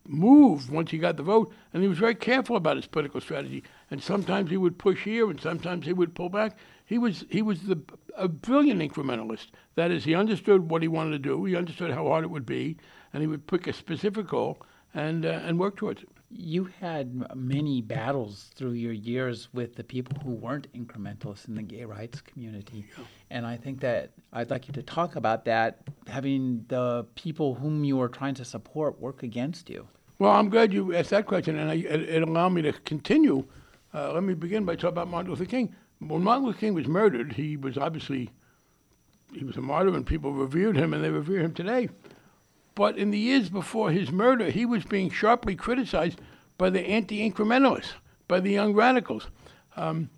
moved 0.07 0.70
once 0.70 0.90
he 0.90 0.99
got 0.99 1.16
the 1.16 1.23
vote, 1.23 1.53
and 1.73 1.83
he 1.83 1.88
was 1.88 1.99
very 1.99 2.14
careful 2.14 2.57
about 2.57 2.77
his 2.77 2.87
political 2.87 3.20
strategy. 3.20 3.64
And 3.90 4.03
sometimes 4.03 4.51
he 4.51 4.57
would 4.57 4.79
push 4.79 5.05
here, 5.05 5.31
and 5.31 5.40
sometimes 5.40 5.87
he 5.87 5.92
would 5.92 6.14
pull 6.14 6.29
back. 6.29 6.59
He 6.85 6.99
was 6.99 7.25
he 7.31 7.42
was 7.42 7.62
the 7.62 7.81
a 8.16 8.29
brilliant 8.29 8.81
incrementalist. 8.81 9.49
That 9.75 9.90
is, 9.90 10.05
he 10.05 10.14
understood 10.14 10.70
what 10.70 10.83
he 10.83 10.88
wanted 10.88 11.11
to 11.12 11.18
do. 11.18 11.44
He 11.44 11.57
understood 11.57 11.90
how 11.90 12.07
hard 12.07 12.25
it 12.25 12.31
would 12.31 12.47
be, 12.47 12.77
and 13.12 13.23
he 13.23 13.27
would 13.27 13.47
pick 13.47 13.66
a 13.66 13.73
specific 13.73 14.29
goal 14.29 14.59
and 14.92 15.25
uh, 15.25 15.40
and 15.44 15.59
work 15.59 15.77
towards 15.77 16.03
it 16.03 16.09
you 16.37 16.68
had 16.81 17.37
many 17.37 17.81
battles 17.81 18.51
through 18.57 18.73
your 18.73 18.92
years 18.92 19.49
with 19.53 19.77
the 19.77 19.85
people 19.85 20.18
who 20.25 20.33
weren't 20.33 20.66
incrementalists 20.73 21.47
in 21.47 21.55
the 21.55 21.62
gay 21.62 21.85
rights 21.85 22.20
community. 22.20 22.85
Yeah. 22.99 23.05
And 23.31 23.47
I 23.47 23.57
think 23.57 23.81
that 23.81 24.11
I'd 24.33 24.51
like 24.51 24.66
you 24.66 24.75
to 24.75 24.83
talk 24.83 25.14
about 25.16 25.44
that, 25.44 25.79
having 26.09 26.64
the 26.68 27.07
people 27.14 27.55
whom 27.55 27.85
you 27.85 27.97
were 27.97 28.09
trying 28.09 28.35
to 28.35 28.44
support 28.44 29.01
work 29.01 29.23
against 29.23 29.70
you. 29.70 29.87
Well, 30.18 30.33
I'm 30.33 30.49
glad 30.49 30.73
you 30.73 30.94
asked 30.94 31.11
that 31.11 31.27
question, 31.27 31.59
and 31.59 31.70
I, 31.70 31.75
it, 31.75 32.03
it, 32.03 32.23
allowed 32.23 32.51
me 32.51 32.62
to 32.62 32.73
continue. 32.73 33.44
Uh, 33.92 34.12
let 34.12 34.23
me 34.23 34.35
begin 34.35 34.64
by 34.64 34.75
talking 34.75 34.88
about 34.88 35.09
Martin 35.09 35.31
Luther 35.31 35.44
King. 35.44 35.75
When 36.01 36.23
Martin 36.23 36.47
Luther 36.47 36.59
King 36.59 36.75
was 36.75 36.87
murdered, 36.87 37.33
he 37.33 37.57
was 37.57 37.79
obviously 37.79 38.31
he 39.33 39.44
was 39.44 39.57
a 39.57 39.61
martyr, 39.61 39.94
and 39.94 40.07
people 40.07 40.33
revered 40.33 40.77
him, 40.77 40.94
and 40.94 41.03
they 41.03 41.11
revere 41.11 41.40
him 41.40 41.55
today. 41.55 41.88
But 42.75 42.99
in 42.99 43.11
the 43.11 43.19
years 43.19 43.49
before 43.51 43.91
his 43.91 44.11
murder, 44.11 44.51
he 44.51 44.67
was 44.67 44.85
being 44.85 45.11
sharply 45.11 45.55
criticized 45.55 46.21
by 46.59 46.71
the 46.71 46.81
anti 46.81 47.29
incrementalists, 47.29 47.93
by 48.27 48.41
the 48.41 48.51
young 48.51 48.75
radicals. 48.75 49.29
Um, 49.77 50.11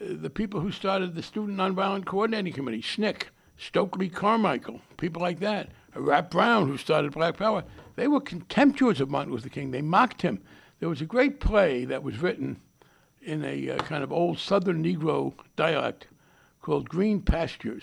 the 0.00 0.30
people 0.30 0.60
who 0.60 0.72
started 0.72 1.14
the 1.14 1.22
Student 1.22 1.58
Nonviolent 1.58 2.06
Coordinating 2.06 2.54
Committee, 2.54 2.82
SNCC, 2.82 3.24
Stokely 3.58 4.08
Carmichael, 4.08 4.80
people 4.96 5.20
like 5.20 5.40
that, 5.40 5.68
Rap 5.94 6.30
Brown, 6.30 6.68
who 6.68 6.78
started 6.78 7.12
Black 7.12 7.36
Power, 7.36 7.64
they 7.96 8.08
were 8.08 8.20
contemptuous 8.20 9.00
of 9.00 9.10
Martin 9.10 9.32
Luther 9.32 9.50
King. 9.50 9.70
They 9.70 9.82
mocked 9.82 10.22
him. 10.22 10.40
There 10.78 10.88
was 10.88 11.02
a 11.02 11.06
great 11.06 11.40
play 11.40 11.84
that 11.84 12.02
was 12.02 12.22
written 12.22 12.58
in 13.20 13.44
a 13.44 13.70
uh, 13.70 13.78
kind 13.78 14.02
of 14.02 14.10
old 14.10 14.38
Southern 14.38 14.82
Negro 14.82 15.34
dialect 15.56 16.06
called 16.62 16.88
Green 16.88 17.20
Pastures, 17.20 17.82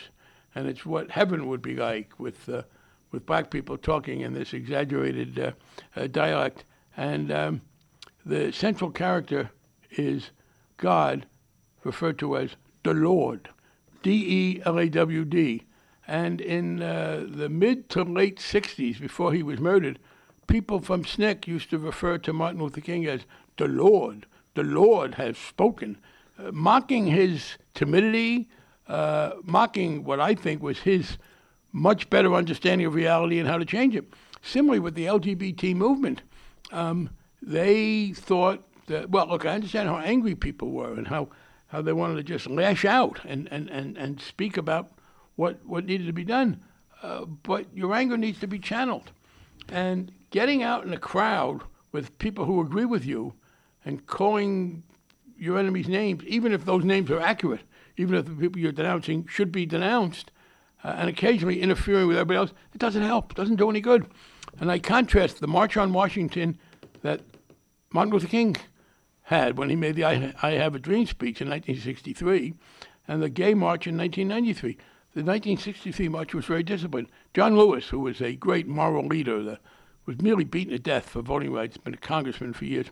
and 0.55 0.67
it's 0.67 0.85
what 0.85 1.11
heaven 1.11 1.47
would 1.47 1.61
be 1.61 1.75
like 1.75 2.19
with 2.19 2.49
uh, 2.49 2.63
with 3.11 3.25
black 3.25 3.49
people 3.49 3.77
talking 3.77 4.21
in 4.21 4.33
this 4.33 4.53
exaggerated 4.53 5.39
uh, 5.39 5.51
uh, 5.95 6.07
dialect. 6.07 6.65
And 6.95 7.31
um, 7.31 7.61
the 8.25 8.51
central 8.51 8.91
character 8.91 9.51
is 9.91 10.31
God, 10.77 11.25
referred 11.83 12.19
to 12.19 12.37
as 12.37 12.55
the 12.83 12.93
Lord, 12.93 13.49
D 14.03 14.11
E 14.11 14.61
L 14.65 14.79
A 14.79 14.89
W 14.89 15.25
D. 15.25 15.63
And 16.07 16.39
in 16.39 16.81
uh, 16.81 17.25
the 17.27 17.49
mid 17.49 17.89
to 17.89 18.03
late 18.03 18.37
60s, 18.37 18.99
before 18.99 19.33
he 19.33 19.43
was 19.43 19.59
murdered, 19.59 19.99
people 20.47 20.79
from 20.79 21.03
SNCC 21.03 21.47
used 21.47 21.69
to 21.71 21.77
refer 21.77 22.17
to 22.19 22.31
Martin 22.31 22.61
Luther 22.61 22.81
King 22.81 23.05
as 23.05 23.21
the 23.57 23.67
Lord. 23.67 24.25
The 24.55 24.63
Lord 24.63 25.15
has 25.15 25.37
spoken, 25.37 25.97
uh, 26.39 26.51
mocking 26.51 27.07
his 27.07 27.57
timidity, 27.73 28.47
uh, 28.87 29.31
mocking 29.43 30.03
what 30.03 30.19
I 30.19 30.33
think 30.33 30.63
was 30.63 30.79
his 30.79 31.17
much 31.77 32.09
better 32.09 32.33
understanding 32.33 32.87
of 32.87 32.95
reality 32.95 33.39
and 33.39 33.47
how 33.47 33.57
to 33.57 33.65
change 33.65 33.95
it. 33.95 34.11
Similarly, 34.41 34.79
with 34.79 34.95
the 34.95 35.05
LGBT 35.05 35.75
movement, 35.75 36.23
um, 36.71 37.09
they 37.41 38.13
thought 38.13 38.63
that, 38.87 39.09
well, 39.09 39.27
look, 39.27 39.45
I 39.45 39.53
understand 39.53 39.87
how 39.87 39.97
angry 39.97 40.35
people 40.35 40.71
were 40.71 40.93
and 40.93 41.07
how, 41.07 41.29
how 41.67 41.81
they 41.81 41.93
wanted 41.93 42.15
to 42.15 42.23
just 42.23 42.47
lash 42.47 42.83
out 42.83 43.19
and, 43.25 43.47
and, 43.51 43.69
and, 43.69 43.97
and 43.97 44.19
speak 44.19 44.57
about 44.57 44.91
what, 45.35 45.63
what 45.65 45.85
needed 45.85 46.07
to 46.07 46.13
be 46.13 46.23
done. 46.23 46.61
Uh, 47.03 47.25
but 47.25 47.65
your 47.75 47.93
anger 47.93 48.17
needs 48.17 48.39
to 48.39 48.47
be 48.47 48.57
channeled. 48.57 49.11
And 49.69 50.11
getting 50.31 50.63
out 50.63 50.83
in 50.85 50.93
a 50.93 50.99
crowd 50.99 51.61
with 51.91 52.17
people 52.17 52.45
who 52.45 52.59
agree 52.59 52.85
with 52.85 53.05
you 53.05 53.33
and 53.85 54.05
calling 54.07 54.81
your 55.37 55.59
enemies 55.59 55.87
names, 55.87 56.23
even 56.25 56.53
if 56.53 56.65
those 56.65 56.83
names 56.83 57.11
are 57.11 57.21
accurate, 57.21 57.61
even 57.97 58.15
if 58.15 58.25
the 58.25 58.31
people 58.31 58.59
you're 58.59 58.71
denouncing 58.71 59.27
should 59.27 59.51
be 59.51 59.65
denounced, 59.65 60.31
uh, 60.83 60.95
and 60.97 61.09
occasionally 61.09 61.61
interfering 61.61 62.07
with 62.07 62.17
everybody 62.17 62.37
else, 62.37 62.53
it 62.73 62.79
doesn't 62.79 63.03
help. 63.03 63.33
Doesn't 63.35 63.55
do 63.55 63.69
any 63.69 63.81
good. 63.81 64.07
And 64.59 64.71
I 64.71 64.79
contrast 64.79 65.39
the 65.39 65.47
March 65.47 65.77
on 65.77 65.93
Washington 65.93 66.57
that 67.01 67.21
Martin 67.91 68.13
Luther 68.13 68.27
King 68.27 68.55
had 69.23 69.57
when 69.57 69.69
he 69.69 69.75
made 69.75 69.95
the 69.95 70.05
I, 70.05 70.33
I 70.41 70.51
Have 70.51 70.75
a 70.75 70.79
Dream 70.79 71.05
speech 71.05 71.41
in 71.41 71.49
1963 71.49 72.53
and 73.07 73.21
the 73.21 73.29
Gay 73.29 73.53
March 73.53 73.87
in 73.87 73.97
1993. 73.97 74.77
The 75.13 75.23
1963 75.23 76.09
march 76.09 76.35
was 76.35 76.45
very 76.45 76.63
disciplined. 76.63 77.07
John 77.33 77.57
Lewis, 77.57 77.87
who 77.87 77.99
was 77.99 78.21
a 78.21 78.35
great 78.35 78.67
moral 78.67 79.07
leader 79.07 79.57
was 80.05 80.21
nearly 80.21 80.43
beaten 80.43 80.71
to 80.71 80.79
death 80.79 81.09
for 81.09 81.21
voting 81.21 81.51
rights, 81.51 81.77
been 81.77 81.93
a 81.93 81.97
congressman 81.97 82.53
for 82.53 82.65
years. 82.65 82.87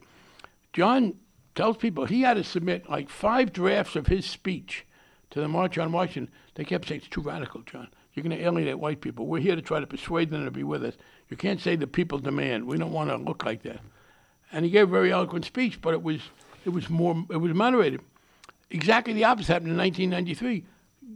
John 0.73 1.15
tells 1.53 1.77
people 1.77 2.05
he 2.05 2.21
had 2.21 2.33
to 2.35 2.43
submit 2.43 2.89
like 2.89 3.09
five 3.09 3.53
drafts 3.53 3.95
of 3.95 4.07
his 4.07 4.25
speech 4.25 4.84
to 5.35 5.41
the 5.41 5.47
March 5.49 5.77
on 5.77 5.91
Washington. 5.91 6.33
They 6.55 6.63
kept 6.63 6.87
saying, 6.87 7.01
it's 7.01 7.09
too 7.09 7.19
radical, 7.19 7.61
John. 7.63 7.89
You're 8.13 8.23
going 8.23 8.37
to 8.37 8.41
alienate 8.41 8.79
white 8.79 9.01
people. 9.01 9.27
We're 9.27 9.41
here 9.41 9.57
to 9.57 9.61
try 9.61 9.81
to 9.81 9.85
persuade 9.85 10.29
them 10.29 10.45
to 10.45 10.51
be 10.51 10.63
with 10.63 10.81
us. 10.81 10.93
You 11.29 11.35
can't 11.35 11.59
say 11.59 11.75
the 11.75 11.87
people 11.87 12.19
demand. 12.19 12.65
We 12.65 12.77
don't 12.77 12.93
want 12.93 13.09
to 13.09 13.17
look 13.17 13.43
like 13.45 13.61
that. 13.63 13.81
And 14.53 14.63
he 14.63 14.71
gave 14.71 14.87
a 14.87 14.91
very 14.91 15.11
eloquent 15.11 15.43
speech, 15.43 15.81
but 15.81 15.93
it 15.93 16.01
was 16.01 16.21
it 16.63 16.69
was 16.69 16.89
more 16.89 17.25
it 17.29 17.35
was 17.35 17.53
moderated. 17.53 17.99
Exactly 18.71 19.11
the 19.11 19.25
opposite 19.25 19.51
happened 19.51 19.71
in 19.71 19.77
1993. 19.77 20.63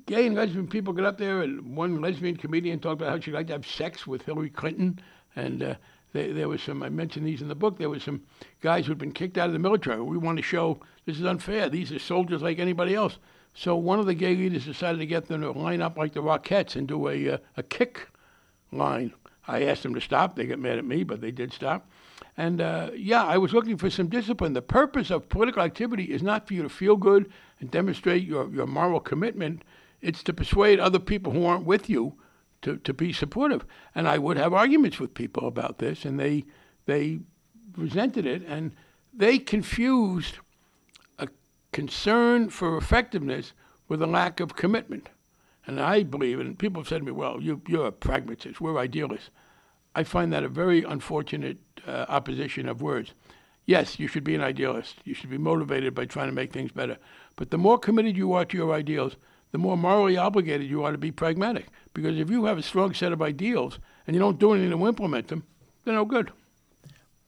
Gay 0.06 0.28
and 0.28 0.36
lesbian 0.36 0.68
people 0.68 0.92
got 0.92 1.06
up 1.06 1.18
there, 1.18 1.42
and 1.42 1.78
one 1.78 2.02
lesbian 2.02 2.36
comedian 2.36 2.80
talked 2.80 3.02
about 3.02 3.12
how 3.12 3.20
she'd 3.22 3.34
like 3.34 3.48
to 3.48 3.54
have 3.54 3.66
sex 3.66 4.06
with 4.06 4.24
Hillary 4.24 4.50
Clinton, 4.50 5.00
and 5.38 5.64
uh, 5.64 5.76
there, 6.12 6.34
there 6.34 6.50
was 6.50 6.62
some. 6.62 6.84
I 6.84 6.90
mentioned 6.90 7.26
these 7.26 7.42
in 7.42 7.48
the 7.48 7.56
book. 7.56 7.78
There 7.78 7.90
was 7.90 8.04
some 8.04 8.24
guys 8.60 8.86
who'd 8.86 8.98
been 8.98 9.14
kicked 9.14 9.38
out 9.38 9.48
of 9.48 9.54
the 9.54 9.60
military. 9.60 10.02
We 10.02 10.18
want 10.18 10.38
to 10.38 10.44
show 10.44 10.82
this 11.06 11.18
is 11.18 11.26
unfair. 11.26 11.70
These 11.70 11.94
are 11.94 12.00
soldiers 12.00 12.42
like 12.42 12.60
anybody 12.60 12.96
else. 12.96 13.18
So 13.54 13.76
one 13.76 14.00
of 14.00 14.06
the 14.06 14.14
gay 14.14 14.36
leaders 14.36 14.66
decided 14.66 15.00
to 15.00 15.06
get 15.06 15.28
them 15.28 15.42
to 15.42 15.52
line 15.52 15.82
up 15.82 15.98
like 15.98 16.14
the 16.14 16.22
Rockettes 16.22 16.76
and 16.76 16.88
do 16.88 17.08
a 17.08 17.34
uh, 17.34 17.38
a 17.58 17.64
kick 17.64 18.08
line. 18.72 19.14
I 19.48 19.64
asked 19.64 19.84
them 19.84 19.96
to 19.96 20.02
stop. 20.02 20.36
They 20.36 20.46
got 20.46 20.60
mad 20.60 20.78
at 20.78 20.86
me, 20.86 21.04
but 21.04 21.22
they 21.22 21.32
did 21.32 21.52
stop. 21.52 21.90
And 22.38 22.62
uh, 22.62 22.92
yeah, 22.96 23.26
I 23.26 23.38
was 23.38 23.54
looking 23.54 23.78
for 23.78 23.90
some 23.90 24.08
discipline. 24.08 24.54
The 24.54 24.62
purpose 24.62 25.10
of 25.10 25.28
political 25.28 25.64
activity 25.64 26.06
is 26.06 26.22
not 26.22 26.48
for 26.48 26.54
you 26.54 26.64
to 26.64 26.70
feel 26.70 26.96
good 26.96 27.32
and 27.60 27.70
demonstrate 27.70 28.24
your, 28.24 28.50
your 28.50 28.68
moral 28.68 29.00
commitment. 29.00 29.64
It's 30.02 30.24
to 30.24 30.34
persuade 30.34 30.80
other 30.80 31.00
people 31.00 31.34
who 31.34 31.46
aren't 31.46 31.66
with 31.66 31.90
you 31.90 32.14
to, 32.62 32.78
to 32.78 32.94
be 32.94 33.12
supportive. 33.12 33.66
And 33.96 34.08
I 34.08 34.20
would 34.20 34.38
have 34.38 34.54
arguments 34.54 35.00
with 35.00 35.14
people 35.14 35.48
about 35.48 35.80
this, 35.80 36.06
and 36.06 36.20
they 36.20 36.46
they 36.86 37.20
resented 37.76 38.26
it, 38.26 38.44
and 38.48 38.72
they 39.14 39.38
confused 39.38 40.36
concern 41.72 42.50
for 42.50 42.78
effectiveness 42.78 43.54
with 43.88 44.02
a 44.02 44.08
lack 44.08 44.40
of 44.40 44.56
commitment. 44.56 45.10
And 45.66 45.80
I 45.80 46.04
believe, 46.04 46.40
and 46.40 46.58
people 46.58 46.82
have 46.82 46.88
said 46.88 47.00
to 47.00 47.06
me, 47.06 47.12
well, 47.12 47.42
you, 47.42 47.62
you're 47.68 47.88
a 47.88 47.92
pragmatist, 47.92 48.60
we're 48.60 48.78
idealists. 48.78 49.30
I 49.96 50.04
find 50.04 50.32
that 50.32 50.44
a 50.44 50.50
very 50.50 50.84
unfortunate 50.84 51.58
uh, 51.86 52.06
opposition 52.08 52.70
of 52.70 52.82
words. 52.82 53.14
Yes, 53.66 54.00
you 54.00 54.08
should 54.08 54.24
be 54.24 54.34
an 54.36 54.42
idealist. 54.42 54.96
You 55.04 55.14
should 55.14 55.30
be 55.30 55.38
motivated 55.38 55.94
by 55.94 56.06
trying 56.06 56.28
to 56.28 56.34
make 56.34 56.52
things 56.52 56.72
better. 56.72 56.98
But 57.36 57.52
the 57.52 57.58
more 57.58 57.78
committed 57.78 58.18
you 58.18 58.34
are 58.34 58.46
to 58.46 58.58
your 58.58 58.74
ideals, 58.74 59.16
the 59.52 59.58
more 59.58 59.78
morally 59.78 60.18
obligated 60.18 60.68
you 60.68 60.84
are 60.84 60.92
to 60.92 60.98
be 60.98 61.12
pragmatic. 61.12 61.68
Because 61.94 62.18
if 62.18 62.30
you 62.30 62.46
have 62.46 62.58
a 62.58 62.64
strong 62.64 62.94
set 62.94 63.12
of 63.12 63.22
ideals 63.22 63.80
and 64.08 64.16
you 64.16 64.20
don't 64.20 64.40
do 64.40 64.54
anything 64.54 64.72
to 64.72 64.88
implement 64.88 65.28
them, 65.28 65.44
they're 65.84 65.94
no 65.94 66.06
good. 66.06 66.32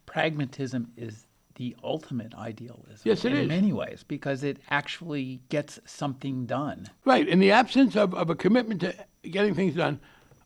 Pragmatism 0.05 0.91
is 0.97 1.27
the 1.61 1.75
ultimate 1.83 2.33
idealism. 2.33 3.01
Yes, 3.03 3.23
it 3.23 3.33
in 3.33 3.37
is. 3.37 3.47
many 3.47 3.71
ways 3.71 4.03
because 4.07 4.41
it 4.41 4.57
actually 4.71 5.41
gets 5.49 5.79
something 5.85 6.47
done. 6.47 6.87
Right. 7.05 7.27
In 7.27 7.37
the 7.37 7.51
absence 7.51 7.95
of, 7.95 8.15
of 8.15 8.31
a 8.31 8.35
commitment 8.35 8.81
to 8.81 8.95
getting 9.29 9.53
things 9.53 9.75
done, 9.75 9.99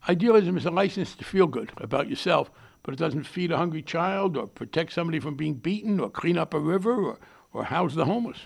idealism 0.10 0.58
is 0.58 0.66
a 0.66 0.72
license 0.72 1.16
to 1.16 1.24
feel 1.24 1.48
good 1.48 1.72
about 1.78 2.10
yourself, 2.10 2.52
but 2.84 2.94
it 2.94 2.98
doesn't 2.98 3.24
feed 3.24 3.50
a 3.50 3.58
hungry 3.58 3.82
child 3.82 4.36
or 4.36 4.46
protect 4.46 4.92
somebody 4.92 5.22
from 5.22 5.36
being 5.36 5.54
beaten 5.54 6.02
or 6.02 6.10
clean 6.10 6.38
up 6.38 6.54
a 6.54 6.60
river 6.60 6.94
or, 6.94 7.20
or 7.54 7.64
house 7.64 7.96
the 7.96 8.04
homeless. 8.04 8.40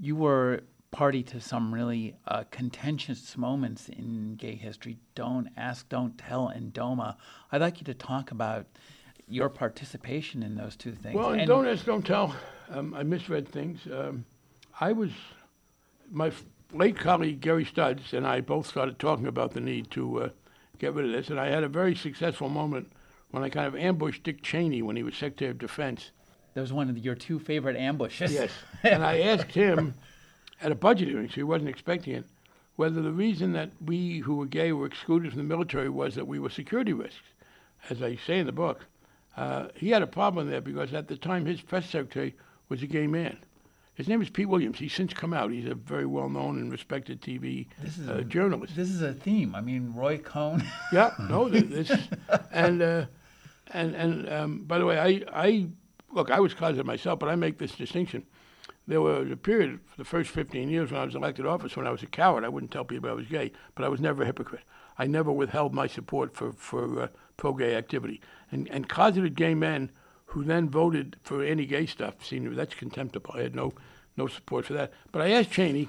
You 0.00 0.16
were 0.16 0.62
party 0.90 1.22
to 1.22 1.40
some 1.40 1.72
really 1.72 2.16
uh, 2.26 2.42
contentious 2.50 3.36
moments 3.36 3.88
in 3.88 4.34
gay 4.34 4.56
history. 4.56 4.98
Don't 5.14 5.48
ask, 5.56 5.88
don't 5.88 6.18
tell, 6.18 6.48
and 6.48 6.72
DOMA. 6.72 7.16
I'd 7.52 7.60
like 7.60 7.78
you 7.78 7.84
to 7.84 7.94
talk 7.94 8.32
about 8.32 8.66
your 9.28 9.48
participation 9.48 10.42
in 10.42 10.54
those 10.56 10.76
two 10.76 10.92
things. 10.92 11.14
Well, 11.14 11.30
and 11.30 11.46
don't 11.46 11.66
ask, 11.66 11.84
don't 11.84 12.06
tell. 12.06 12.34
Um, 12.70 12.94
I 12.94 13.02
misread 13.02 13.48
things. 13.48 13.80
Um, 13.92 14.24
I 14.80 14.92
was, 14.92 15.10
my 16.10 16.28
f- 16.28 16.44
late 16.72 16.98
colleague 16.98 17.40
Gary 17.40 17.64
Studds 17.64 18.12
and 18.12 18.26
I 18.26 18.40
both 18.40 18.66
started 18.66 18.98
talking 18.98 19.26
about 19.26 19.52
the 19.52 19.60
need 19.60 19.90
to 19.92 20.22
uh, 20.24 20.28
get 20.78 20.94
rid 20.94 21.06
of 21.06 21.12
this, 21.12 21.28
and 21.30 21.38
I 21.40 21.48
had 21.48 21.64
a 21.64 21.68
very 21.68 21.94
successful 21.94 22.48
moment 22.48 22.90
when 23.30 23.42
I 23.42 23.48
kind 23.48 23.66
of 23.66 23.76
ambushed 23.76 24.24
Dick 24.24 24.42
Cheney 24.42 24.82
when 24.82 24.96
he 24.96 25.02
was 25.02 25.16
Secretary 25.16 25.50
of 25.50 25.58
Defense. 25.58 26.10
that 26.54 26.60
was 26.60 26.72
one 26.72 26.90
of 26.90 26.98
your 26.98 27.14
two 27.14 27.38
favorite 27.38 27.76
ambushes. 27.76 28.32
Yes. 28.32 28.50
and 28.82 29.02
I 29.04 29.20
asked 29.20 29.52
him 29.52 29.94
at 30.60 30.72
a 30.72 30.74
budget 30.76 31.08
hearing, 31.08 31.28
so 31.28 31.34
he 31.36 31.42
wasn't 31.42 31.70
expecting 31.70 32.14
it, 32.14 32.24
whether 32.76 33.00
the 33.02 33.12
reason 33.12 33.52
that 33.52 33.70
we 33.84 34.18
who 34.18 34.36
were 34.36 34.46
gay 34.46 34.72
were 34.72 34.86
excluded 34.86 35.30
from 35.32 35.38
the 35.38 35.44
military 35.44 35.88
was 35.88 36.14
that 36.14 36.26
we 36.26 36.38
were 36.38 36.50
security 36.50 36.92
risks. 36.92 37.22
As 37.90 38.02
I 38.02 38.16
say 38.16 38.38
in 38.38 38.46
the 38.46 38.52
book, 38.52 38.86
uh, 39.36 39.68
he 39.74 39.90
had 39.90 40.02
a 40.02 40.06
problem 40.06 40.50
there 40.50 40.60
because 40.60 40.92
at 40.92 41.08
the 41.08 41.16
time 41.16 41.46
his 41.46 41.60
press 41.60 41.88
secretary 41.88 42.34
was 42.68 42.82
a 42.82 42.86
gay 42.86 43.06
man. 43.06 43.38
His 43.94 44.08
name 44.08 44.22
is 44.22 44.30
Pete 44.30 44.48
Williams. 44.48 44.78
He's 44.78 44.94
since 44.94 45.12
come 45.12 45.34
out. 45.34 45.50
He's 45.50 45.66
a 45.66 45.74
very 45.74 46.06
well 46.06 46.28
known 46.30 46.58
and 46.58 46.72
respected 46.72 47.20
TV 47.20 47.66
This 47.82 47.98
is 47.98 48.08
uh, 48.08 48.14
a- 48.14 48.24
journalist. 48.24 48.74
This 48.74 48.88
is 48.88 49.02
a 49.02 49.12
theme. 49.12 49.54
I 49.54 49.60
mean, 49.60 49.92
Roy 49.94 50.18
Cohn. 50.18 50.62
Yeah, 50.92 51.10
no, 51.28 51.48
this, 51.50 51.90
and 52.50 52.80
uh, 52.82 53.06
and 53.72 53.94
and 53.94 54.32
um, 54.32 54.64
by 54.64 54.78
the 54.78 54.86
way, 54.86 54.98
I 54.98 55.22
I 55.32 55.66
look, 56.10 56.30
I 56.30 56.40
was 56.40 56.54
closeted 56.54 56.86
myself, 56.86 57.18
but 57.18 57.28
I 57.28 57.36
make 57.36 57.58
this 57.58 57.72
distinction. 57.72 58.24
There 58.88 59.00
was 59.00 59.30
a 59.30 59.36
period 59.36 59.78
for 59.86 59.96
the 59.96 60.04
first 60.04 60.30
15 60.30 60.68
years 60.68 60.90
when 60.90 61.00
I 61.00 61.04
was 61.04 61.14
elected 61.14 61.46
office 61.46 61.76
when 61.76 61.86
I 61.86 61.90
was 61.92 62.02
a 62.02 62.06
coward. 62.06 62.44
I 62.44 62.48
wouldn't 62.48 62.72
tell 62.72 62.84
people 62.84 63.08
I 63.08 63.12
was 63.12 63.26
gay, 63.26 63.52
but 63.76 63.84
I 63.84 63.88
was 63.88 64.00
never 64.00 64.22
a 64.24 64.26
hypocrite. 64.26 64.64
I 64.98 65.06
never 65.06 65.30
withheld 65.30 65.72
my 65.72 65.86
support 65.86 66.34
for 66.34 66.52
for 66.52 67.02
uh, 67.02 67.08
pro-gay 67.36 67.76
activity. 67.76 68.20
And 68.52 68.68
and 68.70 68.88
closeted 68.88 69.34
gay 69.34 69.54
men 69.54 69.90
who 70.26 70.44
then 70.44 70.70
voted 70.70 71.16
for 71.22 71.44
anti-gay 71.44 71.86
stuff, 71.86 72.24
seen 72.24 72.54
that's 72.54 72.74
contemptible. 72.74 73.34
I 73.34 73.42
had 73.42 73.54
no 73.54 73.72
no 74.16 74.26
support 74.26 74.66
for 74.66 74.74
that. 74.74 74.92
But 75.10 75.22
I 75.22 75.30
asked 75.30 75.50
Cheney, 75.50 75.88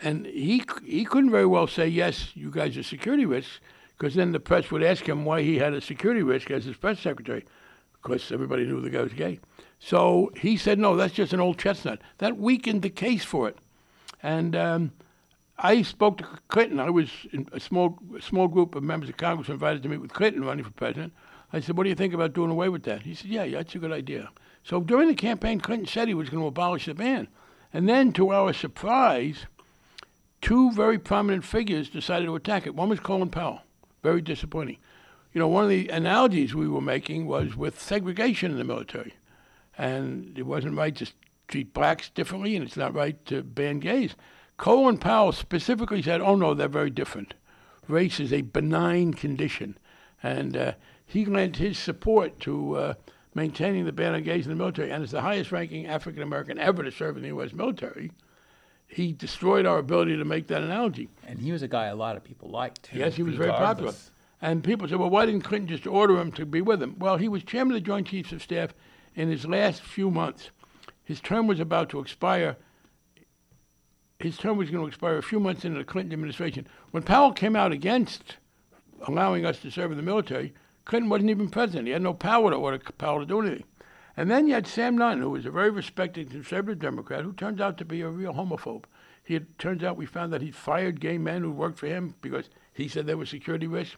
and 0.00 0.24
he 0.26 0.64
he 0.84 1.04
couldn't 1.04 1.30
very 1.30 1.46
well 1.46 1.66
say 1.66 1.88
yes. 1.88 2.30
You 2.34 2.50
guys 2.50 2.76
are 2.76 2.82
security 2.82 3.26
risks, 3.26 3.60
because 3.98 4.14
then 4.14 4.32
the 4.32 4.40
press 4.40 4.70
would 4.70 4.82
ask 4.82 5.08
him 5.08 5.24
why 5.24 5.42
he 5.42 5.58
had 5.58 5.74
a 5.74 5.80
security 5.80 6.22
risk 6.22 6.50
as 6.50 6.64
his 6.64 6.76
press 6.76 7.00
secretary. 7.00 7.44
Of 7.94 8.02
course, 8.02 8.30
everybody 8.30 8.64
knew 8.64 8.80
the 8.80 8.90
guy 8.90 9.02
was 9.02 9.12
gay. 9.12 9.40
So 9.78 10.30
he 10.36 10.56
said, 10.56 10.78
no, 10.78 10.96
that's 10.96 11.14
just 11.14 11.32
an 11.32 11.40
old 11.40 11.58
chestnut. 11.58 12.00
That 12.18 12.38
weakened 12.38 12.82
the 12.82 12.90
case 12.90 13.24
for 13.24 13.48
it. 13.48 13.58
And 14.22 14.56
um, 14.56 14.92
I 15.58 15.82
spoke 15.82 16.18
to 16.18 16.26
Clinton. 16.48 16.80
I 16.80 16.90
was 16.90 17.10
in 17.32 17.48
a 17.52 17.60
small 17.60 17.98
a 18.16 18.22
small 18.22 18.48
group 18.48 18.74
of 18.74 18.82
members 18.82 19.08
of 19.08 19.16
Congress 19.16 19.48
invited 19.48 19.82
to 19.82 19.88
meet 19.88 20.00
with 20.00 20.12
Clinton 20.12 20.44
running 20.44 20.64
for 20.64 20.70
president. 20.72 21.12
I 21.56 21.60
said, 21.60 21.76
what 21.76 21.84
do 21.84 21.88
you 21.88 21.94
think 21.96 22.12
about 22.12 22.34
doing 22.34 22.50
away 22.50 22.68
with 22.68 22.82
that? 22.82 23.02
He 23.02 23.14
said, 23.14 23.30
yeah, 23.30 23.44
yeah, 23.44 23.58
that's 23.58 23.74
a 23.74 23.78
good 23.78 23.92
idea. 23.92 24.28
So 24.62 24.80
during 24.80 25.08
the 25.08 25.14
campaign, 25.14 25.58
Clinton 25.58 25.86
said 25.86 26.06
he 26.06 26.14
was 26.14 26.28
going 26.28 26.42
to 26.42 26.48
abolish 26.48 26.84
the 26.84 26.94
ban. 26.94 27.28
And 27.72 27.88
then, 27.88 28.12
to 28.12 28.30
our 28.30 28.52
surprise, 28.52 29.46
two 30.42 30.70
very 30.72 30.98
prominent 30.98 31.44
figures 31.44 31.88
decided 31.88 32.26
to 32.26 32.36
attack 32.36 32.66
it. 32.66 32.74
One 32.74 32.90
was 32.90 33.00
Colin 33.00 33.30
Powell, 33.30 33.62
very 34.02 34.20
disappointing. 34.20 34.76
You 35.32 35.38
know, 35.38 35.48
one 35.48 35.64
of 35.64 35.70
the 35.70 35.88
analogies 35.88 36.54
we 36.54 36.68
were 36.68 36.80
making 36.82 37.26
was 37.26 37.56
with 37.56 37.80
segregation 37.80 38.50
in 38.50 38.58
the 38.58 38.64
military. 38.64 39.14
And 39.78 40.38
it 40.38 40.44
wasn't 40.44 40.76
right 40.76 40.94
to 40.96 41.10
treat 41.48 41.72
blacks 41.72 42.10
differently, 42.10 42.54
and 42.54 42.66
it's 42.66 42.76
not 42.76 42.94
right 42.94 43.24
to 43.26 43.42
ban 43.42 43.78
gays. 43.80 44.14
Colin 44.58 44.98
Powell 44.98 45.32
specifically 45.32 46.02
said, 46.02 46.20
oh 46.20 46.36
no, 46.36 46.52
they're 46.52 46.68
very 46.68 46.90
different. 46.90 47.32
Race 47.88 48.20
is 48.20 48.32
a 48.32 48.42
benign 48.42 49.14
condition. 49.14 49.78
And 50.22 50.56
uh, 50.56 50.72
he 51.06 51.24
lent 51.24 51.56
his 51.56 51.78
support 51.78 52.38
to 52.40 52.76
uh, 52.76 52.94
maintaining 53.34 53.84
the 53.84 53.92
ban 53.92 54.14
on 54.14 54.22
gays 54.22 54.44
in 54.44 54.50
the 54.50 54.56
military, 54.56 54.90
and 54.90 55.02
as 55.02 55.12
the 55.12 55.20
highest 55.20 55.52
ranking 55.52 55.86
African 55.86 56.22
American 56.22 56.58
ever 56.58 56.82
to 56.82 56.90
serve 56.90 57.16
in 57.16 57.22
the 57.22 57.28
U.S. 57.28 57.52
military, 57.52 58.10
he 58.88 59.12
destroyed 59.12 59.66
our 59.66 59.78
ability 59.78 60.16
to 60.16 60.24
make 60.24 60.48
that 60.48 60.62
analogy. 60.62 61.08
And 61.26 61.38
he 61.38 61.52
was 61.52 61.62
a 61.62 61.68
guy 61.68 61.86
a 61.86 61.96
lot 61.96 62.16
of 62.16 62.24
people 62.24 62.50
liked. 62.50 62.84
Too, 62.84 62.98
Yes, 62.98 63.14
he 63.14 63.22
was 63.22 63.36
very 63.36 63.50
popular. 63.50 63.92
And 64.42 64.62
people 64.62 64.86
said, 64.86 64.98
well, 64.98 65.10
why 65.10 65.26
didn't 65.26 65.42
Clinton 65.42 65.68
just 65.68 65.86
order 65.86 66.18
him 66.18 66.30
to 66.32 66.44
be 66.44 66.60
with 66.60 66.82
him? 66.82 66.96
Well, 66.98 67.16
he 67.16 67.28
was 67.28 67.42
chairman 67.42 67.74
of 67.74 67.82
the 67.82 67.86
Joint 67.86 68.06
Chiefs 68.08 68.32
of 68.32 68.42
Staff 68.42 68.74
in 69.14 69.28
his 69.28 69.46
last 69.46 69.82
few 69.82 70.10
months. 70.10 70.50
His 71.02 71.20
term 71.20 71.46
was 71.46 71.58
about 71.58 71.88
to 71.90 72.00
expire. 72.00 72.56
His 74.18 74.36
term 74.36 74.56
was 74.56 74.70
going 74.70 74.82
to 74.82 74.88
expire 74.88 75.16
a 75.16 75.22
few 75.22 75.40
months 75.40 75.64
into 75.64 75.78
the 75.78 75.84
Clinton 75.84 76.12
administration. 76.12 76.66
When 76.90 77.02
Powell 77.02 77.32
came 77.32 77.56
out 77.56 77.72
against 77.72 78.36
allowing 79.06 79.46
us 79.46 79.58
to 79.60 79.70
serve 79.70 79.90
in 79.90 79.96
the 79.96 80.02
military, 80.02 80.52
Clinton 80.86 81.10
wasn't 81.10 81.30
even 81.30 81.50
president. 81.50 81.86
He 81.86 81.92
had 81.92 82.02
no 82.02 82.14
power 82.14 82.50
to 82.50 82.56
order 82.56 82.78
Powell 82.96 83.20
to 83.20 83.26
do 83.26 83.40
anything. 83.40 83.64
And 84.16 84.30
then 84.30 84.48
you 84.48 84.54
had 84.54 84.66
Sam 84.66 84.96
Nunn, 84.96 85.20
who 85.20 85.30
was 85.30 85.44
a 85.44 85.50
very 85.50 85.68
respected 85.68 86.30
conservative 86.30 86.78
Democrat, 86.78 87.22
who 87.22 87.34
turns 87.34 87.60
out 87.60 87.76
to 87.78 87.84
be 87.84 88.00
a 88.00 88.08
real 88.08 88.32
homophobe. 88.32 88.84
He 89.22 89.34
had, 89.34 89.58
turns 89.58 89.84
out 89.84 89.96
we 89.96 90.06
found 90.06 90.32
that 90.32 90.40
he'd 90.40 90.54
fired 90.54 91.00
gay 91.00 91.18
men 91.18 91.42
who 91.42 91.50
worked 91.50 91.78
for 91.78 91.88
him 91.88 92.14
because 92.22 92.48
he 92.72 92.88
said 92.88 93.06
they 93.06 93.14
were 93.14 93.26
security 93.26 93.66
risks. 93.66 93.96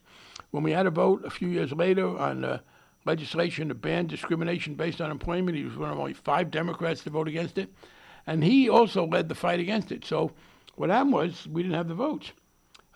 When 0.51 0.63
we 0.63 0.73
had 0.73 0.87
a 0.87 0.91
vote 0.91 1.25
a 1.25 1.31
few 1.31 1.49
years 1.49 1.73
later 1.73 2.19
on 2.19 2.45
uh, 2.45 2.61
legislation 3.05 3.69
to 3.69 3.75
ban 3.75 4.07
discrimination 4.07 4.75
based 4.75 5.01
on 5.01 5.11
employment, 5.11 5.57
he 5.57 5.65
was 5.65 5.77
one 5.77 5.91
of 5.91 5.99
only 5.99 6.15
five 6.15 6.51
Democrats 6.51 7.05
to 7.05 7.11
vote 7.11 7.29
against 7.29 7.59
it. 7.59 7.73
And 8.27 8.43
he 8.43 8.69
also 8.69 9.07
led 9.07 9.29
the 9.29 9.35
fight 9.35 9.61
against 9.61 9.93
it. 9.93 10.05
So 10.05 10.33
what 10.77 10.91
happened 10.91 11.13
was 11.13 11.47
we 11.47 11.63
didn't 11.63 11.77
have 11.77 11.89
the 11.89 11.95
votes. 11.95 12.33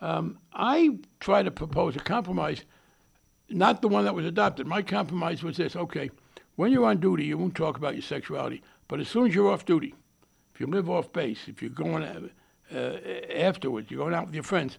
Um, 0.01 0.39
I 0.53 0.99
tried 1.21 1.45
to 1.45 1.51
propose 1.51 1.95
a 1.95 2.01
compromise, 2.01 2.65
not 3.53 3.83
the 3.83 3.89
one 3.89 4.05
that 4.05 4.15
was 4.15 4.27
adopted. 4.27 4.67
My 4.67 4.83
compromise 4.83 5.43
was 5.43 5.57
this 5.57 5.77
okay, 5.77 6.11
when 6.57 6.73
you're 6.73 6.87
on 6.87 6.99
duty, 6.99 7.25
you 7.25 7.39
won't 7.39 7.55
talk 7.55 7.77
about 7.77 7.95
your 7.95 8.03
sexuality. 8.03 8.63
But 8.89 9.01
as 9.01 9.09
soon 9.09 9.27
as 9.27 9.35
you're 9.35 9.51
off 9.51 9.65
duty, 9.65 9.95
if 10.55 10.61
you 10.61 10.67
live 10.67 10.91
off 10.91 11.13
base, 11.13 11.49
if 11.49 11.63
you're 11.63 11.71
going 11.71 12.03
uh, 12.05 12.79
afterwards, 13.35 13.91
you're 13.91 14.03
going 14.03 14.15
out 14.15 14.27
with 14.27 14.35
your 14.35 14.45
friends, 14.45 14.79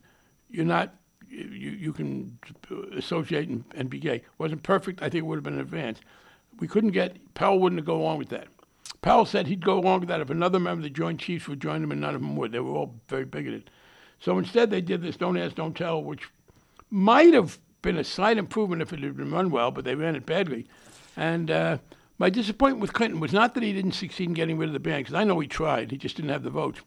you're 0.50 0.66
not, 0.66 0.94
you, 1.28 1.48
you 1.48 1.94
can 1.94 2.38
associate 2.96 3.50
and, 3.50 3.64
and 3.76 3.90
be 3.90 4.00
gay. 4.00 4.24
wasn't 4.38 4.62
perfect. 4.64 5.02
I 5.02 5.06
think 5.06 5.24
it 5.24 5.26
would 5.26 5.38
have 5.38 5.44
been 5.44 5.56
an 5.56 5.62
advance. 5.62 6.00
We 6.60 6.68
couldn't 6.68 6.92
get, 6.92 7.34
Powell 7.34 7.60
wouldn't 7.60 7.84
go 7.86 7.96
along 7.96 8.20
with 8.20 8.30
that. 8.30 8.48
Powell 9.02 9.26
said 9.26 9.48
he'd 9.48 9.66
go 9.66 9.80
along 9.80 10.02
with 10.02 10.10
that 10.10 10.22
if 10.22 10.30
another 10.30 10.60
member 10.60 10.80
of 10.80 10.84
the 10.84 10.90
Joint 10.90 11.20
Chiefs 11.20 11.48
would 11.48 11.60
join 11.60 11.84
him, 11.84 11.92
and 11.92 12.00
none 12.00 12.16
of 12.16 12.22
them 12.22 12.36
would. 12.36 12.52
They 12.52 12.60
were 12.60 12.72
all 12.72 12.96
very 13.10 13.26
bigoted. 13.26 13.70
So 14.20 14.38
instead, 14.38 14.70
they 14.70 14.80
did 14.80 15.02
this 15.02 15.18
don't 15.18 15.38
ask, 15.38 15.56
don't 15.56 15.76
tell, 15.76 16.02
which 16.02 16.30
might 16.90 17.34
have 17.34 17.60
been 17.84 18.00
a 18.00 18.04
slight 18.04 18.40
improvement 18.40 18.82
if 18.82 18.92
it 18.92 19.02
had 19.02 19.16
been 19.16 19.32
run 19.32 19.52
well, 19.52 19.70
but 19.70 19.86
they 19.86 19.94
ran 19.94 20.16
it 20.16 20.26
badly. 20.26 20.66
And 21.16 21.52
uh, 21.52 21.78
my 22.18 22.32
disappointment 22.32 22.82
with 22.82 22.94
Clinton 22.94 23.20
was 23.20 23.32
not 23.32 23.54
that 23.54 23.62
he 23.62 23.74
didn't 23.74 23.92
succeed 23.92 24.30
in 24.30 24.34
getting 24.34 24.58
rid 24.58 24.70
of 24.70 24.74
the 24.74 24.80
ban, 24.80 25.02
because 25.02 25.14
I 25.14 25.24
know 25.24 25.40
he 25.40 25.48
tried. 25.48 25.92
He 25.92 25.98
just 25.98 26.16
didn't 26.16 26.32
have 26.32 26.42
the 26.42 26.50
votes. 26.50 26.82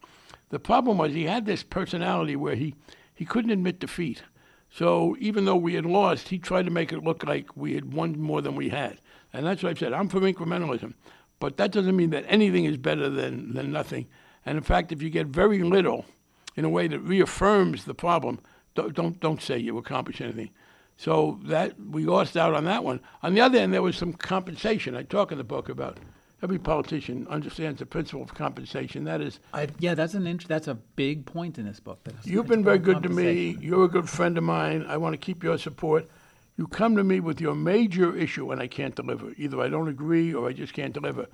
The 0.48 0.58
problem 0.58 0.98
was 0.98 1.12
he 1.12 1.24
had 1.24 1.46
this 1.46 1.62
personality 1.62 2.34
where 2.34 2.56
he, 2.56 2.74
he 3.14 3.24
couldn't 3.24 3.50
admit 3.52 3.78
defeat. 3.78 4.22
So 4.70 5.16
even 5.20 5.44
though 5.44 5.56
we 5.56 5.74
had 5.74 5.86
lost, 5.86 6.28
he 6.28 6.38
tried 6.38 6.64
to 6.64 6.70
make 6.72 6.92
it 6.92 7.04
look 7.04 7.24
like 7.24 7.56
we 7.56 7.74
had 7.74 7.94
won 7.94 8.20
more 8.20 8.42
than 8.42 8.56
we 8.56 8.70
had. 8.70 8.98
And 9.32 9.46
that's 9.46 9.62
what 9.62 9.70
I've 9.70 9.78
said. 9.78 9.92
I'm 9.92 10.08
for 10.08 10.20
incrementalism. 10.20 10.94
But 11.38 11.56
that 11.58 11.72
doesn't 11.72 11.96
mean 11.96 12.10
that 12.10 12.24
anything 12.28 12.64
is 12.64 12.76
better 12.76 13.08
than, 13.08 13.54
than 13.54 13.70
nothing. 13.70 14.06
And 14.44 14.56
in 14.56 14.64
fact, 14.64 14.92
if 14.92 15.02
you 15.02 15.10
get 15.10 15.26
very 15.26 15.62
little 15.62 16.06
in 16.56 16.64
a 16.64 16.70
way 16.70 16.88
that 16.88 17.00
reaffirms 17.00 17.84
the 17.84 17.94
problem, 17.94 18.40
don't, 18.74 18.94
don't, 18.94 19.20
don't 19.20 19.42
say 19.42 19.58
you 19.58 19.76
accomplish 19.78 20.20
anything. 20.20 20.50
So 20.96 21.38
that 21.44 21.78
we 21.78 22.04
lost 22.04 22.36
out 22.36 22.54
on 22.54 22.64
that 22.64 22.82
one. 22.82 23.00
On 23.22 23.34
the 23.34 23.40
other 23.40 23.58
hand, 23.58 23.72
there 23.74 23.82
was 23.82 23.96
some 23.96 24.14
compensation. 24.14 24.96
I 24.96 25.02
talk 25.02 25.30
in 25.30 25.38
the 25.38 25.44
book 25.44 25.68
about 25.68 25.98
every 26.42 26.58
politician 26.58 27.26
understands 27.28 27.80
the 27.80 27.86
principle 27.86 28.22
of 28.22 28.34
compensation. 28.34 29.04
That 29.04 29.20
is, 29.20 29.40
I, 29.52 29.68
yeah, 29.78 29.94
that's 29.94 30.14
an 30.14 30.26
int- 30.26 30.48
that's 30.48 30.68
a 30.68 30.74
big 30.74 31.26
point 31.26 31.58
in 31.58 31.66
this 31.66 31.80
book. 31.80 32.02
that 32.04 32.14
You've 32.24 32.46
been 32.46 32.64
very 32.64 32.78
good 32.78 33.02
to 33.02 33.08
me. 33.08 33.56
You're 33.60 33.84
a 33.84 33.88
good 33.88 34.08
friend 34.08 34.38
of 34.38 34.44
mine. 34.44 34.86
I 34.88 34.96
want 34.96 35.12
to 35.12 35.18
keep 35.18 35.42
your 35.42 35.58
support. 35.58 36.08
You 36.56 36.66
come 36.66 36.96
to 36.96 37.04
me 37.04 37.20
with 37.20 37.40
your 37.40 37.54
major 37.54 38.16
issue 38.16 38.50
and 38.50 38.60
I 38.60 38.66
can't 38.66 38.94
deliver. 38.94 39.32
Either 39.36 39.60
I 39.60 39.68
don't 39.68 39.88
agree 39.88 40.32
or 40.32 40.48
I 40.48 40.54
just 40.54 40.72
can't 40.72 40.94
deliver. 40.94 41.26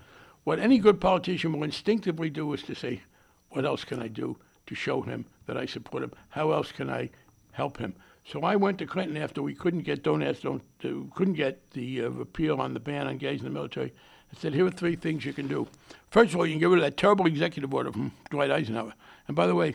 What 0.45 0.59
any 0.59 0.79
good 0.79 1.01
politician 1.01 1.53
will 1.53 1.63
instinctively 1.63 2.29
do 2.31 2.53
is 2.53 2.63
to 2.65 2.75
say, 2.75 3.03
what 3.51 3.65
else 3.65 3.85
can 3.85 4.03
I 4.03 4.09
do 4.09 4.37
to 4.67 4.75
show 4.75 5.03
him 5.03 5.27
that 5.47 5.57
I 5.57 5.67
support 5.67 6.03
him? 6.03 6.13
How 6.31 6.51
else 6.51 6.73
can 6.73 6.91
I 6.91 7.11
help 7.53 7.79
him? 7.79 7.95
So 8.25 8.43
I 8.43 8.57
went 8.57 8.79
to 8.79 8.87
Clinton 8.87 9.17
after 9.17 9.43
we 9.43 9.55
couldn't 9.55 9.83
get 9.83 10.03
don't 10.03 10.23
ask 10.23 10.43
don't 10.43 10.63
uh, 10.85 11.15
couldn't 11.15 11.35
get 11.35 11.71
the 11.73 12.05
uh, 12.05 12.09
repeal 12.11 12.61
on 12.61 12.75
the 12.75 12.81
ban 12.81 13.07
on 13.07 13.19
gays 13.19 13.41
in 13.41 13.45
the 13.45 13.51
military. 13.51 13.93
I 14.35 14.41
said, 14.41 14.55
here 14.55 14.67
are 14.67 14.71
three 14.71 14.97
things 14.97 15.25
you 15.25 15.33
can 15.33 15.47
do. 15.47 15.69
First 16.11 16.33
of 16.33 16.41
all, 16.41 16.47
you 16.47 16.55
can 16.55 16.61
get 16.61 16.69
rid 16.69 16.79
of 16.79 16.85
that 16.85 16.97
terrible 16.97 17.27
executive 17.27 17.75
order 17.75 17.93
from 17.93 18.13
Dwight 18.31 18.51
Eisenhower. 18.51 18.95
And 19.27 19.37
by 19.37 19.47
the 19.47 19.55
way, 19.55 19.75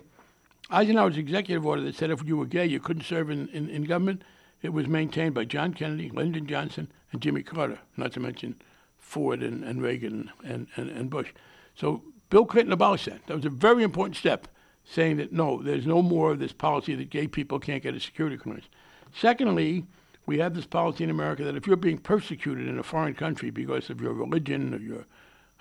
Eisenhower's 0.72 1.18
executive 1.18 1.66
order 1.66 1.82
that 1.84 1.96
said 1.96 2.10
if 2.10 2.26
you 2.26 2.38
were 2.38 2.46
gay, 2.46 2.66
you 2.66 2.80
couldn't 2.80 3.04
serve 3.04 3.30
in, 3.30 3.50
in, 3.50 3.70
in 3.70 3.84
government, 3.84 4.24
it 4.62 4.74
was 4.74 4.88
maintained 4.88 5.36
by 5.36 5.46
John 5.46 5.74
Kennedy, 5.74 6.10
Lyndon 6.10 6.48
Johnson, 6.48 6.92
and 7.12 7.22
Jimmy 7.22 7.44
Carter, 7.44 7.80
not 7.96 8.14
to 8.14 8.20
mention 8.20 8.56
Ford 8.98 9.44
and, 9.44 9.64
and 9.64 9.82
Reagan 9.82 10.32
and, 10.44 10.68
and, 10.76 10.90
and 10.90 11.10
Bush. 11.10 11.34
So 11.76 12.02
Bill 12.30 12.46
Clinton 12.46 12.74
abolished 12.74 13.06
that. 13.06 13.26
That 13.28 13.36
was 13.36 13.46
a 13.46 13.50
very 13.50 13.84
important 13.84 14.18
step, 14.18 14.48
saying 14.90 15.18
that 15.18 15.34
no, 15.34 15.62
there's 15.62 15.86
no 15.86 16.02
more 16.02 16.32
of 16.32 16.40
this 16.40 16.54
policy 16.54 16.96
that 16.96 17.10
gay 17.10 17.28
people 17.28 17.60
can't 17.60 17.84
get 17.84 17.96
a 17.96 18.00
security 18.00 18.38
clearance. 18.38 18.68
Secondly, 19.14 19.86
we 20.26 20.40
have 20.40 20.54
this 20.54 20.66
policy 20.66 21.04
in 21.04 21.10
America 21.10 21.44
that 21.44 21.56
if 21.56 21.68
you're 21.68 21.76
being 21.76 21.98
persecuted 21.98 22.68
in 22.68 22.80
a 22.80 22.84
foreign 22.84 23.14
country 23.14 23.50
because 23.50 23.90
of 23.90 24.02
your 24.02 24.14
religion 24.14 24.74
or 24.74 24.78
your, 24.78 25.06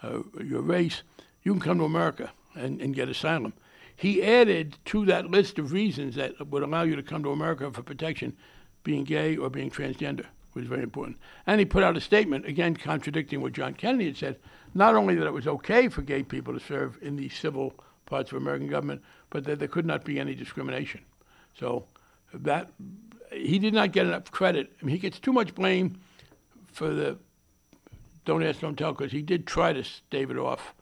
uh, 0.02 0.22
your 0.42 0.62
race, 0.62 1.02
you 1.42 1.52
can 1.52 1.60
come 1.60 1.78
to 1.78 1.84
America 1.84 2.32
and, 2.54 2.80
and 2.80 2.94
get 2.94 3.08
asylum. 3.08 3.52
He 3.94 4.22
added 4.22 4.76
to 4.86 5.06
that 5.06 5.30
list 5.30 5.58
of 5.58 5.72
reasons 5.72 6.16
that 6.16 6.46
would 6.48 6.62
allow 6.62 6.82
you 6.82 6.96
to 6.96 7.02
come 7.02 7.22
to 7.22 7.30
America 7.30 7.70
for 7.70 7.82
protection 7.82 8.36
being 8.84 9.04
gay 9.04 9.36
or 9.36 9.50
being 9.50 9.70
transgender 9.70 10.26
which 10.56 10.62
was 10.62 10.70
very 10.70 10.82
important. 10.82 11.18
And 11.46 11.60
he 11.60 11.66
put 11.66 11.82
out 11.82 11.98
a 11.98 12.00
statement, 12.00 12.46
again 12.46 12.74
contradicting 12.74 13.42
what 13.42 13.52
John 13.52 13.74
Kennedy 13.74 14.06
had 14.06 14.16
said, 14.16 14.36
not 14.72 14.94
only 14.94 15.14
that 15.14 15.26
it 15.26 15.32
was 15.32 15.46
okay 15.46 15.88
for 15.88 16.00
gay 16.00 16.22
people 16.22 16.54
to 16.54 16.60
serve 16.60 16.98
in 17.02 17.16
the 17.16 17.28
civil 17.28 17.74
parts 18.06 18.32
of 18.32 18.38
American 18.38 18.66
government, 18.66 19.02
but 19.30 19.44
that 19.44 19.58
there 19.58 19.68
could 19.68 19.86
not 19.86 20.04
be 20.04 20.18
any 20.18 20.34
discrimination. 20.34 21.00
So 21.58 21.86
that 22.32 22.70
he 23.32 23.58
did 23.58 23.74
not 23.74 23.92
get 23.92 24.06
enough 24.06 24.30
credit. 24.30 24.72
I 24.80 24.84
mean, 24.84 24.94
he 24.94 25.00
gets 25.00 25.18
too 25.18 25.32
much 25.32 25.54
blame 25.54 25.98
for 26.72 26.92
the 26.92 27.18
don't 28.26 28.42
ask, 28.42 28.60
don't 28.60 28.76
tell, 28.76 28.92
because 28.92 29.12
he 29.12 29.22
did 29.22 29.46
try 29.46 29.72
to 29.72 29.84
stave 29.84 30.30
it 30.30 30.36
off, 30.36 30.74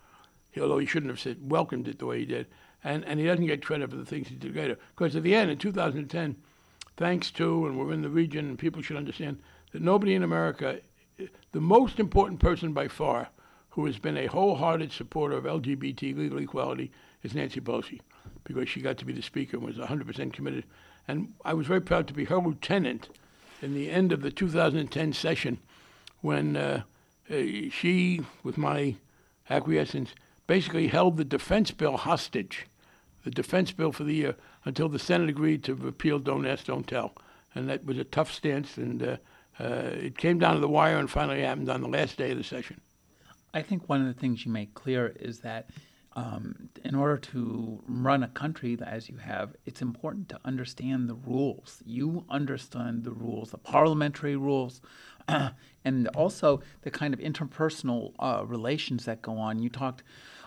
although 0.58 0.78
he 0.78 0.86
shouldn't 0.86 1.10
have 1.10 1.20
said, 1.20 1.50
welcomed 1.50 1.86
it 1.86 1.98
the 1.98 2.06
way 2.06 2.18
he 2.20 2.24
did. 2.24 2.46
And, 2.82 3.04
and 3.04 3.20
he 3.20 3.26
doesn't 3.26 3.46
get 3.46 3.64
credit 3.64 3.90
for 3.90 3.96
the 3.96 4.04
things 4.04 4.28
he 4.28 4.34
did 4.34 4.56
later. 4.56 4.78
Because 4.96 5.14
at 5.14 5.22
the 5.22 5.34
end, 5.34 5.50
in 5.50 5.58
2010, 5.58 6.36
thanks 6.96 7.30
to, 7.32 7.66
and 7.66 7.78
we're 7.78 7.92
in 7.92 8.02
the 8.02 8.08
region, 8.08 8.48
and 8.48 8.58
people 8.58 8.82
should 8.82 8.96
understand 8.96 9.40
that 9.72 9.82
nobody 9.82 10.14
in 10.14 10.22
America, 10.22 10.80
the 11.52 11.60
most 11.60 12.00
important 12.00 12.40
person 12.40 12.72
by 12.72 12.88
far 12.88 13.28
who 13.70 13.84
has 13.86 13.98
been 13.98 14.16
a 14.16 14.26
wholehearted 14.26 14.90
supporter 14.90 15.36
of 15.36 15.44
LGBT 15.44 16.16
legal 16.16 16.38
equality 16.38 16.90
is 17.22 17.34
Nancy 17.34 17.60
Pelosi, 17.60 18.00
because 18.44 18.68
she 18.68 18.80
got 18.80 18.98
to 18.98 19.04
be 19.04 19.12
the 19.12 19.22
speaker 19.22 19.56
and 19.56 19.66
was 19.66 19.76
100% 19.76 20.32
committed. 20.32 20.64
And 21.08 21.34
I 21.44 21.54
was 21.54 21.66
very 21.66 21.80
proud 21.80 22.06
to 22.08 22.14
be 22.14 22.24
her 22.26 22.38
lieutenant 22.38 23.08
in 23.62 23.74
the 23.74 23.90
end 23.90 24.12
of 24.12 24.22
the 24.22 24.30
2010 24.30 25.12
session 25.12 25.58
when 26.20 26.56
uh, 26.56 26.82
uh, 27.30 27.34
she, 27.70 28.20
with 28.42 28.56
my 28.58 28.96
acquiescence, 29.48 30.14
basically 30.46 30.88
held 30.88 31.16
the 31.16 31.24
defense 31.24 31.70
bill 31.70 31.96
hostage, 31.96 32.66
the 33.24 33.30
defense 33.30 33.72
bill 33.72 33.92
for 33.92 34.04
the 34.04 34.14
year, 34.14 34.34
until 34.64 34.88
the 34.88 34.98
Senate 34.98 35.28
agreed 35.28 35.62
to 35.64 35.74
repeal 35.74 36.18
Don't 36.18 36.46
Ask, 36.46 36.66
Don't 36.66 36.86
Tell. 36.86 37.14
And 37.54 37.68
that 37.68 37.84
was 37.84 37.98
a 37.98 38.04
tough 38.04 38.32
stance, 38.32 38.76
and 38.76 39.02
uh, 39.02 39.16
uh, 39.60 39.90
it 39.92 40.18
came 40.18 40.38
down 40.38 40.54
to 40.54 40.60
the 40.60 40.68
wire 40.68 40.96
and 40.96 41.10
finally 41.10 41.42
happened 41.42 41.68
on 41.68 41.80
the 41.80 41.88
last 41.88 42.16
day 42.16 42.32
of 42.32 42.38
the 42.38 42.44
session. 42.44 42.80
I 43.52 43.62
think 43.62 43.88
one 43.88 44.00
of 44.00 44.06
the 44.06 44.20
things 44.20 44.44
you 44.44 44.50
make 44.50 44.74
clear 44.74 45.14
is 45.20 45.40
that 45.40 45.70
um, 46.16 46.68
in 46.84 46.94
order 46.94 47.16
to 47.16 47.82
run 47.88 48.22
a 48.22 48.28
country 48.28 48.78
as 48.84 49.08
you 49.08 49.16
have, 49.16 49.54
it's 49.66 49.82
important 49.82 50.28
to 50.30 50.40
understand 50.44 51.08
the 51.08 51.14
rules. 51.14 51.82
You 51.84 52.24
understand 52.30 53.04
the 53.04 53.10
rules, 53.10 53.50
the 53.50 53.58
parliamentary 53.58 54.36
rules, 54.36 54.80
and 55.84 56.08
also 56.08 56.62
the 56.82 56.90
kind 56.90 57.14
of 57.14 57.20
interpersonal 57.20 58.12
uh, 58.18 58.44
relations 58.46 59.04
that 59.06 59.22
go 59.22 59.38
on. 59.38 59.58
You 59.58 59.68
talked 59.68 60.02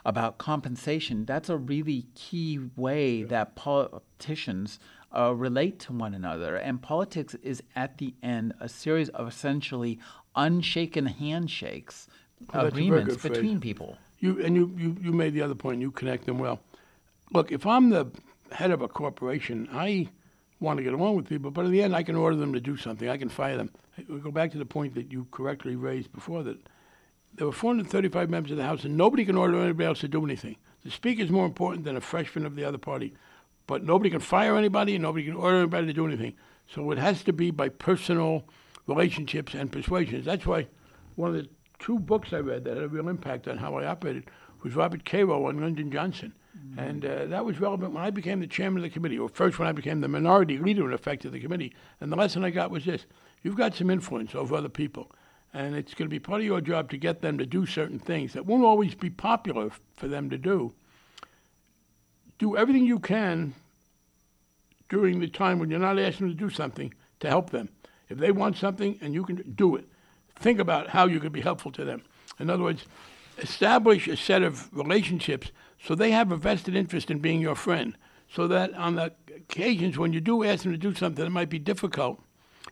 about 0.05 0.38
compensation. 0.38 1.26
That's 1.26 1.49
a 1.49 1.57
really 1.57 2.05
key 2.15 2.59
way 2.78 3.24
that 3.24 3.55
politicians 3.55 4.80
uh, 5.15 5.34
relate 5.34 5.80
to 5.80 5.93
one 5.93 6.13
another. 6.13 6.55
And 6.55 6.82
politics 6.82 7.36
is, 7.43 7.61
at 7.76 7.97
the 7.97 8.13
end, 8.24 8.53
a 8.61 8.70
series 8.70 9.09
of 9.09 9.28
essentially 9.28 9.99
unshaken 10.36 11.07
handshakes, 11.07 12.07
Oh, 12.53 12.63
that's 12.63 12.68
a 12.68 12.72
very 12.72 12.86
agreements 12.86 13.24
between 13.24 13.59
people. 13.59 13.97
You 14.20 14.43
and 14.43 14.55
you, 14.55 14.74
you, 14.78 14.97
you 15.01 15.11
made 15.11 15.34
the 15.34 15.41
other 15.41 15.55
point. 15.55 15.82
You 15.82 15.91
connect 15.91 16.26
them 16.26 16.39
well. 16.39 16.59
Look, 17.32 17.51
if 17.51 17.65
I'm 17.65 17.89
the 17.89 18.07
head 18.51 18.72
of 18.72 18.82
a 18.82 18.88
corporation, 18.88 19.68
I 19.72 20.09
want 20.59 20.78
to 20.78 20.84
get 20.84 20.93
along 20.93 21.15
with 21.15 21.30
people, 21.30 21.51
but 21.51 21.65
in 21.65 21.72
the 21.72 21.84
end, 21.84 21.95
I 21.95 22.03
can 22.03 22.15
order 22.15 22.36
them 22.36 22.53
to 22.53 22.59
do 22.59 22.78
something. 22.78 23.07
I 23.07 23.18
can 23.18 23.30
fire 23.30 23.57
them. 23.57 23.72
We 24.09 24.20
go 24.20 24.32
back 24.32 24.51
to 24.53 24.57
the 24.57 24.65
point 24.65 24.95
that 24.95 25.11
you 25.11 25.28
correctly 25.32 25.76
raised 25.76 26.11
before 26.11 26.43
that 26.43 26.57
there 27.38 27.45
were 27.45 27.53
435 27.53 28.30
members 28.30 28.51
of 28.51 28.57
the 28.57 28.63
House, 28.63 28.84
and 28.84 28.97
nobody 28.97 29.24
can 29.24 29.38
order 29.38 29.59
anybody 29.61 29.86
else 29.86 29.99
to 29.99 30.07
do 30.07 30.26
anything. 30.26 30.57
The 30.84 30.91
speaker 30.91 31.22
is 31.22 31.30
more 31.30 31.45
important 31.45 31.86
than 31.86 31.95
a 31.95 32.01
freshman 32.01 32.45
of 32.45 32.55
the 32.55 32.63
other 32.63 32.78
party. 32.78 33.13
But 33.68 33.84
nobody 33.84 34.09
can 34.09 34.22
fire 34.22 34.57
anybody, 34.57 34.95
and 34.95 35.03
nobody 35.03 35.26
can 35.26 35.36
order 35.36 35.57
anybody 35.57 35.88
to 35.88 35.93
do 35.93 36.07
anything. 36.07 36.34
So 36.68 36.89
it 36.91 36.97
has 36.97 37.24
to 37.24 37.34
be 37.34 37.51
by 37.51 37.70
personal 37.70 38.45
relationships 38.88 39.53
and 39.53 39.72
persuasions. 39.72 40.26
That's 40.26 40.45
why 40.45 40.68
one 41.15 41.36
of 41.36 41.36
the 41.36 41.49
two 41.80 41.99
books 41.99 42.34
I 42.34 42.39
read 42.39 42.63
that 42.63 42.75
had 42.75 42.84
a 42.84 42.88
real 42.88 43.09
impact 43.09 43.47
on 43.47 43.57
how 43.57 43.75
I 43.75 43.86
operated 43.86 44.30
was 44.63 44.75
Robert 44.75 45.05
Caro 45.05 45.45
on 45.47 45.59
Lyndon 45.59 45.91
Johnson. 45.91 46.34
Mm-hmm. 46.57 46.80
And 46.80 47.05
uh, 47.05 47.25
that 47.25 47.45
was 47.45 47.59
relevant 47.59 47.93
when 47.93 48.03
I 48.03 48.09
became 48.09 48.39
the 48.39 48.47
chairman 48.47 48.80
of 48.80 48.84
the 48.84 48.93
committee, 48.93 49.19
or 49.19 49.30
first 49.30 49.59
when 49.59 49.67
I 49.67 49.71
became 49.71 50.01
the 50.01 50.07
minority 50.07 50.57
leader, 50.57 50.88
in 50.88 50.93
effect, 50.93 51.25
of 51.25 51.32
the 51.32 51.39
committee. 51.39 51.73
And 52.01 52.11
the 52.11 52.15
lesson 52.15 52.43
I 52.43 52.49
got 52.49 52.71
was 52.71 52.86
this 52.86 53.05
you've 53.43 53.55
got 53.55 53.75
some 53.75 53.89
influence 53.89 54.34
over 54.34 54.55
other 54.55 54.69
people. 54.69 55.11
And 55.53 55.75
it's 55.75 55.93
going 55.93 56.09
to 56.09 56.13
be 56.13 56.19
part 56.19 56.41
of 56.41 56.45
your 56.45 56.61
job 56.61 56.89
to 56.89 56.97
get 56.97 57.21
them 57.21 57.38
to 57.38 57.45
do 57.45 57.65
certain 57.65 57.99
things 57.99 58.34
that 58.34 58.45
won't 58.45 58.65
always 58.65 58.95
be 58.95 59.09
popular 59.09 59.67
f- 59.67 59.80
for 59.95 60.07
them 60.07 60.30
to 60.30 60.38
do. 60.38 60.73
Do 62.38 62.57
everything 62.57 62.86
you 62.86 62.99
can 62.99 63.53
during 64.89 65.19
the 65.19 65.28
time 65.28 65.59
when 65.59 65.69
you're 65.69 65.80
not 65.80 65.97
asking 65.97 66.28
them 66.28 66.38
to 66.38 66.43
do 66.43 66.49
something 66.49 66.93
to 67.19 67.28
help 67.28 67.49
them. 67.49 67.69
If 68.09 68.17
they 68.17 68.32
want 68.32 68.57
something 68.57 68.97
and 69.01 69.13
you 69.13 69.23
can 69.23 69.53
do 69.55 69.75
it, 69.75 69.88
think 70.39 70.59
about 70.59 70.89
how 70.89 71.07
you 71.07 71.19
could 71.19 71.31
be 71.31 71.41
helpful 71.41 71.71
to 71.73 71.85
them. 71.85 72.03
In 72.39 72.49
other 72.49 72.63
words, 72.63 72.85
establish 73.38 74.07
a 74.07 74.17
set 74.17 74.43
of 74.43 74.73
relationships 74.75 75.51
so 75.83 75.95
they 75.95 76.11
have 76.11 76.31
a 76.31 76.38
vested 76.38 76.75
interest 76.75 77.11
in 77.11 77.19
being 77.19 77.39
your 77.39 77.55
friend. 77.55 77.95
So 78.29 78.47
that 78.47 78.73
on 78.73 78.95
the 78.95 79.13
occasions 79.35 79.97
when 79.97 80.13
you 80.13 80.21
do 80.21 80.43
ask 80.43 80.63
them 80.63 80.71
to 80.71 80.77
do 80.77 80.93
something 80.93 81.23
that 81.23 81.29
might 81.29 81.49
be 81.49 81.59
difficult, 81.59 82.21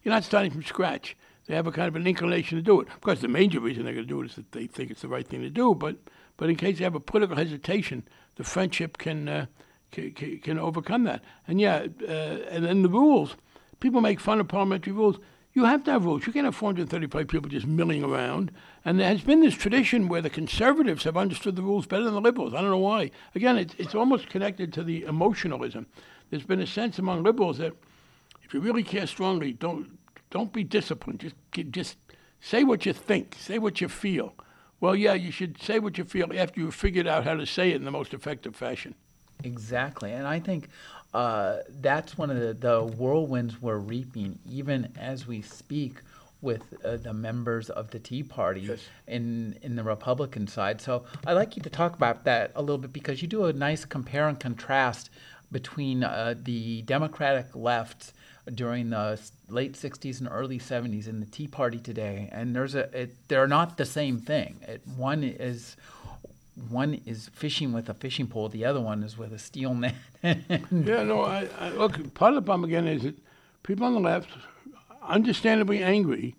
you're 0.04 0.14
not 0.14 0.24
starting 0.24 0.52
from 0.52 0.64
scratch. 0.64 1.16
They 1.48 1.56
have 1.56 1.68
a 1.68 1.72
kind 1.72 1.88
of 1.88 1.96
an 1.96 2.08
inclination 2.08 2.58
to 2.58 2.62
do 2.62 2.82
it. 2.82 2.88
Of 2.88 3.02
course, 3.02 3.22
the 3.22 3.28
major 3.28 3.60
reason 3.60 3.86
they're 3.86 3.94
going 3.94 4.06
to 4.06 4.10
do 4.10 4.22
it 4.22 4.32
is 4.32 4.36
that 4.36 4.52
they 4.52 4.66
think 4.66 4.90
it's 4.90 5.02
the 5.02 5.08
right 5.08 5.28
thing 5.28 5.42
to 5.42 5.50
do. 5.50 5.76
But, 5.76 5.98
but 6.38 6.50
in 6.50 6.56
case 6.56 6.80
they 6.80 6.84
have 6.84 6.96
a 6.96 7.00
political 7.00 7.36
hesitation, 7.36 8.04
the 8.36 8.44
friendship 8.44 8.98
can 8.98 9.30
uh, 9.30 9.46
can, 9.92 10.40
can, 10.40 10.60
overcome 10.60 11.04
that. 11.04 11.24
And 11.48 11.62
yeah, 11.62 11.88
uh, 12.08 12.12
and 12.50 12.66
then 12.66 12.82
the 12.82 12.90
rules. 12.90 13.36
People 13.80 14.02
make 14.02 14.20
fun 14.20 14.40
of 14.40 14.48
parliamentary 14.48 14.94
rules. 14.94 15.20
You 15.56 15.64
have 15.64 15.86
to 15.86 15.92
have 15.92 16.04
rules. 16.04 16.28
You 16.28 16.34
can't 16.34 16.44
have 16.44 16.56
435 16.56 17.30
people 17.30 17.50
just 17.50 17.66
milling 17.66 18.04
around. 18.04 18.52
And 18.84 19.00
there 19.00 19.08
has 19.08 19.22
been 19.22 19.40
this 19.40 19.56
tradition 19.56 20.10
where 20.10 20.22
the 20.22 20.30
conservatives 20.30 21.06
have 21.06 21.16
understood 21.16 21.56
the 21.56 21.62
rules 21.62 21.88
better 21.88 22.04
than 22.04 22.14
the 22.14 22.20
liberals. 22.20 22.54
I 22.54 22.60
don't 22.60 22.72
know 22.72 22.78
why. 22.78 23.10
Again, 23.36 23.58
it's, 23.58 23.74
it's 23.78 23.96
almost 23.96 24.28
connected 24.28 24.74
to 24.74 24.84
the 24.84 25.04
emotionalism. 25.04 25.88
There's 26.30 26.44
been 26.44 26.60
a 26.60 26.68
sense 26.68 27.00
among 27.00 27.24
liberals 27.24 27.60
that 27.60 27.72
if 28.44 28.54
you 28.54 28.60
really 28.60 28.84
care 28.84 29.08
strongly, 29.08 29.54
don't 29.54 29.98
don't 30.30 30.52
be 30.52 30.66
disciplined. 30.66 31.22
Just 31.22 31.36
just 31.72 31.98
say 32.42 32.66
what 32.66 32.86
you 32.86 32.92
think. 32.92 33.38
Say 33.40 33.58
what 33.58 33.80
you 33.80 33.88
feel. 33.88 34.34
Well, 34.82 34.96
yeah, 34.96 35.14
you 35.14 35.32
should 35.32 35.62
say 35.62 35.80
what 35.80 35.98
you 35.98 36.04
feel 36.04 36.28
after 36.38 36.60
you've 36.60 36.76
figured 36.76 37.08
out 37.08 37.24
how 37.24 37.36
to 37.36 37.46
say 37.46 37.70
it 37.70 37.78
in 37.78 37.86
the 37.86 37.92
most 37.92 38.14
effective 38.14 38.58
fashion. 38.58 38.94
Exactly, 39.44 40.12
and 40.12 40.28
I 40.28 40.40
think 40.40 40.70
uh, 41.16 41.64
that's 41.80 42.18
one 42.18 42.30
of 42.30 42.38
the, 42.38 42.54
the 42.54 42.82
whirlwinds 42.82 43.62
we're 43.62 43.78
reaping, 43.78 44.38
even 44.46 44.92
as 45.00 45.26
we 45.26 45.42
speak 45.42 46.02
with 46.42 46.62
uh, 46.84 46.98
the 46.98 47.14
members 47.14 47.70
of 47.70 47.90
the 47.92 48.00
Tea 48.00 48.22
Party 48.22 48.62
yes. 48.62 48.80
in 49.08 49.58
in 49.62 49.78
the 49.78 49.84
Republican 49.84 50.46
side. 50.46 50.82
So 50.82 51.06
I'd 51.26 51.34
like 51.34 51.56
you 51.56 51.64
to 51.64 51.70
talk 51.70 51.96
about 51.96 52.26
that 52.26 52.52
a 52.54 52.62
little 52.62 52.78
bit 52.78 52.92
because 52.92 53.22
you 53.22 53.30
do 53.30 53.46
a 53.46 53.54
nice 53.54 53.86
compare 53.86 54.28
and 54.28 54.38
contrast 54.38 55.10
between 55.54 56.04
uh, 56.04 56.36
the 56.44 56.82
Democratic 56.82 57.56
left 57.56 58.12
during 58.54 58.90
the 58.90 59.18
late 59.48 59.74
60s 59.74 60.20
and 60.20 60.28
early 60.30 60.60
70s 60.60 61.08
and 61.08 61.22
the 61.22 61.32
Tea 61.32 61.48
Party 61.48 61.80
today, 61.80 62.28
and 62.34 62.54
there's 62.54 62.76
a 62.76 62.90
it, 63.04 63.16
they're 63.30 63.48
not 63.48 63.78
the 63.78 63.86
same 63.86 64.20
thing. 64.20 64.58
It, 64.68 64.82
one 64.98 65.24
is 65.24 65.78
one 66.70 67.02
is 67.06 67.30
fishing 67.34 67.74
with 67.74 67.90
a 67.90 67.94
fishing 67.94 68.28
pole, 68.28 68.50
the 68.50 68.66
other 68.66 68.82
one 68.82 69.04
is 69.04 69.18
with 69.18 69.34
a 69.34 69.40
steel 69.40 69.74
net. 69.74 69.96
yeah, 70.24 71.04
no, 71.04 71.22
I, 71.22 71.48
I, 71.60 71.70
look, 71.70 72.14
part 72.14 72.34
of 72.34 72.36
the 72.36 72.46
problem 72.46 72.64
again 72.64 72.88
is 72.88 73.04
that 73.04 73.16
people 73.64 73.86
on 73.86 73.94
the 73.94 74.00
left, 74.00 74.30
understandably 75.04 75.84
angry, 75.84 76.36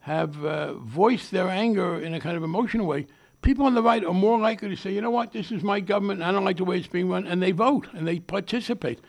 have 0.00 0.44
uh, 0.44 0.74
voiced 0.74 1.30
their 1.30 1.48
anger 1.48 2.00
in 2.00 2.12
a 2.12 2.20
kind 2.20 2.36
of 2.36 2.42
emotional 2.42 2.86
way. 2.86 3.06
People 3.40 3.66
on 3.66 3.74
the 3.74 3.82
right 3.82 4.04
are 4.04 4.14
more 4.14 4.38
likely 4.38 4.68
to 4.68 4.76
say, 4.76 4.92
you 4.92 5.00
know 5.00 5.10
what, 5.10 5.32
this 5.32 5.52
is 5.52 5.62
my 5.62 5.80
government, 5.80 6.20
and 6.20 6.28
I 6.28 6.32
don't 6.32 6.44
like 6.44 6.56
the 6.56 6.64
way 6.64 6.78
it's 6.78 6.88
being 6.88 7.08
run, 7.08 7.26
and 7.26 7.42
they 7.42 7.52
vote 7.52 7.88
and 7.92 8.06
they 8.06 8.18
participate. 8.18 9.00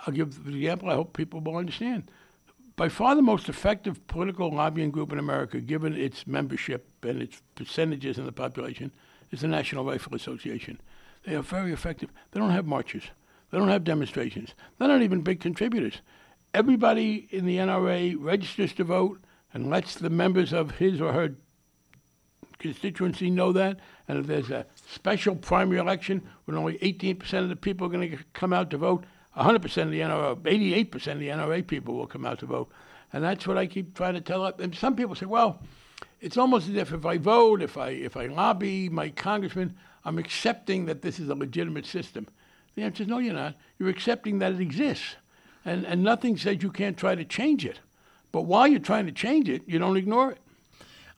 I'll 0.00 0.14
give 0.14 0.44
the 0.44 0.56
example 0.56 0.90
I 0.90 0.94
hope 0.94 1.16
people 1.16 1.40
will 1.40 1.56
understand. 1.56 2.10
By 2.76 2.88
far 2.88 3.14
the 3.14 3.22
most 3.22 3.48
effective 3.48 4.04
political 4.08 4.52
lobbying 4.52 4.90
group 4.90 5.12
in 5.12 5.20
America, 5.20 5.60
given 5.60 5.94
its 5.94 6.26
membership 6.26 6.88
and 7.02 7.22
its 7.22 7.40
percentages 7.54 8.18
in 8.18 8.26
the 8.26 8.32
population, 8.32 8.90
is 9.34 9.40
the 9.40 9.48
National 9.48 9.84
Rifle 9.84 10.14
Association. 10.14 10.80
They 11.26 11.34
are 11.34 11.42
very 11.42 11.72
effective. 11.72 12.10
They 12.30 12.40
don't 12.40 12.50
have 12.50 12.66
marches. 12.66 13.02
They 13.50 13.58
don't 13.58 13.68
have 13.68 13.84
demonstrations. 13.84 14.54
They're 14.78 14.88
not 14.88 15.02
even 15.02 15.22
big 15.22 15.40
contributors. 15.40 16.00
Everybody 16.54 17.28
in 17.30 17.44
the 17.44 17.56
NRA 17.56 18.16
registers 18.18 18.72
to 18.74 18.84
vote 18.84 19.20
and 19.52 19.68
lets 19.68 19.96
the 19.96 20.10
members 20.10 20.52
of 20.52 20.72
his 20.72 21.00
or 21.00 21.12
her 21.12 21.34
constituency 22.58 23.28
know 23.28 23.52
that. 23.52 23.80
And 24.06 24.18
if 24.18 24.26
there's 24.26 24.50
a 24.50 24.66
special 24.86 25.34
primary 25.34 25.78
election 25.78 26.22
when 26.44 26.56
only 26.56 26.78
18% 26.78 27.32
of 27.40 27.48
the 27.48 27.56
people 27.56 27.86
are 27.86 27.90
going 27.90 28.10
to 28.10 28.18
come 28.32 28.52
out 28.52 28.70
to 28.70 28.78
vote, 28.78 29.04
100% 29.36 29.64
of 29.82 29.90
the 29.90 30.00
NRA, 30.00 30.36
88% 30.36 30.94
of 31.12 31.18
the 31.18 31.28
NRA 31.28 31.66
people 31.66 31.94
will 31.94 32.06
come 32.06 32.24
out 32.24 32.38
to 32.38 32.46
vote. 32.46 32.70
And 33.12 33.24
that's 33.24 33.46
what 33.46 33.58
I 33.58 33.66
keep 33.66 33.94
trying 33.94 34.14
to 34.14 34.20
tell. 34.20 34.44
And 34.44 34.74
some 34.74 34.94
people 34.94 35.16
say, 35.16 35.26
well, 35.26 35.60
it's 36.24 36.38
almost 36.38 36.70
as 36.70 36.76
if 36.76 36.92
if 36.92 37.04
I 37.04 37.18
vote, 37.18 37.60
if 37.60 37.76
I 37.76 37.90
if 37.90 38.16
I 38.16 38.26
lobby 38.26 38.88
my 38.88 39.10
congressman, 39.10 39.76
I'm 40.06 40.18
accepting 40.18 40.86
that 40.86 41.02
this 41.02 41.20
is 41.20 41.28
a 41.28 41.34
legitimate 41.34 41.84
system. 41.84 42.26
The 42.74 42.82
answer 42.82 43.02
is 43.02 43.08
no, 43.08 43.18
you're 43.18 43.34
not. 43.34 43.56
You're 43.78 43.90
accepting 43.90 44.38
that 44.38 44.52
it 44.52 44.60
exists, 44.60 45.16
and 45.66 45.84
and 45.84 46.02
nothing 46.02 46.38
says 46.38 46.62
you 46.62 46.70
can't 46.70 46.96
try 46.96 47.14
to 47.14 47.24
change 47.24 47.66
it. 47.66 47.80
But 48.32 48.42
while 48.42 48.66
you're 48.66 48.80
trying 48.80 49.06
to 49.06 49.12
change 49.12 49.50
it, 49.50 49.62
you 49.66 49.78
don't 49.78 49.98
ignore 49.98 50.32
it. 50.32 50.38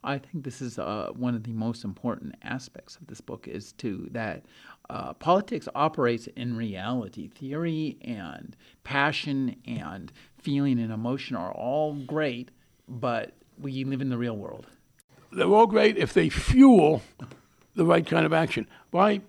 I 0.02 0.18
think 0.18 0.44
this 0.44 0.60
is 0.60 0.78
uh, 0.78 1.10
one 1.14 1.34
of 1.34 1.44
the 1.44 1.52
most 1.52 1.82
important 1.82 2.34
aspects 2.42 2.96
of 2.96 3.06
this 3.06 3.20
book 3.20 3.48
is 3.48 3.72
to 3.74 4.08
that 4.12 4.44
uh, 4.90 5.14
politics 5.14 5.68
operates 5.74 6.26
in 6.36 6.56
reality. 6.56 7.28
Theory 7.28 7.96
and 8.02 8.56
passion 8.84 9.56
and 9.66 10.12
feeling 10.38 10.78
and 10.78 10.92
emotion 10.92 11.36
are 11.36 11.52
all 11.52 11.94
great, 11.94 12.50
but 12.88 13.34
we 13.58 13.84
live 13.84 14.00
in 14.00 14.10
the 14.10 14.18
real 14.18 14.36
world 14.36 14.66
they're 15.36 15.46
all 15.46 15.66
great 15.66 15.96
if 15.96 16.12
they 16.14 16.28
fuel 16.28 17.02
the 17.74 17.84
right 17.84 18.06
kind 18.06 18.26
of 18.26 18.32
action. 18.32 18.66
Well, 18.90 19.04
I, 19.04 19.20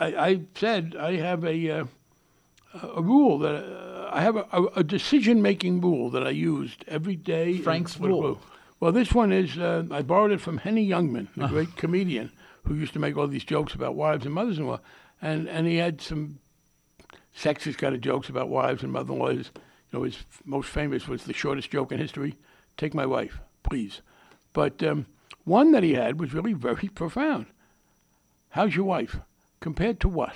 I, 0.00 0.40
said 0.54 0.96
I 0.98 1.16
have 1.16 1.44
a, 1.44 1.70
uh, 1.70 1.84
a 2.94 3.02
rule 3.02 3.38
that 3.40 3.54
uh, 3.54 4.10
I 4.12 4.22
have 4.22 4.36
a, 4.36 4.66
a 4.76 4.82
decision 4.82 5.42
making 5.42 5.80
rule 5.80 6.10
that 6.10 6.26
I 6.26 6.30
used 6.30 6.84
every 6.88 7.16
day. 7.16 7.58
Frank's 7.58 7.98
rule. 7.98 8.40
Well, 8.80 8.92
this 8.92 9.12
one 9.12 9.32
is 9.32 9.58
uh, 9.58 9.84
I 9.90 10.02
borrowed 10.02 10.32
it 10.32 10.40
from 10.40 10.58
Henny 10.58 10.88
Youngman, 10.88 11.28
the 11.36 11.44
uh-huh. 11.44 11.52
great 11.52 11.76
comedian 11.76 12.32
who 12.64 12.74
used 12.74 12.92
to 12.94 12.98
make 12.98 13.16
all 13.16 13.28
these 13.28 13.44
jokes 13.44 13.74
about 13.74 13.94
wives 13.94 14.24
and 14.24 14.34
mothers 14.34 14.58
in 14.58 14.66
law. 14.66 14.80
And, 15.20 15.48
and 15.48 15.66
he 15.66 15.76
had 15.76 16.00
some 16.00 16.38
sexist 17.36 17.78
kind 17.78 17.94
of 17.94 18.00
jokes 18.00 18.28
about 18.28 18.48
wives 18.48 18.82
and 18.82 18.92
mother 18.92 19.12
in 19.12 19.18
laws. 19.18 19.50
You 19.90 19.98
know, 19.98 20.02
his 20.02 20.18
most 20.44 20.68
famous 20.68 21.06
was 21.06 21.24
the 21.24 21.32
shortest 21.32 21.70
joke 21.70 21.92
in 21.92 21.98
history 21.98 22.36
take 22.76 22.94
my 22.94 23.06
wife, 23.06 23.40
please. 23.62 24.00
But 24.52 24.82
um, 24.82 25.06
one 25.44 25.72
that 25.72 25.82
he 25.82 25.94
had 25.94 26.20
was 26.20 26.34
really 26.34 26.52
very 26.52 26.88
profound. 26.88 27.46
How's 28.50 28.76
your 28.76 28.84
wife? 28.84 29.18
Compared 29.60 30.00
to 30.00 30.08
what? 30.08 30.34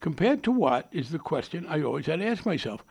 Compared 0.00 0.42
to 0.44 0.52
what 0.52 0.88
is 0.92 1.10
the 1.10 1.18
question 1.18 1.66
I 1.68 1.82
always 1.82 2.06
had 2.06 2.20
to 2.20 2.26
ask 2.26 2.44
myself. 2.44 2.84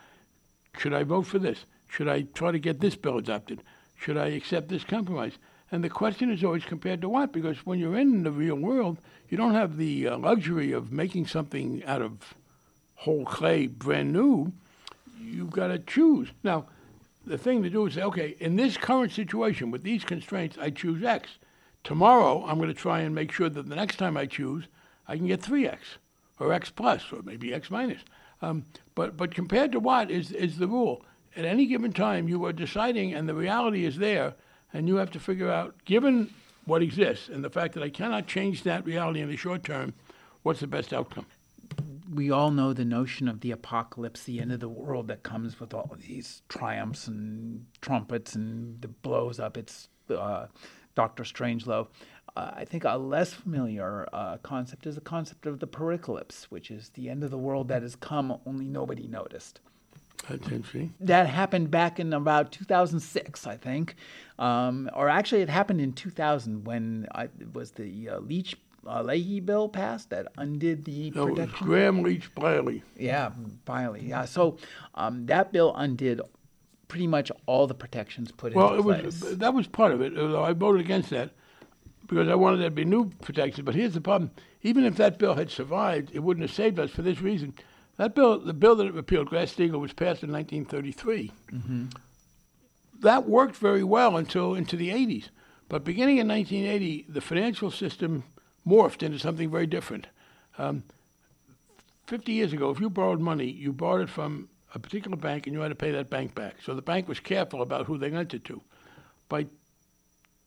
Should 0.78 0.94
I 0.94 1.04
vote 1.04 1.26
for 1.28 1.40
this? 1.40 1.66
Should 1.88 2.08
I 2.08 2.22
try 2.22 2.52
to 2.52 2.60
get 2.60 2.80
this 2.80 2.96
bill 2.96 3.18
adopted? 3.18 3.64
Should 3.96 4.18
I 4.18 4.28
accept 4.28 4.70
this 4.70 4.84
compromise? 4.84 5.34
And 5.72 5.84
the 5.84 5.90
question 5.90 6.32
is 6.32 6.44
always 6.44 6.66
compared 6.66 7.02
to 7.02 7.10
what? 7.10 7.32
Because 7.32 7.66
when 7.66 7.80
you're 7.80 7.98
in 7.98 8.24
the 8.24 8.32
real 8.32 8.56
world, 8.56 8.98
you 9.28 9.38
don't 9.38 9.54
have 9.54 9.78
the 9.78 10.08
uh, 10.08 10.18
luxury 10.18 10.72
of 10.72 10.92
making 10.92 11.28
something 11.28 11.84
out 11.86 12.02
of 12.02 12.36
whole 12.96 13.26
clay 13.26 13.68
brand 13.68 14.14
new. 14.14 14.52
You've 15.20 15.52
got 15.52 15.68
to 15.68 15.80
choose. 15.80 16.30
Now, 16.44 16.68
the 17.30 17.38
thing 17.38 17.64
to 17.64 17.70
do 17.70 17.86
is 17.86 17.94
say, 17.94 18.02
okay, 18.02 18.36
in 18.40 18.56
this 18.56 18.76
current 18.76 19.12
situation 19.12 19.72
with 19.72 19.84
these 19.84 20.04
constraints, 20.04 20.58
I 20.60 20.72
choose 20.72 21.04
X. 21.04 21.38
Tomorrow, 21.84 22.44
I'm 22.46 22.58
going 22.58 22.70
to 22.70 22.74
try 22.74 23.02
and 23.02 23.16
make 23.16 23.32
sure 23.32 23.50
that 23.50 23.70
the 23.70 23.76
next 23.76 23.98
time 23.98 24.18
I 24.18 24.26
choose, 24.26 24.66
I 25.08 25.16
can 25.16 25.28
get 25.28 25.42
3X 25.42 25.78
or 26.40 26.52
X 26.52 26.70
plus 26.70 27.04
or 27.14 27.22
maybe 27.22 27.54
X 27.54 27.72
minus. 27.72 28.02
Um, 28.42 28.66
but, 28.96 29.16
but 29.16 29.34
compared 29.34 29.72
to 29.74 29.80
what 29.80 30.10
is, 30.10 30.32
is 30.32 30.58
the 30.58 30.68
rule? 30.68 31.06
At 31.36 31.46
any 31.46 31.68
given 31.68 31.94
time, 31.94 32.28
you 32.28 32.44
are 32.46 32.54
deciding, 32.54 33.14
and 33.14 33.30
the 33.30 33.36
reality 33.36 33.86
is 33.86 33.98
there, 33.98 34.34
and 34.74 34.88
you 34.88 34.96
have 34.96 35.12
to 35.12 35.20
figure 35.20 35.52
out, 35.52 35.76
given 35.86 36.34
what 36.66 36.82
exists 36.82 37.30
and 37.30 37.44
the 37.44 37.50
fact 37.50 37.74
that 37.76 37.84
I 37.84 37.90
cannot 37.90 38.28
change 38.28 38.64
that 38.64 38.86
reality 38.86 39.22
in 39.22 39.30
the 39.30 39.38
short 39.38 39.64
term, 39.64 39.94
what's 40.44 40.60
the 40.60 40.68
best 40.68 40.94
outcome? 40.94 41.28
We 42.12 42.32
all 42.32 42.52
know 42.52 42.74
the 42.74 42.86
notion 42.86 43.28
of 43.28 43.42
the 43.42 43.52
apocalypse, 43.52 44.24
the 44.24 44.40
end 44.40 44.52
of 44.52 44.60
the 44.60 44.70
world 44.70 45.08
that 45.08 45.24
comes 45.24 45.60
with 45.60 45.74
all 45.74 45.90
of 45.92 46.02
these 46.02 46.42
triumphs 46.50 47.08
and 47.08 47.66
trumpets 47.82 48.36
and 48.36 48.82
the 48.82 48.88
blows 48.88 49.40
up. 49.40 49.58
It's 49.58 49.90
uh, 50.10 50.48
Dr. 50.96 51.24
Strangelove. 51.24 51.88
Uh, 52.36 52.52
I 52.54 52.66
think 52.66 52.84
a 52.84 52.98
less 52.98 53.34
familiar 53.34 54.08
uh, 54.14 54.38
concept 54.38 54.88
is 54.88 54.96
the 54.96 55.02
concept 55.02 55.46
of 55.46 55.60
the 55.60 55.68
pericalypse, 55.68 56.44
which 56.46 56.72
is 56.72 56.90
the 56.90 57.10
end 57.10 57.24
of 57.24 57.32
the 57.32 57.38
world 57.38 57.68
that 57.68 57.82
has 57.82 57.96
come, 57.96 58.38
only 58.46 58.66
nobody 58.66 59.08
noticed. 59.08 59.60
That 61.00 61.28
happened 61.28 61.72
back 61.72 62.00
in 62.00 62.12
about 62.14 62.52
2006, 62.52 63.48
I 63.48 63.56
think. 63.56 63.96
Um, 64.38 64.90
or 64.94 65.10
actually, 65.10 65.42
it 65.42 65.50
happened 65.50 65.80
in 65.80 65.94
2000 65.94 66.66
when 66.66 67.08
I, 67.14 67.24
it 67.24 67.54
was 67.54 67.72
the 67.72 68.10
uh, 68.10 68.20
Leach 68.20 68.58
uh, 68.88 69.02
Leahy 69.04 69.40
bill 69.40 69.70
passed 69.70 70.10
that 70.12 70.28
undid 70.38 70.86
the 70.86 71.12
No, 71.12 71.26
was 71.26 71.40
protection. 71.40 71.68
Gramm 71.68 72.04
Leach 72.04 72.34
Bliley. 72.36 72.82
Yeah, 72.98 73.32
Biley. 73.66 74.08
Yeah. 74.08 74.26
So 74.26 74.58
um, 74.96 75.26
that 75.28 75.52
bill 75.52 75.74
undid 75.76 76.22
pretty 76.88 77.08
much 77.08 77.32
all 77.46 77.68
the 77.68 77.76
protections 77.76 78.32
put 78.32 78.54
Well, 78.56 78.74
into 78.76 78.90
it 78.92 79.06
was 79.06 79.20
that 79.38 79.54
was 79.54 79.68
part 79.68 79.92
of 79.92 80.02
it. 80.02 80.18
although 80.18 80.44
I 80.44 80.54
voted 80.54 80.82
against 80.82 81.10
that 81.12 81.32
because 82.08 82.28
I 82.28 82.36
wanted 82.36 82.58
there 82.58 82.70
to 82.70 82.76
be 82.76 82.86
new 82.86 83.12
protections. 83.22 83.64
But 83.66 83.76
here's 83.76 83.94
the 83.94 84.02
problem: 84.02 84.32
even 84.64 84.84
if 84.86 84.96
that 84.96 85.20
bill 85.20 85.36
had 85.36 85.52
survived, 85.52 86.10
it 86.14 86.20
wouldn't 86.20 86.42
have 86.48 86.56
saved 86.56 86.80
us 86.80 86.90
for 86.90 87.02
this 87.04 87.22
reason. 87.22 87.54
That 87.98 88.16
bill, 88.16 88.40
the 88.40 88.54
bill 88.54 88.76
that 88.78 88.88
it 88.88 88.94
repealed, 88.94 89.30
Glass-Steagall, 89.30 89.80
was 89.82 89.92
passed 89.92 90.24
in 90.24 90.32
1933. 90.32 91.32
That 93.02 93.28
worked 93.30 93.56
very 93.58 93.84
well 93.84 94.18
until 94.18 94.56
into 94.56 94.76
the 94.76 94.90
80s. 94.90 95.30
But 95.68 95.84
beginning 95.84 96.18
in 96.18 96.28
1980, 96.28 97.06
the 97.10 97.22
financial 97.22 97.70
system 97.72 98.24
morphed 98.70 99.04
into 99.04 99.20
something 99.20 99.50
very 99.50 99.68
different. 99.68 100.08
Um, 100.58 100.84
50 102.08 102.32
years 102.32 102.54
ago, 102.54 102.70
if 102.70 102.80
you 102.80 102.90
borrowed 102.90 103.20
money, 103.20 103.50
you 103.50 103.74
borrowed 103.74 104.02
it 104.02 104.10
from 104.10 104.50
a 104.74 104.80
particular 104.80 105.18
bank 105.18 105.48
and 105.48 105.54
you 105.54 105.62
had 105.62 105.70
to 105.70 105.76
pay 105.76 105.92
that 105.92 106.10
bank 106.10 106.36
back. 106.36 106.56
So 106.64 106.76
the 106.76 106.82
bank 106.82 107.08
was 107.08 107.20
careful 107.20 107.62
about 107.62 107.86
who 107.86 107.98
they 107.98 108.10
lent 108.10 108.34
it 108.34 108.44
to. 108.46 108.62
By 109.28 109.48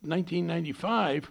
1995, 0.02 1.30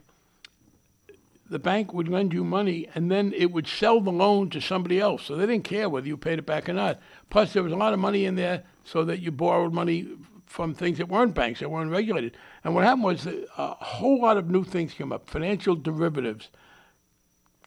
the 1.49 1.59
bank 1.59 1.93
would 1.93 2.07
lend 2.07 2.33
you 2.33 2.43
money 2.45 2.87
and 2.95 3.11
then 3.11 3.33
it 3.35 3.51
would 3.51 3.67
sell 3.67 3.99
the 3.99 4.11
loan 4.11 4.49
to 4.51 4.61
somebody 4.61 4.99
else. 4.99 5.23
So 5.25 5.35
they 5.35 5.45
didn't 5.45 5.65
care 5.65 5.89
whether 5.89 6.07
you 6.07 6.17
paid 6.17 6.39
it 6.39 6.45
back 6.45 6.69
or 6.69 6.73
not. 6.73 6.99
Plus, 7.29 7.53
there 7.53 7.63
was 7.63 7.73
a 7.73 7.77
lot 7.77 7.93
of 7.93 7.99
money 7.99 8.25
in 8.25 8.35
there 8.35 8.63
so 8.85 9.03
that 9.05 9.19
you 9.19 9.31
borrowed 9.31 9.73
money 9.73 10.07
from 10.45 10.73
things 10.73 10.97
that 10.97 11.07
weren't 11.07 11.33
banks, 11.33 11.61
that 11.61 11.69
weren't 11.69 11.91
regulated. 11.91 12.35
And 12.63 12.75
what 12.75 12.83
happened 12.83 13.03
was 13.03 13.25
a 13.25 13.75
whole 13.79 14.21
lot 14.21 14.37
of 14.37 14.49
new 14.49 14.63
things 14.63 14.93
came 14.93 15.11
up 15.11 15.29
financial 15.29 15.75
derivatives, 15.75 16.49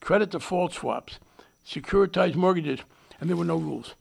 credit 0.05 0.31
default 0.31 0.75
swaps, 0.75 1.19
securitized 1.67 2.35
mortgages, 2.35 2.81
and 3.19 3.31
there 3.31 3.37
were 3.37 3.45
no 3.45 3.57
rules. 3.57 3.95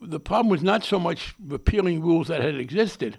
The 0.00 0.18
problem 0.18 0.48
was 0.48 0.64
not 0.64 0.82
so 0.82 0.98
much 0.98 1.34
repealing 1.40 2.02
rules 2.02 2.26
that 2.26 2.42
had 2.42 2.56
existed, 2.56 3.18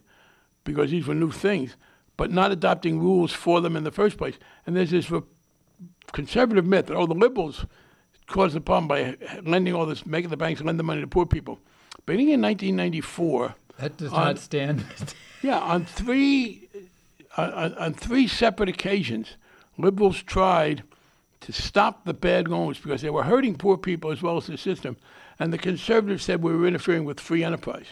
because 0.66 0.92
these 0.92 1.08
were 1.08 1.16
new 1.16 1.32
things, 1.32 1.78
but 2.18 2.32
not 2.32 2.52
adopting 2.52 3.00
rules 3.00 3.32
for 3.32 3.62
them 3.62 3.78
in 3.78 3.86
the 3.86 3.92
first 3.92 4.18
place. 4.18 4.36
And 4.66 4.76
there's 4.76 4.92
this 4.92 5.10
re- 5.10 5.22
conservative 6.12 6.66
myth 6.66 6.88
that, 6.88 6.96
oh, 6.96 7.08
the 7.08 7.14
liberals 7.14 7.66
caused 8.28 8.54
the 8.54 8.62
problem 8.62 8.90
by 8.90 9.16
lending 9.44 9.74
all 9.74 9.86
this, 9.86 10.06
making 10.06 10.30
the 10.30 10.38
banks 10.38 10.62
lend 10.62 10.78
the 10.78 10.84
money 10.84 11.02
to 11.02 11.08
poor 11.08 11.26
people. 11.26 11.60
Beginning 12.06 12.32
in 12.34 12.42
1994, 12.42 13.56
that 13.80 13.96
does 13.96 14.12
on- 14.12 14.26
not 14.26 14.40
stand. 14.40 14.86
yeah, 15.42 15.60
on 15.60 15.86
three 15.86 16.68
on, 17.38 17.52
on, 17.54 17.74
on 17.76 17.94
three 17.94 18.28
separate 18.28 18.70
occasions, 18.70 19.38
liberals 19.78 20.22
tried 20.22 20.84
to 21.46 21.52
stop 21.52 22.06
the 22.06 22.14
bad 22.14 22.48
loans 22.48 22.80
because 22.80 23.02
they 23.02 23.10
were 23.10 23.24
hurting 23.24 23.56
poor 23.56 23.78
people 23.78 24.12
as 24.12 24.22
well 24.22 24.38
as 24.38 24.48
the 24.48 24.58
system. 24.58 24.98
And 25.40 25.54
the 25.54 25.58
conservatives 25.58 26.24
said 26.24 26.42
we 26.42 26.56
were 26.56 26.68
interfering 26.68 27.06
with 27.06 27.20
free 27.20 27.44
enterprise. 27.44 27.88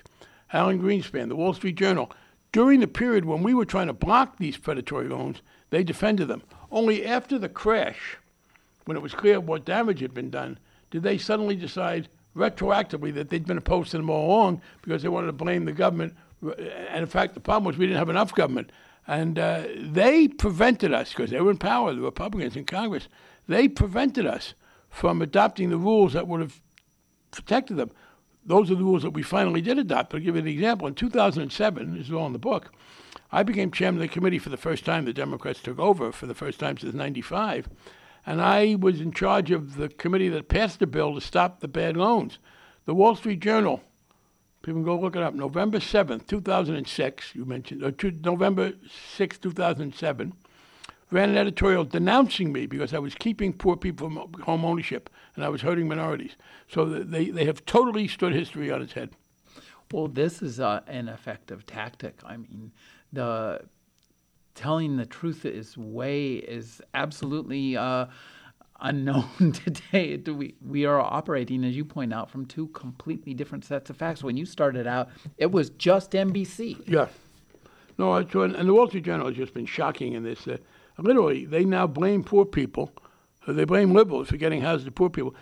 Alan 0.52 0.82
Greenspan, 0.82 1.30
the 1.30 1.36
Wall 1.36 1.54
Street 1.54 1.76
Journal, 1.76 2.12
during 2.52 2.80
the 2.80 2.88
period 2.88 3.26
when 3.26 3.44
we 3.44 3.54
were 3.54 3.66
trying 3.66 3.88
to 3.88 3.94
block 3.94 4.38
these 4.38 4.58
predatory 4.58 5.08
loans, 5.08 5.42
they 5.70 5.84
defended 5.84 6.28
them. 6.28 6.44
Only 6.72 7.06
after 7.06 7.38
the 7.38 7.50
crash, 7.50 8.18
when 8.86 8.98
it 8.98 9.04
was 9.04 9.14
clear 9.14 9.40
what 9.40 9.66
damage 9.66 10.02
had 10.02 10.14
been 10.14 10.30
done, 10.30 10.58
did 10.92 11.04
they 11.04 11.18
suddenly 11.18 11.56
decide 11.56 12.10
retroactively 12.36 13.14
that 13.14 13.30
they'd 13.30 13.46
been 13.46 13.58
opposed 13.58 13.92
to 13.92 13.98
them 13.98 14.10
all 14.10 14.26
along 14.26 14.62
because 14.82 15.04
they 15.04 15.10
wanted 15.10 15.28
to 15.28 15.34
blame 15.34 15.66
the 15.66 15.72
government. 15.72 16.16
And 16.42 17.02
in 17.02 17.08
fact, 17.08 17.34
the 17.34 17.40
problem 17.40 17.66
was 17.66 17.78
we 17.78 17.86
didn't 17.86 18.00
have 18.00 18.10
enough 18.10 18.34
government. 18.34 18.72
And 19.06 19.38
uh, 19.38 19.64
they 19.78 20.28
prevented 20.28 20.94
us, 20.94 21.10
because 21.10 21.30
they 21.30 21.42
were 21.42 21.52
in 21.52 21.58
power, 21.58 21.94
the 21.94 22.02
Republicans 22.02 22.56
in 22.56 22.66
Congress, 22.66 23.08
they 23.48 23.68
prevented 23.68 24.26
us 24.26 24.54
from 24.90 25.22
adopting 25.22 25.70
the 25.70 25.78
rules 25.78 26.14
that 26.14 26.28
would 26.28 26.42
have 26.42 26.62
protected 27.32 27.78
them. 27.78 27.92
Those 28.46 28.70
are 28.70 28.76
the 28.76 28.84
rules 28.84 29.04
that 29.04 29.12
we 29.12 29.24
finally 29.24 29.62
did 29.62 29.80
adopt. 29.80 30.14
I'll 30.14 30.20
give 30.20 30.36
you 30.36 30.42
an 30.42 30.48
example. 30.48 30.88
In 30.88 30.96
2007, 30.96 31.98
this 31.98 32.08
is 32.08 32.14
all 32.14 32.28
in 32.28 32.34
the 32.34 32.40
book, 32.40 32.72
I 33.32 33.42
became 33.42 33.72
chairman 33.72 34.02
of 34.02 34.08
the 34.08 34.14
committee 34.14 34.38
for 34.38 34.50
the 34.50 34.58
first 34.58 34.86
time. 34.86 35.06
The 35.06 35.14
Democrats 35.14 35.60
took 35.60 35.80
over 35.80 36.12
for 36.12 36.28
the 36.28 36.36
first 36.36 36.60
time 36.60 36.78
since 36.78 36.94
95. 36.94 37.68
And 38.28 38.40
I 38.40 38.76
was 38.76 39.02
in 39.02 39.12
charge 39.12 39.50
of 39.50 39.76
the 39.76 39.90
committee 39.90 40.30
that 40.30 40.50
passed 40.50 40.80
the 40.80 40.88
bill 40.88 41.16
to 41.16 41.22
stop 41.22 41.60
the 41.60 41.68
bad 41.68 41.98
loans. 41.98 42.38
The 42.86 42.94
Wall 42.94 43.16
Street 43.16 43.40
Journal, 43.40 43.82
people 44.62 44.82
can 44.82 44.86
go 44.86 45.00
look 45.00 45.16
it 45.16 45.24
up, 45.24 45.34
November 45.34 45.80
7th, 45.80 46.28
2006, 46.28 47.34
you 47.34 47.44
mentioned, 47.44 47.84
or 47.84 47.92
two, 47.92 48.12
November 48.12 48.74
6th, 49.18 49.42
2007, 49.42 50.34
ran 51.14 51.30
an 51.30 51.38
editorial 51.38 51.86
denouncing 51.86 52.52
me 52.52 52.66
because 52.66 52.94
I 52.94 53.00
was 53.00 53.14
keeping 53.16 53.54
poor 53.54 53.78
people 53.78 54.10
from 54.10 54.42
home 54.42 54.66
ownership 54.66 55.10
and 55.36 55.46
I 55.46 55.50
was 55.50 55.62
hurting 55.62 55.88
minorities. 55.88 56.36
So 56.68 56.86
they, 56.86 57.30
they 57.30 57.46
have 57.46 57.66
totally 57.66 58.08
stood 58.08 58.34
history 58.34 58.72
on 58.72 58.82
its 58.82 58.94
head. 58.94 59.12
Well, 59.92 60.08
this 60.08 60.42
is 60.42 60.60
uh, 60.60 60.82
an 60.88 61.08
effective 61.08 61.66
tactic. 61.68 62.20
I 62.26 62.38
mean, 62.38 62.72
the 63.12 63.62
telling 64.56 64.98
the 64.98 65.06
truth 65.06 65.46
is 65.46 65.78
way 65.78 66.34
is 66.36 66.82
absolutely 66.96 67.78
uh, 67.78 68.08
unknown 68.82 69.52
today. 69.54 70.18
We 70.18 70.56
we 70.66 70.86
are 70.86 71.00
operating, 71.00 71.64
as 71.64 71.76
you 71.76 71.86
point 71.86 72.12
out, 72.12 72.32
from 72.32 72.48
two 72.48 72.68
completely 72.70 73.36
different 73.36 73.66
sets 73.66 73.92
of 73.92 73.98
facts. 73.98 74.24
When 74.24 74.36
you 74.36 74.48
started 74.48 74.88
out, 74.88 75.10
it 75.38 75.52
was 75.52 75.70
just 75.72 76.12
NBC. 76.12 76.88
Yeah. 76.88 77.08
No, 78.00 78.16
it's, 78.16 78.34
and 78.34 78.68
the 78.68 78.74
Wall 78.74 78.88
Street 78.88 79.06
Journal 79.06 79.28
has 79.28 79.36
just 79.36 79.54
been 79.54 79.68
shocking 79.68 80.14
in 80.14 80.24
this. 80.24 80.48
Uh, 80.48 80.58
literally, 80.98 81.46
they 81.46 81.66
now 81.66 81.88
blame 81.88 82.24
poor 82.24 82.46
people. 82.46 82.92
They 83.48 83.66
blame 83.66 83.94
liberals 83.94 84.30
for 84.30 84.38
getting 84.38 84.62
houses 84.62 84.86
to 84.86 84.92
poor 84.92 85.10
people. 85.10 85.36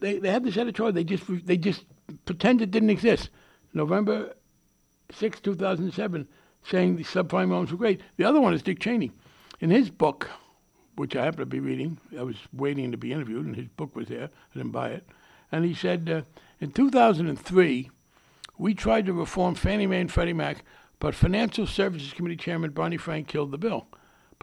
They, 0.00 0.18
they 0.18 0.30
have 0.30 0.44
this 0.44 0.56
editorial. 0.56 0.92
They 0.92 1.04
just 1.04 1.24
they 1.46 1.56
just 1.56 1.84
pretend 2.24 2.62
it 2.62 2.70
didn't 2.70 2.90
exist. 2.90 3.30
November 3.74 4.34
6, 5.12 5.40
2007, 5.40 6.28
saying 6.64 6.96
the 6.96 7.04
subprime 7.04 7.50
loans 7.50 7.70
were 7.70 7.78
great. 7.78 8.00
The 8.16 8.24
other 8.24 8.40
one 8.40 8.54
is 8.54 8.62
Dick 8.62 8.80
Cheney. 8.80 9.12
In 9.60 9.70
his 9.70 9.90
book, 9.90 10.28
which 10.96 11.16
I 11.16 11.24
happen 11.24 11.40
to 11.40 11.46
be 11.46 11.60
reading, 11.60 11.98
I 12.18 12.22
was 12.22 12.36
waiting 12.52 12.90
to 12.90 12.98
be 12.98 13.12
interviewed, 13.12 13.46
and 13.46 13.56
his 13.56 13.68
book 13.68 13.94
was 13.94 14.08
there. 14.08 14.24
I 14.24 14.58
didn't 14.58 14.72
buy 14.72 14.90
it. 14.90 15.06
And 15.50 15.64
he 15.64 15.74
said, 15.74 16.08
uh, 16.08 16.22
in 16.60 16.72
2003, 16.72 17.90
we 18.58 18.74
tried 18.74 19.06
to 19.06 19.12
reform 19.12 19.54
Fannie 19.54 19.86
Mae 19.86 20.00
and 20.00 20.12
Freddie 20.12 20.32
Mac, 20.32 20.64
but 20.98 21.14
Financial 21.14 21.66
Services 21.66 22.12
Committee 22.12 22.36
Chairman 22.36 22.70
Barney 22.70 22.96
Frank 22.96 23.28
killed 23.28 23.50
the 23.50 23.58
bill. 23.58 23.86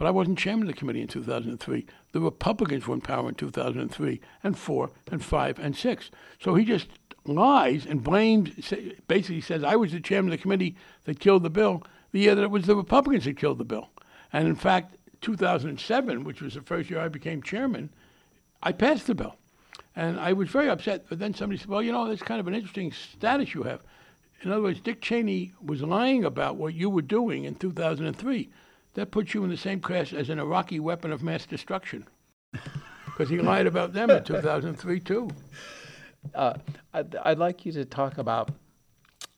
But 0.00 0.06
I 0.06 0.12
wasn't 0.12 0.38
chairman 0.38 0.66
of 0.66 0.72
the 0.72 0.78
committee 0.78 1.02
in 1.02 1.08
2003. 1.08 1.84
The 2.12 2.20
Republicans 2.20 2.86
were 2.86 2.94
in 2.94 3.02
power 3.02 3.28
in 3.28 3.34
2003 3.34 4.18
and 4.42 4.58
4 4.58 4.90
and 5.12 5.22
5 5.22 5.58
and 5.58 5.76
6. 5.76 6.10
So 6.42 6.54
he 6.54 6.64
just 6.64 6.88
lies 7.26 7.84
and 7.84 8.02
blames, 8.02 8.72
basically 9.08 9.42
says, 9.42 9.62
I 9.62 9.76
was 9.76 9.92
the 9.92 10.00
chairman 10.00 10.32
of 10.32 10.38
the 10.38 10.42
committee 10.42 10.74
that 11.04 11.20
killed 11.20 11.42
the 11.42 11.50
bill 11.50 11.82
the 12.12 12.20
year 12.20 12.34
that 12.34 12.42
it 12.42 12.50
was 12.50 12.64
the 12.64 12.76
Republicans 12.76 13.26
that 13.26 13.36
killed 13.36 13.58
the 13.58 13.64
bill. 13.66 13.90
And 14.32 14.48
in 14.48 14.54
fact, 14.54 14.96
2007, 15.20 16.24
which 16.24 16.40
was 16.40 16.54
the 16.54 16.62
first 16.62 16.88
year 16.88 17.00
I 17.00 17.08
became 17.08 17.42
chairman, 17.42 17.90
I 18.62 18.72
passed 18.72 19.06
the 19.06 19.14
bill. 19.14 19.36
And 19.94 20.18
I 20.18 20.32
was 20.32 20.48
very 20.48 20.70
upset. 20.70 21.04
But 21.10 21.18
then 21.18 21.34
somebody 21.34 21.58
said, 21.58 21.68
well, 21.68 21.82
you 21.82 21.92
know, 21.92 22.08
that's 22.08 22.22
kind 22.22 22.40
of 22.40 22.48
an 22.48 22.54
interesting 22.54 22.90
status 22.90 23.52
you 23.52 23.64
have. 23.64 23.82
In 24.40 24.50
other 24.50 24.62
words, 24.62 24.80
Dick 24.80 25.02
Cheney 25.02 25.52
was 25.62 25.82
lying 25.82 26.24
about 26.24 26.56
what 26.56 26.72
you 26.72 26.88
were 26.88 27.02
doing 27.02 27.44
in 27.44 27.54
2003. 27.54 28.48
That 28.94 29.10
puts 29.10 29.34
you 29.34 29.44
in 29.44 29.50
the 29.50 29.56
same 29.56 29.80
class 29.80 30.12
as 30.12 30.30
an 30.30 30.38
Iraqi 30.38 30.80
weapon 30.80 31.12
of 31.12 31.22
mass 31.22 31.46
destruction. 31.46 32.06
Because 33.06 33.28
he 33.28 33.38
lied 33.38 33.66
about 33.66 33.92
them 33.92 34.08
in 34.08 34.24
2003, 34.24 35.00
too. 35.00 35.28
Uh, 36.34 36.54
I'd, 36.94 37.14
I'd 37.16 37.38
like 37.38 37.66
you 37.66 37.72
to 37.72 37.84
talk 37.84 38.16
about 38.16 38.50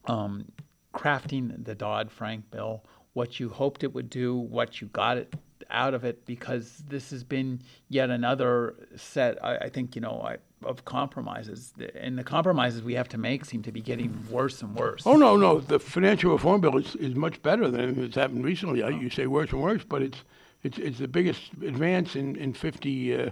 um, 0.04 0.52
crafting 0.94 1.64
the 1.64 1.74
Dodd 1.74 2.12
Frank 2.12 2.48
bill, 2.52 2.84
what 3.14 3.40
you 3.40 3.48
hoped 3.48 3.82
it 3.82 3.92
would 3.92 4.08
do, 4.08 4.36
what 4.36 4.80
you 4.80 4.86
got 4.88 5.16
it 5.18 5.34
out 5.68 5.94
of 5.94 6.04
it, 6.04 6.24
because 6.26 6.84
this 6.86 7.10
has 7.10 7.24
been 7.24 7.60
yet 7.88 8.08
another 8.08 8.76
set, 8.94 9.42
I, 9.44 9.56
I 9.56 9.68
think, 9.68 9.96
you 9.96 10.00
know, 10.00 10.22
I, 10.24 10.36
of 10.64 10.84
compromises. 10.84 11.72
And 11.94 12.18
the 12.18 12.24
compromises 12.24 12.82
we 12.82 12.94
have 12.94 13.08
to 13.10 13.18
make 13.18 13.44
seem 13.44 13.62
to 13.62 13.72
be 13.72 13.80
getting 13.80 14.26
worse 14.30 14.62
and 14.62 14.74
worse. 14.74 15.02
Oh, 15.06 15.16
no, 15.16 15.36
no. 15.36 15.60
The 15.60 15.78
financial 15.78 16.32
reform 16.32 16.60
bill 16.60 16.76
is, 16.76 16.94
is 16.96 17.14
much 17.14 17.42
better 17.42 17.70
than 17.70 18.00
that's 18.00 18.14
happened 18.14 18.44
recently. 18.44 18.82
I, 18.82 18.90
you 18.90 19.10
say 19.10 19.26
worse 19.26 19.50
and 19.52 19.62
worse, 19.62 19.84
but 19.84 20.02
it's, 20.02 20.18
it's, 20.62 20.78
it's 20.78 20.98
the 20.98 21.08
biggest 21.08 21.52
advance 21.62 22.16
in, 22.16 22.36
in 22.36 22.52
50 22.52 23.14
uh, 23.14 23.30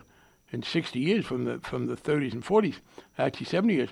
and 0.52 0.64
60 0.64 0.98
years 0.98 1.24
from 1.24 1.44
the, 1.44 1.58
from 1.60 1.86
the 1.86 1.96
30s 1.96 2.32
and 2.32 2.44
40s, 2.44 2.76
actually 3.18 3.46
70 3.46 3.74
years. 3.74 3.90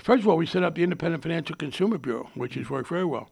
First 0.00 0.22
of 0.22 0.28
all, 0.28 0.36
we 0.36 0.46
set 0.46 0.62
up 0.62 0.74
the 0.74 0.82
Independent 0.82 1.22
Financial 1.22 1.54
Consumer 1.54 1.98
Bureau, 1.98 2.30
which 2.34 2.54
has 2.54 2.70
worked 2.70 2.88
very 2.88 3.04
well. 3.04 3.30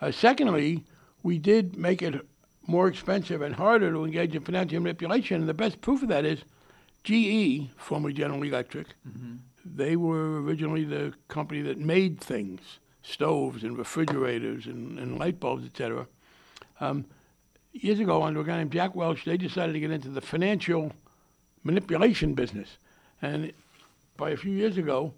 Uh, 0.00 0.10
secondly, 0.10 0.84
we 1.22 1.38
did 1.38 1.76
make 1.76 2.00
it 2.02 2.26
more 2.66 2.88
expensive 2.88 3.42
and 3.42 3.54
harder 3.54 3.90
to 3.92 4.04
engage 4.04 4.34
in 4.34 4.42
financial 4.42 4.80
manipulation. 4.80 5.40
And 5.40 5.48
the 5.48 5.54
best 5.54 5.80
proof 5.80 6.02
of 6.02 6.08
that 6.08 6.24
is 6.24 6.42
GE, 7.06 7.70
formerly 7.76 8.12
General 8.12 8.42
Electric. 8.42 8.88
They 9.64 9.94
were 9.94 10.42
originally 10.42 10.84
the 10.84 11.12
company 11.28 11.62
that 11.62 11.78
made 11.78 12.20
things, 12.20 12.60
stoves 13.02 13.62
and 13.62 13.78
refrigerators 13.78 14.66
and, 14.66 14.98
and 14.98 15.16
light 15.18 15.38
bulbs, 15.38 15.64
etc. 15.64 16.08
Um, 16.80 17.04
years 17.72 18.00
ago, 18.00 18.24
under 18.24 18.40
a 18.40 18.44
guy 18.44 18.58
named 18.58 18.72
Jack 18.72 18.96
Welch, 18.96 19.24
they 19.24 19.36
decided 19.36 19.72
to 19.74 19.80
get 19.80 19.92
into 19.92 20.08
the 20.08 20.20
financial 20.20 20.92
manipulation 21.62 22.34
business. 22.34 22.76
And 23.22 23.52
by 24.16 24.30
a 24.30 24.36
few 24.36 24.52
years 24.52 24.76
ago, 24.76 25.14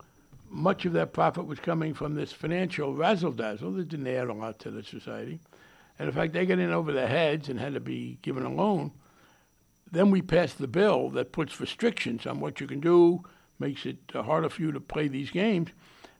much 0.51 0.84
of 0.84 0.93
that 0.93 1.14
profit 1.14 1.47
was 1.47 1.59
coming 1.59 1.95
from 1.95 2.14
this 2.14 2.32
financial 2.32 2.95
razzle 2.95 3.32
dazzle 3.32 3.72
that 3.72 3.89
didn't 3.89 4.07
add 4.07 4.28
a 4.28 4.34
lot 4.34 4.59
to 4.61 4.70
the 4.70 4.82
society. 4.82 5.41
And 5.99 6.09
in 6.09 6.14
fact, 6.14 6.34
they 6.34 6.45
got 6.45 6.59
in 6.59 6.70
over 6.70 6.93
their 6.93 7.09
heads 7.09 7.49
and 7.49 7.59
had 7.59 7.74
to 7.74 7.80
be 7.80 8.18
given 8.20 8.45
a 8.45 8.53
loan. 8.53 8.93
Then 9.91 10.11
we 10.11 10.22
passed 10.22 10.59
the 10.59 10.68
bill 10.68 11.09
that 11.11 11.32
puts 11.32 11.61
restrictions 11.61 12.26
on 12.26 12.41
what 12.41 12.61
you 12.61 12.66
can 12.66 12.80
do, 12.80 13.24
makes 13.59 13.86
it 13.86 13.99
uh, 14.14 14.22
harder 14.22 14.49
for 14.49 14.62
you 14.62 14.72
to 14.72 14.80
play 14.80 15.09
these 15.09 15.30
games. 15.30 15.70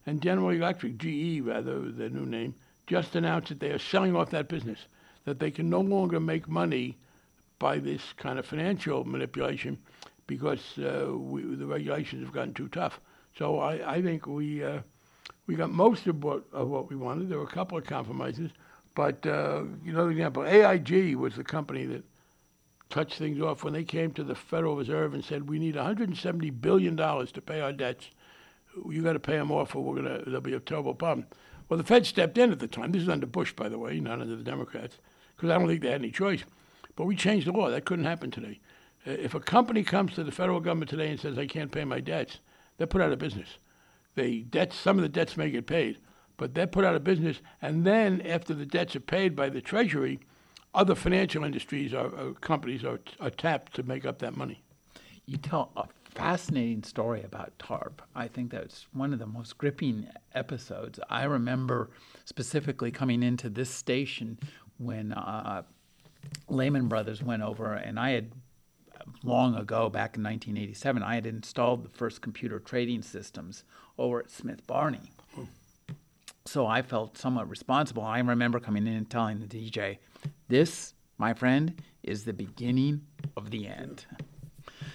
And 0.07 0.23
General 0.23 0.51
Electric, 0.51 0.97
GE 0.97 1.41
rather, 1.43 1.91
their 1.91 2.09
new 2.09 2.25
name, 2.25 2.55
just 2.87 3.15
announced 3.15 3.51
that 3.51 3.61
they 3.61 3.71
are 3.71 3.79
selling 3.79 4.17
off 4.17 4.31
that 4.31 4.49
business, 4.49 4.87
that 5.25 5.39
they 5.39 5.51
can 5.51 5.69
no 5.69 5.81
longer 5.81 6.19
make 6.19 6.49
money 6.49 6.97
by 7.59 7.79
this 7.79 8.15
kind 8.17 8.39
of 8.39 8.47
financial 8.47 9.05
manipulation 9.05 9.79
because 10.27 10.79
uh, 10.79 11.13
we, 11.15 11.43
the 11.43 11.67
regulations 11.67 12.25
have 12.25 12.33
gotten 12.33 12.55
too 12.55 12.69
tough. 12.69 13.01
So 13.37 13.59
I, 13.59 13.97
I 13.97 14.03
think 14.03 14.27
we 14.27 14.65
uh, 14.65 14.81
we 15.47 15.55
got 15.55 15.71
most 15.71 16.07
of 16.07 16.23
what 16.23 16.45
of 16.53 16.69
what 16.69 16.89
we 16.89 16.97
wanted. 16.97 17.29
There 17.29 17.39
were 17.39 17.45
a 17.45 17.49
couple 17.49 17.77
of 17.77 17.85
compromises, 17.85 18.51
but 18.95 19.27
uh, 19.27 19.65
know, 19.93 20.09
example, 20.09 20.45
AIG 20.45 21.17
was 21.17 21.35
the 21.35 21.45
company 21.45 21.85
that 21.87 22.05
touched 22.91 23.19
things 23.19 23.41
off 23.41 23.65
when 23.65 23.73
they 23.73 23.85
came 23.85 24.13
to 24.13 24.25
the 24.25 24.35
Federal 24.35 24.77
Reserve 24.77 25.15
and 25.15 25.25
said, 25.25 25.49
"We 25.49 25.59
need 25.59 25.77
170 25.77 26.51
billion 26.51 26.97
dollars 26.97 27.33
to 27.33 27.41
pay 27.41 27.61
our 27.61 27.73
debts. 27.73 28.11
You 28.89 29.03
got 29.03 29.15
to 29.15 29.21
pay 29.21 29.37
them 29.37 29.51
off, 29.51 29.75
or 29.75 29.83
we're 29.83 29.97
gonna 29.97 30.23
there'll 30.25 30.41
be 30.41 30.55
a 30.55 30.61
terrible 30.61 30.95
problem." 30.95 31.27
Well, 31.69 31.79
the 31.79 31.85
Fed 31.85 32.07
stepped 32.07 32.39
in 32.39 32.51
at 32.51 32.61
the 32.61 32.69
time. 32.69 32.93
This 32.93 33.03
is 33.03 33.09
under 33.09 33.27
Bush, 33.27 33.53
by 33.53 33.69
the 33.69 33.79
way, 33.79 34.01
not 34.01 34.21
under 34.21 34.37
the 34.37 34.43
Democrats, 34.43 34.99
because 35.37 35.51
I 35.51 35.59
don't 35.59 35.69
think 35.69 35.83
they 35.83 35.91
had 35.91 36.01
any 36.01 36.11
choice. 36.11 36.45
But 36.97 37.05
we 37.05 37.15
changed 37.15 37.47
the 37.47 37.53
law. 37.53 37.71
That 37.71 37.85
couldn't 37.85 38.07
happen 38.07 38.31
today. 38.31 38.61
If 39.05 39.35
a 39.35 39.41
company 39.41 39.85
comes 39.85 40.15
to 40.15 40.25
the 40.25 40.33
federal 40.33 40.61
government 40.61 40.91
today 40.91 41.11
and 41.11 41.21
says, 41.21 41.39
"I 41.39 41.47
can't 41.47 41.71
pay 41.71 41.85
my 41.85 42.01
debts," 42.01 42.41
they're 42.77 42.87
put 42.87 43.03
out 43.03 43.13
of 43.13 43.19
business. 43.19 43.59
They 44.15 44.41
debts, 44.41 44.77
some 44.77 44.97
of 44.99 45.03
the 45.03 45.09
debts 45.09 45.37
may 45.37 45.51
get 45.51 45.67
paid, 45.67 45.99
but 46.37 46.55
they're 46.55 46.67
put 46.67 46.85
out 46.85 46.95
of 46.95 47.05
business. 47.05 47.41
And 47.63 47.85
then 47.85 48.21
after 48.23 48.55
the 48.55 48.67
debts 48.67 48.97
are 48.97 49.01
paid 49.01 49.37
by 49.37 49.49
the 49.49 49.61
Treasury, 49.61 50.21
other 50.75 50.95
financial 50.95 51.45
industries 51.45 51.95
or, 51.95 52.07
or 52.07 52.35
companies 52.35 52.85
are, 52.85 53.01
are 53.21 53.31
tapped 53.31 53.75
to 53.75 53.83
make 53.83 54.05
up 54.05 54.19
that 54.21 54.37
money. 54.37 54.63
You 55.27 55.37
tell 55.37 55.73
a 55.77 55.87
fascinating 56.11 56.83
story 56.83 57.23
about 57.23 57.53
TARP. 57.59 58.01
I 58.15 58.29
think 58.29 58.51
that's 58.51 58.87
one 58.93 59.13
of 59.13 59.19
the 59.19 59.27
most 59.27 59.59
gripping 59.59 60.09
episodes. 60.35 60.99
I 61.09 61.25
remember 61.25 61.91
specifically 62.25 62.91
coming 62.91 63.23
into 63.23 63.49
this 63.49 63.71
station 63.71 64.39
when 64.79 65.13
uh, 65.13 65.63
Lehman 66.49 66.89
Brothers 66.89 67.23
went 67.23 67.43
over, 67.43 67.75
and 67.75 67.99
I 67.99 68.11
had 68.11 68.33
long 69.23 69.55
ago, 69.55 69.89
back 69.89 70.17
in 70.17 70.23
1987, 70.23 71.03
I 71.03 71.15
had 71.15 71.27
installed 71.27 71.85
the 71.85 71.89
first 71.89 72.21
computer 72.21 72.59
trading 72.59 73.03
systems 73.03 73.65
over 73.99 74.21
at 74.21 74.31
Smith 74.31 74.67
Barney. 74.67 75.13
So 76.45 76.67
I 76.67 76.81
felt 76.81 77.19
somewhat 77.19 77.49
responsible. 77.49 78.03
I 78.03 78.19
remember 78.21 78.59
coming 78.59 78.87
in 78.87 78.95
and 78.95 79.11
telling 79.11 79.41
the 79.41 79.47
DJ, 79.47 79.99
"This, 80.49 80.95
my 81.19 81.35
friend, 81.35 81.81
is 82.03 82.25
the 82.25 82.33
beginning 82.33 83.03
of 83.37 83.51
the 83.51 83.67
end." 83.67 84.07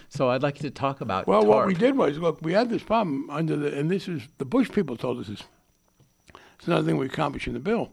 So 0.10 0.30
I'd 0.30 0.44
like 0.44 0.62
you 0.62 0.70
to 0.70 0.74
talk 0.74 1.02
about. 1.02 1.26
Well, 1.26 1.46
what 1.46 1.66
we 1.66 1.74
did 1.74 1.98
was 1.98 2.20
look, 2.20 2.40
we 2.42 2.54
had 2.54 2.70
this 2.70 2.84
problem 2.84 3.30
under 3.30 3.56
the, 3.56 3.78
and 3.78 3.90
this 3.90 4.08
is 4.08 4.22
the 4.38 4.46
Bush 4.46 4.70
people 4.72 4.96
told 4.96 5.20
us 5.20 5.28
this. 5.28 5.44
It's 6.56 6.68
another 6.68 6.86
thing 6.86 6.98
we 6.98 7.08
accomplished 7.08 7.48
in 7.48 7.54
the 7.54 7.60
bill. 7.60 7.92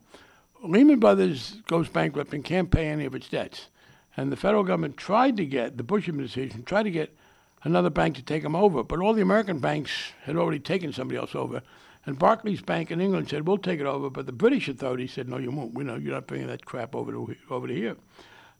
Lehman 0.62 1.00
Brothers 1.00 1.62
goes 1.66 1.88
bankrupt 1.88 2.34
and 2.34 2.44
can't 2.44 2.70
pay 2.70 2.88
any 2.88 3.06
of 3.06 3.14
its 3.14 3.28
debts, 3.28 3.68
and 4.16 4.30
the 4.30 4.36
federal 4.36 4.64
government 4.64 4.98
tried 4.98 5.36
to 5.38 5.46
get 5.46 5.78
the 5.78 5.82
Bush 5.82 6.08
administration 6.08 6.62
tried 6.62 6.82
to 6.82 6.90
get 6.90 7.16
another 7.64 7.90
bank 7.90 8.16
to 8.16 8.22
take 8.22 8.42
them 8.42 8.54
over, 8.56 8.82
but 8.82 9.00
all 9.00 9.14
the 9.14 9.22
American 9.22 9.58
banks 9.58 10.12
had 10.24 10.36
already 10.36 10.58
taken 10.58 10.92
somebody 10.92 11.18
else 11.18 11.34
over. 11.34 11.62
And 12.06 12.18
Barclays 12.18 12.62
Bank 12.62 12.90
in 12.90 13.00
England 13.00 13.28
said, 13.28 13.46
"We'll 13.46 13.58
take 13.58 13.80
it 13.80 13.86
over," 13.86 14.08
but 14.08 14.26
the 14.26 14.32
British 14.32 14.68
authorities 14.68 15.12
said, 15.12 15.28
"No, 15.28 15.36
you 15.36 15.50
won't. 15.50 15.74
We 15.74 15.84
know 15.84 15.96
you're 15.96 16.14
not 16.14 16.26
bringing 16.26 16.46
that 16.48 16.64
crap 16.64 16.94
over 16.94 17.12
to 17.12 17.36
over 17.50 17.66
to 17.66 17.74
here." 17.74 17.96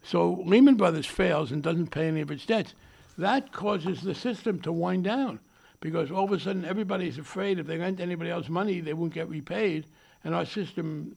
So 0.03 0.43
Lehman 0.45 0.75
Brothers 0.75 1.05
fails 1.05 1.51
and 1.51 1.61
doesn't 1.63 1.91
pay 1.91 2.07
any 2.07 2.21
of 2.21 2.31
its 2.31 2.45
debts. 2.45 2.73
That 3.17 3.51
causes 3.51 4.01
the 4.01 4.15
system 4.15 4.59
to 4.61 4.71
wind 4.71 5.03
down 5.03 5.39
because 5.79 6.11
all 6.11 6.25
of 6.25 6.31
a 6.31 6.39
sudden 6.39 6.65
everybody's 6.65 7.17
afraid 7.17 7.59
if 7.59 7.67
they 7.67 7.77
lend 7.77 7.99
anybody 7.99 8.29
else 8.29 8.47
money, 8.47 8.79
they 8.79 8.93
won't 8.93 9.13
get 9.13 9.29
repaid. 9.29 9.85
And 10.23 10.35
our 10.35 10.45
system 10.45 11.15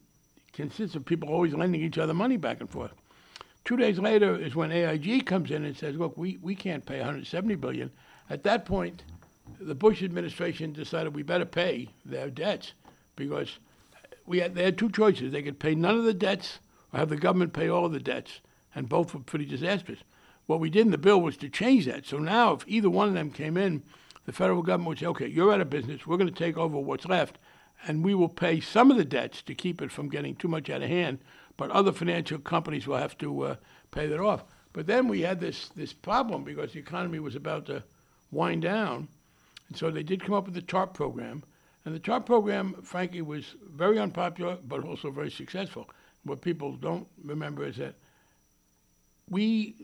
consists 0.53 0.97
of 0.97 1.05
people 1.05 1.29
always 1.29 1.55
lending 1.55 1.83
each 1.83 1.99
other 1.99 2.15
money 2.15 2.37
back 2.37 2.61
and 2.61 2.71
forth. 2.71 2.93
Two 3.65 3.77
days 3.77 3.99
later 3.99 4.37
is 4.39 4.55
when 4.55 4.73
AIG 4.73 5.25
comes 5.25 5.51
in 5.51 5.65
and 5.65 5.77
says, 5.77 5.97
"Look, 5.97 6.17
we, 6.17 6.39
we 6.43 6.55
can't 6.55 6.85
pay 6.85 6.99
170 6.99 7.55
billion." 7.57 7.91
At 8.29 8.43
that 8.45 8.65
point, 8.65 9.03
the 9.61 9.75
Bush 9.75 10.03
administration 10.03 10.73
decided 10.73 11.15
we 11.15 11.23
better 11.23 11.45
pay 11.45 11.91
their 12.05 12.31
debts 12.31 12.73
because 13.17 13.59
we 14.27 14.39
had, 14.39 14.55
they 14.55 14.65
had 14.65 14.79
two 14.79 14.91
choices. 14.91 15.33
They 15.33 15.43
could 15.43 15.59
pay 15.59 15.75
none 15.75 15.97
of 15.97 16.05
the 16.05 16.15
debts 16.15 16.59
or 16.93 16.99
have 16.99 17.09
the 17.09 17.17
government 17.17 17.53
pay 17.53 17.69
all 17.69 17.85
of 17.85 17.93
the 17.93 18.01
debts, 18.01 18.41
and 18.75 18.89
both 18.89 19.15
were 19.15 19.21
pretty 19.21 19.45
disastrous. 19.45 20.01
What 20.47 20.61
we 20.61 20.71
did 20.71 20.87
in 20.87 20.93
the 20.93 20.99
bill 20.99 21.21
was 21.21 21.37
to 21.39 21.49
change 21.49 21.87
that. 21.87 22.07
So 22.07 22.19
now, 22.19 22.53
if 22.53 22.65
either 22.67 22.91
one 22.91 23.09
of 23.09 23.15
them 23.15 23.31
came 23.31 23.57
in, 23.57 23.83
the 24.27 24.33
federal 24.33 24.63
government 24.63 24.89
would 24.89 24.99
say, 24.99 25.07
okay, 25.07 25.27
you're 25.27 25.53
out 25.53 25.61
of 25.61 25.71
business. 25.71 26.07
We're 26.07 26.17
going 26.17 26.33
to 26.33 26.35
take 26.35 26.57
over 26.57 26.79
what's 26.79 27.07
left, 27.07 27.39
and 27.87 28.05
we 28.05 28.15
will 28.15 28.29
pay 28.29 28.61
some 28.61 28.91
of 28.91 28.97
the 28.97 29.05
debts 29.05 29.43
to 29.43 29.55
keep 29.55 29.83
it 29.83 29.93
from 29.93 30.09
getting 30.09 30.35
too 30.35 30.49
much 30.49 30.71
out 30.71 30.83
of 30.83 30.89
hand, 30.89 31.19
but 31.57 31.71
other 31.71 31.93
financial 31.93 32.39
companies 32.39 32.87
will 32.87 32.97
have 32.97 33.17
to 33.19 33.43
uh, 33.43 33.57
pay 33.91 34.07
that 34.07 34.21
off. 34.21 34.45
But 34.73 34.87
then 34.87 35.09
we 35.09 35.21
had 35.21 35.41
this, 35.41 35.69
this 35.69 35.93
problem 35.93 36.45
because 36.45 36.73
the 36.73 36.81
economy 36.81 37.21
was 37.21 37.37
about 37.37 37.67
to 37.67 37.85
wind 38.31 38.63
down. 38.63 39.09
And 39.69 39.77
so 39.77 39.91
they 39.91 40.03
did 40.03 40.25
come 40.25 40.35
up 40.35 40.45
with 40.47 40.55
the 40.55 40.63
TARP 40.63 40.95
program. 40.95 41.43
And 41.85 41.95
the 41.95 42.01
TARP 42.01 42.27
program, 42.27 42.75
frankly, 42.83 43.23
was 43.23 43.57
very 43.75 43.99
unpopular, 43.99 44.59
but 44.67 44.85
also 44.85 45.11
very 45.11 45.31
successful. 45.31 45.89
What 46.25 46.41
people 46.41 46.77
don't 46.77 47.07
remember 47.23 47.65
is 47.65 47.77
that 47.77 47.95
we, 49.29 49.77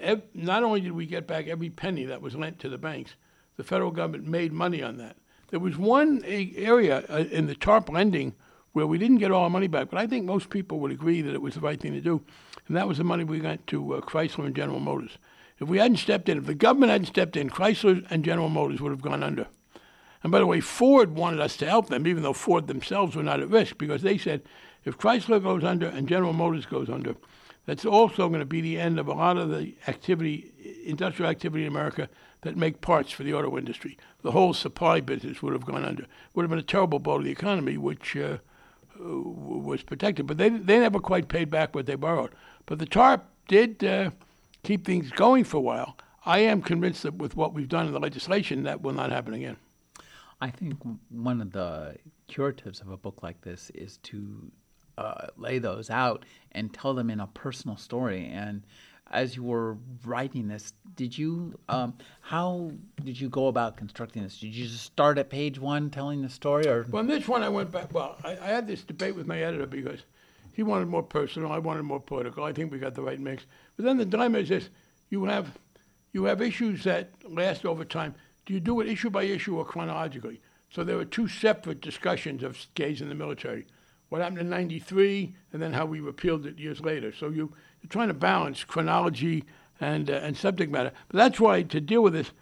ev- 0.00 0.22
not 0.34 0.62
only 0.62 0.80
did 0.80 0.92
we 0.92 1.06
get 1.06 1.26
back 1.26 1.48
every 1.48 1.70
penny 1.70 2.04
that 2.04 2.22
was 2.22 2.36
lent 2.36 2.58
to 2.60 2.68
the 2.68 2.78
banks, 2.78 3.14
the 3.56 3.64
federal 3.64 3.90
government 3.90 4.26
made 4.26 4.52
money 4.52 4.82
on 4.82 4.96
that. 4.98 5.16
There 5.50 5.60
was 5.60 5.76
one 5.76 6.22
area 6.24 7.04
uh, 7.08 7.24
in 7.30 7.46
the 7.46 7.54
TARP 7.54 7.88
lending 7.88 8.34
where 8.72 8.86
we 8.86 8.98
didn't 8.98 9.18
get 9.18 9.32
all 9.32 9.44
our 9.44 9.50
money 9.50 9.66
back, 9.66 9.90
but 9.90 9.98
I 9.98 10.06
think 10.06 10.26
most 10.26 10.50
people 10.50 10.78
would 10.80 10.92
agree 10.92 11.22
that 11.22 11.34
it 11.34 11.42
was 11.42 11.54
the 11.54 11.60
right 11.60 11.80
thing 11.80 11.94
to 11.94 12.00
do, 12.00 12.22
and 12.68 12.76
that 12.76 12.86
was 12.86 12.98
the 12.98 13.04
money 13.04 13.24
we 13.24 13.40
lent 13.40 13.66
to 13.68 13.94
uh, 13.94 14.00
Chrysler 14.00 14.46
and 14.46 14.54
General 14.54 14.78
Motors. 14.78 15.18
If 15.60 15.68
we 15.68 15.78
hadn't 15.78 15.96
stepped 15.96 16.28
in, 16.28 16.38
if 16.38 16.46
the 16.46 16.54
government 16.54 16.92
hadn't 16.92 17.06
stepped 17.06 17.36
in, 17.36 17.50
Chrysler 17.50 18.06
and 18.10 18.24
General 18.24 18.48
Motors 18.48 18.80
would 18.80 18.92
have 18.92 19.02
gone 19.02 19.22
under. 19.22 19.46
And 20.22 20.32
by 20.32 20.38
the 20.38 20.46
way, 20.46 20.60
Ford 20.60 21.14
wanted 21.14 21.40
us 21.40 21.56
to 21.58 21.66
help 21.66 21.88
them, 21.88 22.06
even 22.06 22.22
though 22.22 22.32
Ford 22.32 22.66
themselves 22.66 23.14
were 23.14 23.22
not 23.22 23.40
at 23.40 23.50
risk, 23.50 23.78
because 23.78 24.02
they 24.02 24.18
said 24.18 24.42
if 24.84 24.98
Chrysler 24.98 25.42
goes 25.42 25.64
under 25.64 25.86
and 25.86 26.08
General 26.08 26.32
Motors 26.32 26.66
goes 26.66 26.88
under, 26.88 27.16
that's 27.66 27.84
also 27.84 28.28
going 28.28 28.40
to 28.40 28.46
be 28.46 28.60
the 28.60 28.80
end 28.80 28.98
of 28.98 29.08
a 29.08 29.12
lot 29.12 29.36
of 29.36 29.50
the 29.50 29.74
activity, 29.86 30.50
industrial 30.84 31.30
activity 31.30 31.64
in 31.64 31.68
America 31.68 32.08
that 32.40 32.56
make 32.56 32.80
parts 32.80 33.12
for 33.12 33.24
the 33.24 33.34
auto 33.34 33.58
industry. 33.58 33.98
The 34.22 34.30
whole 34.30 34.54
supply 34.54 35.00
business 35.00 35.42
would 35.42 35.52
have 35.52 35.66
gone 35.66 35.84
under. 35.84 36.06
Would 36.34 36.44
have 36.44 36.50
been 36.50 36.58
a 36.58 36.62
terrible 36.62 36.98
blow 36.98 37.18
to 37.18 37.24
the 37.24 37.30
economy, 37.30 37.76
which 37.76 38.16
uh, 38.16 38.38
was 38.98 39.82
protected. 39.82 40.26
But 40.26 40.38
they 40.38 40.48
they 40.48 40.78
never 40.78 40.98
quite 40.98 41.28
paid 41.28 41.50
back 41.50 41.74
what 41.74 41.86
they 41.86 41.94
borrowed. 41.94 42.30
But 42.66 42.78
the 42.78 42.86
TARP 42.86 43.24
did 43.48 43.84
uh, 43.84 44.10
keep 44.68 44.84
things 44.84 45.10
going 45.12 45.44
for 45.44 45.56
a 45.56 45.60
while. 45.60 45.96
I 46.26 46.40
am 46.40 46.60
convinced 46.60 47.02
that 47.04 47.14
with 47.14 47.34
what 47.34 47.54
we've 47.54 47.70
done 47.70 47.86
in 47.86 47.92
the 47.94 47.98
legislation, 47.98 48.64
that 48.64 48.82
will 48.82 48.92
not 48.92 49.10
happen 49.10 49.32
again. 49.32 49.56
I 50.42 50.50
think 50.50 50.76
one 51.08 51.40
of 51.40 51.52
the 51.52 51.96
curatives 52.26 52.82
of 52.82 52.90
a 52.90 52.98
book 52.98 53.22
like 53.22 53.40
this 53.40 53.70
is 53.74 53.96
to 54.02 54.52
uh, 54.98 55.28
lay 55.38 55.58
those 55.58 55.88
out 55.88 56.26
and 56.52 56.72
tell 56.72 56.92
them 56.92 57.08
in 57.08 57.18
a 57.20 57.26
personal 57.28 57.78
story. 57.78 58.28
And 58.30 58.62
as 59.10 59.36
you 59.36 59.42
were 59.42 59.78
writing 60.04 60.48
this, 60.48 60.74
did 60.96 61.16
you 61.16 61.58
um, 61.70 61.94
how 62.20 62.70
did 63.02 63.18
you 63.18 63.30
go 63.30 63.46
about 63.46 63.78
constructing 63.78 64.22
this? 64.22 64.38
Did 64.38 64.54
you 64.54 64.66
just 64.66 64.84
start 64.84 65.16
at 65.16 65.30
page 65.30 65.58
one 65.58 65.88
telling 65.88 66.20
the 66.20 66.28
story, 66.28 66.68
or 66.68 66.84
Well, 66.90 67.00
on 67.00 67.06
this 67.06 67.26
one, 67.26 67.42
I 67.42 67.48
went 67.48 67.72
back. 67.72 67.94
Well, 67.94 68.18
I, 68.22 68.32
I 68.32 68.48
had 68.48 68.66
this 68.66 68.82
debate 68.82 69.16
with 69.16 69.26
my 69.26 69.40
editor 69.40 69.66
because 69.66 70.00
he 70.58 70.64
wanted 70.64 70.88
more 70.88 71.04
personal, 71.04 71.52
I 71.52 71.58
wanted 71.60 71.84
more 71.84 72.00
political. 72.00 72.42
I 72.42 72.52
think 72.52 72.72
we 72.72 72.80
got 72.80 72.96
the 72.96 73.02
right 73.02 73.20
mix. 73.20 73.46
But 73.76 73.84
then 73.84 73.96
the 73.96 74.04
dilemma 74.04 74.38
is 74.38 74.48
this: 74.48 74.70
you 75.08 75.24
have 75.26 75.56
you 76.12 76.24
have 76.24 76.42
issues 76.42 76.82
that 76.82 77.12
last 77.30 77.64
over 77.64 77.84
time. 77.84 78.16
Do 78.44 78.54
you 78.54 78.58
do 78.58 78.80
it 78.80 78.88
issue 78.88 79.08
by 79.08 79.22
issue 79.22 79.56
or 79.56 79.64
chronologically? 79.64 80.40
So 80.70 80.82
there 80.82 80.96
were 80.96 81.04
two 81.04 81.28
separate 81.28 81.80
discussions 81.80 82.42
of 82.42 82.58
gays 82.74 83.00
in 83.00 83.08
the 83.08 83.14
military. 83.14 83.68
what 84.08 84.20
happened 84.20 84.40
in 84.40 84.50
93, 84.50 85.32
and 85.52 85.62
then 85.62 85.74
how 85.74 85.86
we 85.86 86.00
repealed 86.00 86.44
it 86.44 86.58
years 86.58 86.80
later. 86.80 87.12
So 87.12 87.28
you, 87.28 87.54
you're 87.80 87.88
trying 87.88 88.08
to 88.08 88.14
balance 88.14 88.64
chronology 88.64 89.44
and, 89.80 90.10
uh, 90.10 90.14
and 90.14 90.36
subject 90.36 90.72
matter. 90.72 90.90
But 91.08 91.18
that's 91.18 91.38
why 91.38 91.62
to 91.62 91.80
deal 91.80 92.02
with 92.02 92.14
this, 92.14 92.32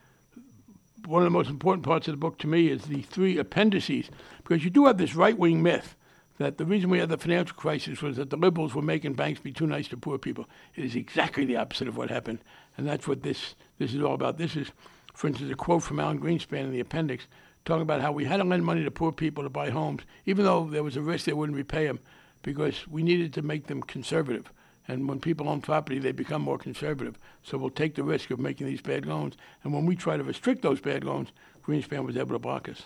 one 1.04 1.20
of 1.20 1.26
the 1.26 1.38
most 1.38 1.50
important 1.50 1.84
parts 1.84 2.08
of 2.08 2.12
the 2.12 2.18
book 2.18 2.38
to 2.38 2.46
me 2.46 2.68
is 2.68 2.84
the 2.84 3.02
three 3.02 3.36
appendices, 3.36 4.08
because 4.38 4.64
you 4.64 4.70
do 4.70 4.86
have 4.86 4.96
this 4.96 5.14
right 5.14 5.36
wing 5.36 5.62
myth 5.62 5.96
that 6.38 6.58
the 6.58 6.66
reason 6.66 6.90
we 6.90 6.98
had 6.98 7.08
the 7.08 7.18
financial 7.18 7.56
crisis 7.56 8.02
was 8.02 8.16
that 8.16 8.30
the 8.30 8.36
liberals 8.36 8.74
were 8.74 8.82
making 8.82 9.14
banks 9.14 9.40
be 9.40 9.52
too 9.52 9.66
nice 9.66 9.88
to 9.88 9.96
poor 9.96 10.18
people. 10.18 10.46
It 10.74 10.84
is 10.84 10.94
exactly 10.94 11.44
the 11.44 11.56
opposite 11.56 11.88
of 11.88 11.96
what 11.96 12.10
happened, 12.10 12.40
and 12.76 12.86
that's 12.86 13.08
what 13.08 13.22
this 13.22 13.54
this 13.78 13.94
is 13.94 14.02
all 14.02 14.14
about. 14.14 14.38
This 14.38 14.56
is, 14.56 14.70
for 15.14 15.26
instance, 15.28 15.50
a 15.50 15.56
quote 15.56 15.82
from 15.82 16.00
Alan 16.00 16.20
Greenspan 16.20 16.64
in 16.64 16.72
the 16.72 16.80
appendix, 16.80 17.26
talking 17.64 17.82
about 17.82 18.00
how 18.00 18.12
we 18.12 18.24
had 18.24 18.38
to 18.38 18.44
lend 18.44 18.64
money 18.64 18.84
to 18.84 18.90
poor 18.90 19.12
people 19.12 19.44
to 19.44 19.50
buy 19.50 19.70
homes, 19.70 20.02
even 20.24 20.44
though 20.44 20.66
there 20.66 20.82
was 20.82 20.96
a 20.96 21.02
risk 21.02 21.24
they 21.24 21.32
wouldn't 21.32 21.56
repay 21.56 21.86
them, 21.86 22.00
because 22.42 22.86
we 22.88 23.02
needed 23.02 23.32
to 23.34 23.42
make 23.42 23.66
them 23.66 23.82
conservative. 23.82 24.52
And 24.88 25.08
when 25.08 25.18
people 25.18 25.48
own 25.48 25.62
property, 25.62 25.98
they 25.98 26.12
become 26.12 26.42
more 26.42 26.58
conservative. 26.58 27.18
So 27.42 27.58
we'll 27.58 27.70
take 27.70 27.96
the 27.96 28.04
risk 28.04 28.30
of 28.30 28.38
making 28.38 28.68
these 28.68 28.80
bad 28.80 29.04
loans. 29.04 29.36
And 29.64 29.74
when 29.74 29.84
we 29.84 29.96
try 29.96 30.16
to 30.16 30.22
restrict 30.22 30.62
those 30.62 30.80
bad 30.80 31.02
loans, 31.02 31.32
Greenspan 31.66 32.04
was 32.04 32.16
able 32.16 32.34
to 32.34 32.38
block 32.38 32.68
us. 32.68 32.82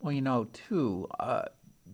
Well, 0.00 0.12
you 0.12 0.22
know, 0.22 0.48
too, 0.54 1.08
uh, 1.20 1.42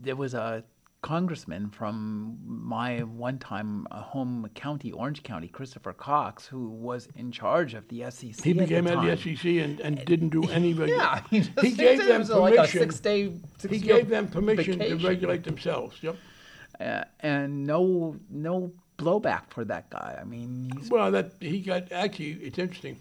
there 0.00 0.14
was 0.14 0.34
a 0.34 0.62
congressman 1.02 1.68
from 1.68 2.38
my 2.46 3.00
one 3.00 3.38
time 3.38 3.86
uh, 3.90 4.00
home 4.00 4.48
county, 4.54 4.92
Orange 4.92 5.22
County, 5.22 5.48
Christopher 5.48 5.92
Cox, 5.92 6.46
who 6.46 6.68
was 6.68 7.08
in 7.16 7.32
charge 7.32 7.74
of 7.74 7.86
the 7.88 8.08
SEC. 8.10 8.42
He 8.42 8.52
became 8.52 8.86
at 8.86 9.00
the, 9.02 9.10
of 9.10 9.22
the 9.24 9.36
SEC 9.36 9.44
and, 9.44 9.80
and 9.80 10.04
didn't 10.04 10.30
do 10.30 10.44
any 10.44 10.70
Yeah, 10.72 11.22
he, 11.28 11.40
he 11.60 11.72
gave 11.72 11.98
them 12.06 12.20
was 12.20 12.30
like 12.30 12.54
permission. 12.54 12.80
six 12.80 13.00
day. 13.00 13.32
he 13.68 13.78
gave 13.78 14.08
them 14.08 14.28
permission 14.28 14.78
to 14.78 14.94
regulate 14.96 15.44
themselves. 15.44 15.96
Yep. 16.02 16.16
uh, 16.80 17.04
and 17.20 17.66
no 17.66 18.16
no 18.30 18.72
blowback 18.96 19.50
for 19.50 19.64
that 19.64 19.90
guy. 19.90 20.16
I 20.20 20.24
mean, 20.24 20.72
Well, 20.88 21.10
that 21.10 21.32
he 21.40 21.60
got 21.60 21.90
actually. 21.90 22.32
It's 22.34 22.58
interesting. 22.58 22.98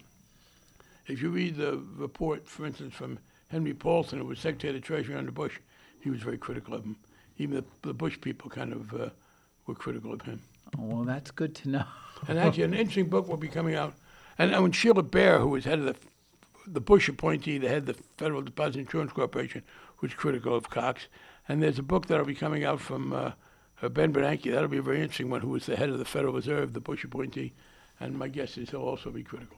If 1.07 1.21
you 1.21 1.29
read 1.29 1.57
the 1.57 1.81
report, 1.95 2.47
for 2.47 2.65
instance, 2.65 2.95
from 2.95 3.19
Henry 3.49 3.73
Paulson, 3.73 4.19
who 4.19 4.25
was 4.25 4.39
Secretary 4.39 4.73
of 4.75 4.81
the 4.81 4.85
Treasury 4.85 5.15
under 5.15 5.31
Bush, 5.31 5.59
he 5.99 6.09
was 6.09 6.21
very 6.21 6.37
critical 6.37 6.73
of 6.73 6.83
him. 6.83 6.95
Even 7.41 7.55
the, 7.57 7.87
the 7.87 7.93
Bush 7.93 8.19
people 8.21 8.49
kind 8.49 8.73
of 8.73 8.93
uh, 8.93 9.09
were 9.65 9.75
critical 9.75 10.13
of 10.13 10.21
him. 10.21 10.39
oh, 10.77 10.83
well, 10.83 11.03
that's 11.03 11.31
good 11.31 11.55
to 11.55 11.69
know. 11.69 11.85
And 12.27 12.37
actually, 12.37 12.65
an 12.65 12.75
interesting 12.75 13.09
book 13.09 13.27
will 13.27 13.35
be 13.35 13.47
coming 13.47 13.73
out. 13.73 13.95
And, 14.37 14.53
and 14.53 14.61
when 14.61 14.71
Sheila 14.71 15.01
Bair, 15.01 15.39
who 15.39 15.47
was 15.47 15.65
head 15.65 15.79
of 15.79 15.85
the 15.85 15.95
the 16.67 16.81
Bush 16.81 17.09
appointee, 17.09 17.57
the 17.57 17.67
head 17.67 17.89
of 17.89 17.97
the 17.97 18.03
Federal 18.17 18.41
Deposit 18.41 18.79
Insurance 18.79 19.11
Corporation, 19.11 19.63
was 20.01 20.13
critical 20.13 20.55
of 20.55 20.69
Cox. 20.69 21.07
And 21.47 21.61
there's 21.61 21.79
a 21.79 21.83
book 21.83 22.07
that'll 22.07 22.25
be 22.25 22.35
coming 22.35 22.63
out 22.63 22.79
from 22.79 23.13
uh, 23.13 23.31
uh, 23.81 23.89
Ben 23.89 24.13
Bernanke. 24.13 24.51
That'll 24.51 24.69
be 24.69 24.77
a 24.77 24.81
very 24.81 25.01
interesting 25.01 25.29
one. 25.29 25.41
Who 25.41 25.49
was 25.49 25.65
the 25.65 25.75
head 25.75 25.89
of 25.89 25.99
the 25.99 26.05
Federal 26.05 26.33
Reserve, 26.33 26.73
the 26.73 26.79
Bush 26.79 27.03
appointee, 27.03 27.53
and 27.99 28.17
my 28.17 28.27
guess 28.27 28.57
is 28.57 28.69
he'll 28.69 28.81
also 28.81 29.09
be 29.09 29.23
critical. 29.23 29.57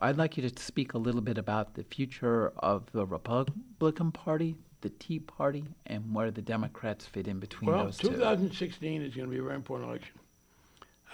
I'd 0.00 0.18
like 0.18 0.36
you 0.36 0.46
to 0.48 0.62
speak 0.62 0.92
a 0.92 0.98
little 0.98 1.22
bit 1.22 1.38
about 1.38 1.74
the 1.74 1.82
future 1.82 2.48
of 2.58 2.92
the 2.92 3.06
Republican 3.06 4.12
Party, 4.12 4.56
the 4.80 4.90
Tea 4.90 5.18
Party, 5.18 5.64
and 5.86 6.14
where 6.14 6.30
the 6.30 6.42
Democrats 6.42 7.06
fit 7.06 7.28
in 7.28 7.38
between 7.38 7.70
Well, 7.70 7.84
those 7.86 7.96
two. 7.96 8.08
2016 8.10 9.02
is 9.02 9.14
going 9.14 9.28
to 9.28 9.32
be 9.32 9.38
a 9.38 9.42
very 9.42 9.54
important 9.54 9.90
election. 9.90 10.14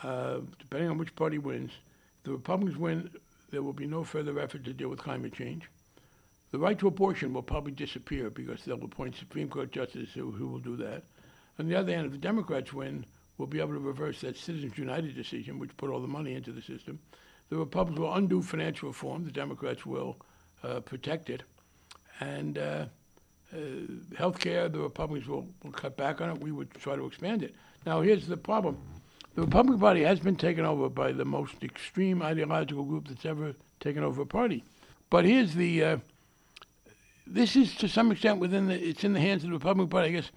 Uh, 0.03 0.41
depending 0.59 0.91
on 0.91 0.99
which 0.99 1.15
party 1.15 1.39
wins, 1.39 1.71
if 2.19 2.25
the 2.25 2.33
Republicans 2.33 2.77
win, 2.77 3.11
there 3.51 3.63
will 3.63 3.73
be 3.73 3.87
no 3.87 4.03
further 4.03 4.39
effort 4.39 4.65
to 4.65 4.73
deal 4.73 4.89
with 4.89 4.99
climate 4.99 5.33
change. 5.33 5.69
The 6.51 6.59
right 6.59 6.79
to 6.81 6.89
abortion 6.89 7.33
will 7.33 7.43
probably 7.43 7.73
disappear 7.73 8.29
because 8.29 8.65
they'll 8.65 8.83
appoint 8.83 9.17
Supreme 9.17 9.49
Court 9.49 9.73
justices 9.73 10.13
who, 10.13 10.33
who 10.33 10.49
will 10.49 10.59
do 10.59 10.77
that. 10.77 11.05
On 11.59 11.69
the 11.69 11.77
other 11.77 11.95
hand, 11.95 12.07
if 12.07 12.13
the 12.13 12.19
Democrats 12.19 12.73
win, 12.73 13.07
we'll 13.39 13.47
be 13.49 13.61
able 13.61 13.75
to 13.75 13.81
reverse 13.81 14.21
that 14.21 14.37
Citizens 14.37 14.77
United 14.77 15.15
decision, 15.15 15.59
which 15.59 15.77
put 15.77 15.91
all 15.91 16.01
the 16.01 16.09
money 16.09 16.35
into 16.35 16.53
the 16.53 16.63
system. 16.63 16.99
The 17.49 17.57
Republicans 17.57 18.01
will 18.01 18.15
undo 18.15 18.43
financial 18.43 18.89
reform. 18.89 19.25
The 19.25 19.31
Democrats 19.31 19.87
will 19.87 20.19
uh, 20.63 20.81
protect 20.81 21.31
it. 21.31 21.43
And 22.21 22.59
uh, 22.59 22.87
uh, 23.53 24.17
health 24.17 24.39
care, 24.39 24.69
the 24.69 24.79
Republicans 24.79 25.29
will, 25.29 25.47
will 25.63 25.73
cut 25.73 25.97
back 25.97 26.21
on 26.21 26.31
it. 26.31 26.41
We 26.41 26.53
would 26.53 26.73
try 26.75 26.97
to 26.97 27.07
expand 27.07 27.43
it. 27.43 27.55
Now, 27.85 28.01
here's 28.01 28.27
the 28.27 28.37
problem. 28.37 28.79
The 29.35 29.43
Republican 29.43 29.81
Party 29.81 30.03
has 30.03 30.21
been 30.21 30.37
taken 30.37 30.65
over 30.65 30.89
by 30.89 31.13
the 31.13 31.25
most 31.25 31.63
extreme 31.63 32.23
ideological 32.23 32.85
group 32.85 33.09
that's 33.09 33.25
ever 33.25 33.55
taken 33.81 34.05
over 34.05 34.23
a 34.23 34.27
party. 34.27 34.63
But 35.11 35.25
here's 35.25 35.55
the, 35.55 35.85
uh, 35.85 35.97
this 37.27 37.57
is 37.57 37.75
to 37.77 37.89
some 37.89 38.13
extent 38.13 38.39
within 38.39 38.67
the, 38.67 38.79
it's 38.79 39.05
in 39.05 39.13
the 39.13 39.21
hands 39.21 39.43
of 39.45 39.51
the 39.51 39.57
Republican 39.57 39.89
Party, 39.89 40.09
I 40.09 40.13
guess. 40.13 40.31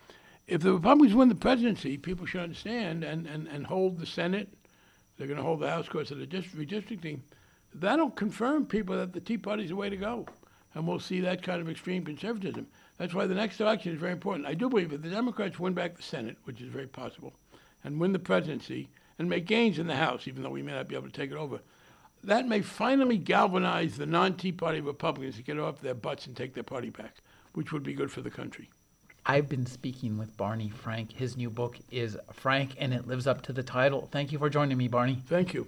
If 0.48 0.62
the 0.62 0.74
Republicans 0.74 1.16
win 1.16 1.30
the 1.30 1.36
presidency, 1.36 1.98
people 1.98 2.26
should 2.26 2.42
understand 2.42 3.04
and, 3.04 3.26
and, 3.26 3.48
and 3.48 3.66
hold 3.66 3.98
the 3.98 4.06
Senate. 4.06 4.48
They're 5.18 5.28
going 5.28 5.38
to 5.38 5.44
hold 5.44 5.62
the 5.62 5.70
House 5.70 5.86
because 5.86 6.12
of 6.12 6.20
the 6.20 6.28
district, 6.28 6.70
redistricting. 6.70 7.20
That'll 7.74 8.12
confirm 8.12 8.66
people 8.66 8.96
that 8.96 9.14
the 9.14 9.20
Tea 9.20 9.38
Party's 9.38 9.70
the 9.70 9.76
way 9.76 9.90
to 9.90 9.98
go. 9.98 10.26
And 10.74 10.88
we'll 10.88 11.00
see 11.00 11.22
that 11.22 11.42
kind 11.42 11.62
of 11.62 11.70
extreme 11.70 12.06
conservatism. 12.06 12.68
That's 12.98 13.14
why 13.14 13.28
the 13.28 13.36
next 13.36 13.60
election 13.60 13.94
is 13.94 14.00
very 14.00 14.14
important. 14.14 14.48
I 14.48 14.54
do 14.54 14.70
believe 14.70 14.94
if 14.94 15.02
the 15.02 15.10
Democrats 15.10 15.60
win 15.60 15.74
back 15.74 15.96
the 15.96 16.04
Senate, 16.04 16.38
which 16.46 16.62
is 16.62 16.70
very 16.70 16.88
possible, 16.88 17.34
and 17.84 18.00
win 18.00 18.14
the 18.14 18.20
presidency 18.20 18.90
and 19.20 19.30
make 19.30 19.46
gains 19.46 19.80
in 19.80 19.88
the 19.88 19.96
House, 19.96 20.28
even 20.28 20.44
though 20.44 20.50
we 20.50 20.64
may 20.64 20.74
not 20.74 20.88
be 20.88 20.96
able 20.96 21.08
to 21.08 21.14
take 21.14 21.32
it 21.32 21.38
over, 21.38 21.60
that 22.24 22.48
may 22.48 22.62
finally 22.62 23.18
galvanize 23.18 23.98
the 23.98 24.06
non 24.06 24.36
Tea 24.36 24.52
Party 24.52 24.82
Republicans 24.82 25.36
to 25.36 25.44
get 25.44 25.60
off 25.60 25.82
their 25.82 25.94
butts 25.94 26.26
and 26.26 26.36
take 26.36 26.54
their 26.54 26.64
party 26.64 26.90
back, 26.90 27.18
which 27.54 27.72
would 27.72 27.84
be 27.84 27.94
good 27.94 28.12
for 28.12 28.22
the 28.22 28.32
country. 28.32 28.70
I've 29.26 29.50
been 29.50 29.66
speaking 29.66 30.18
with 30.18 30.38
Barney 30.38 30.70
Frank. 30.70 31.12
His 31.12 31.36
new 31.36 31.50
book 31.50 31.78
is 31.90 32.18
Frank, 32.32 32.76
and 32.78 32.94
it 32.94 33.08
lives 33.08 33.28
up 33.28 33.42
to 33.44 33.54
the 33.54 33.64
title. 33.64 34.08
Thank 34.12 34.32
you 34.32 34.38
for 34.38 34.50
joining 34.50 34.78
me, 34.78 34.88
Barney. 34.88 35.20
Thank 35.28 35.54
you. 35.54 35.68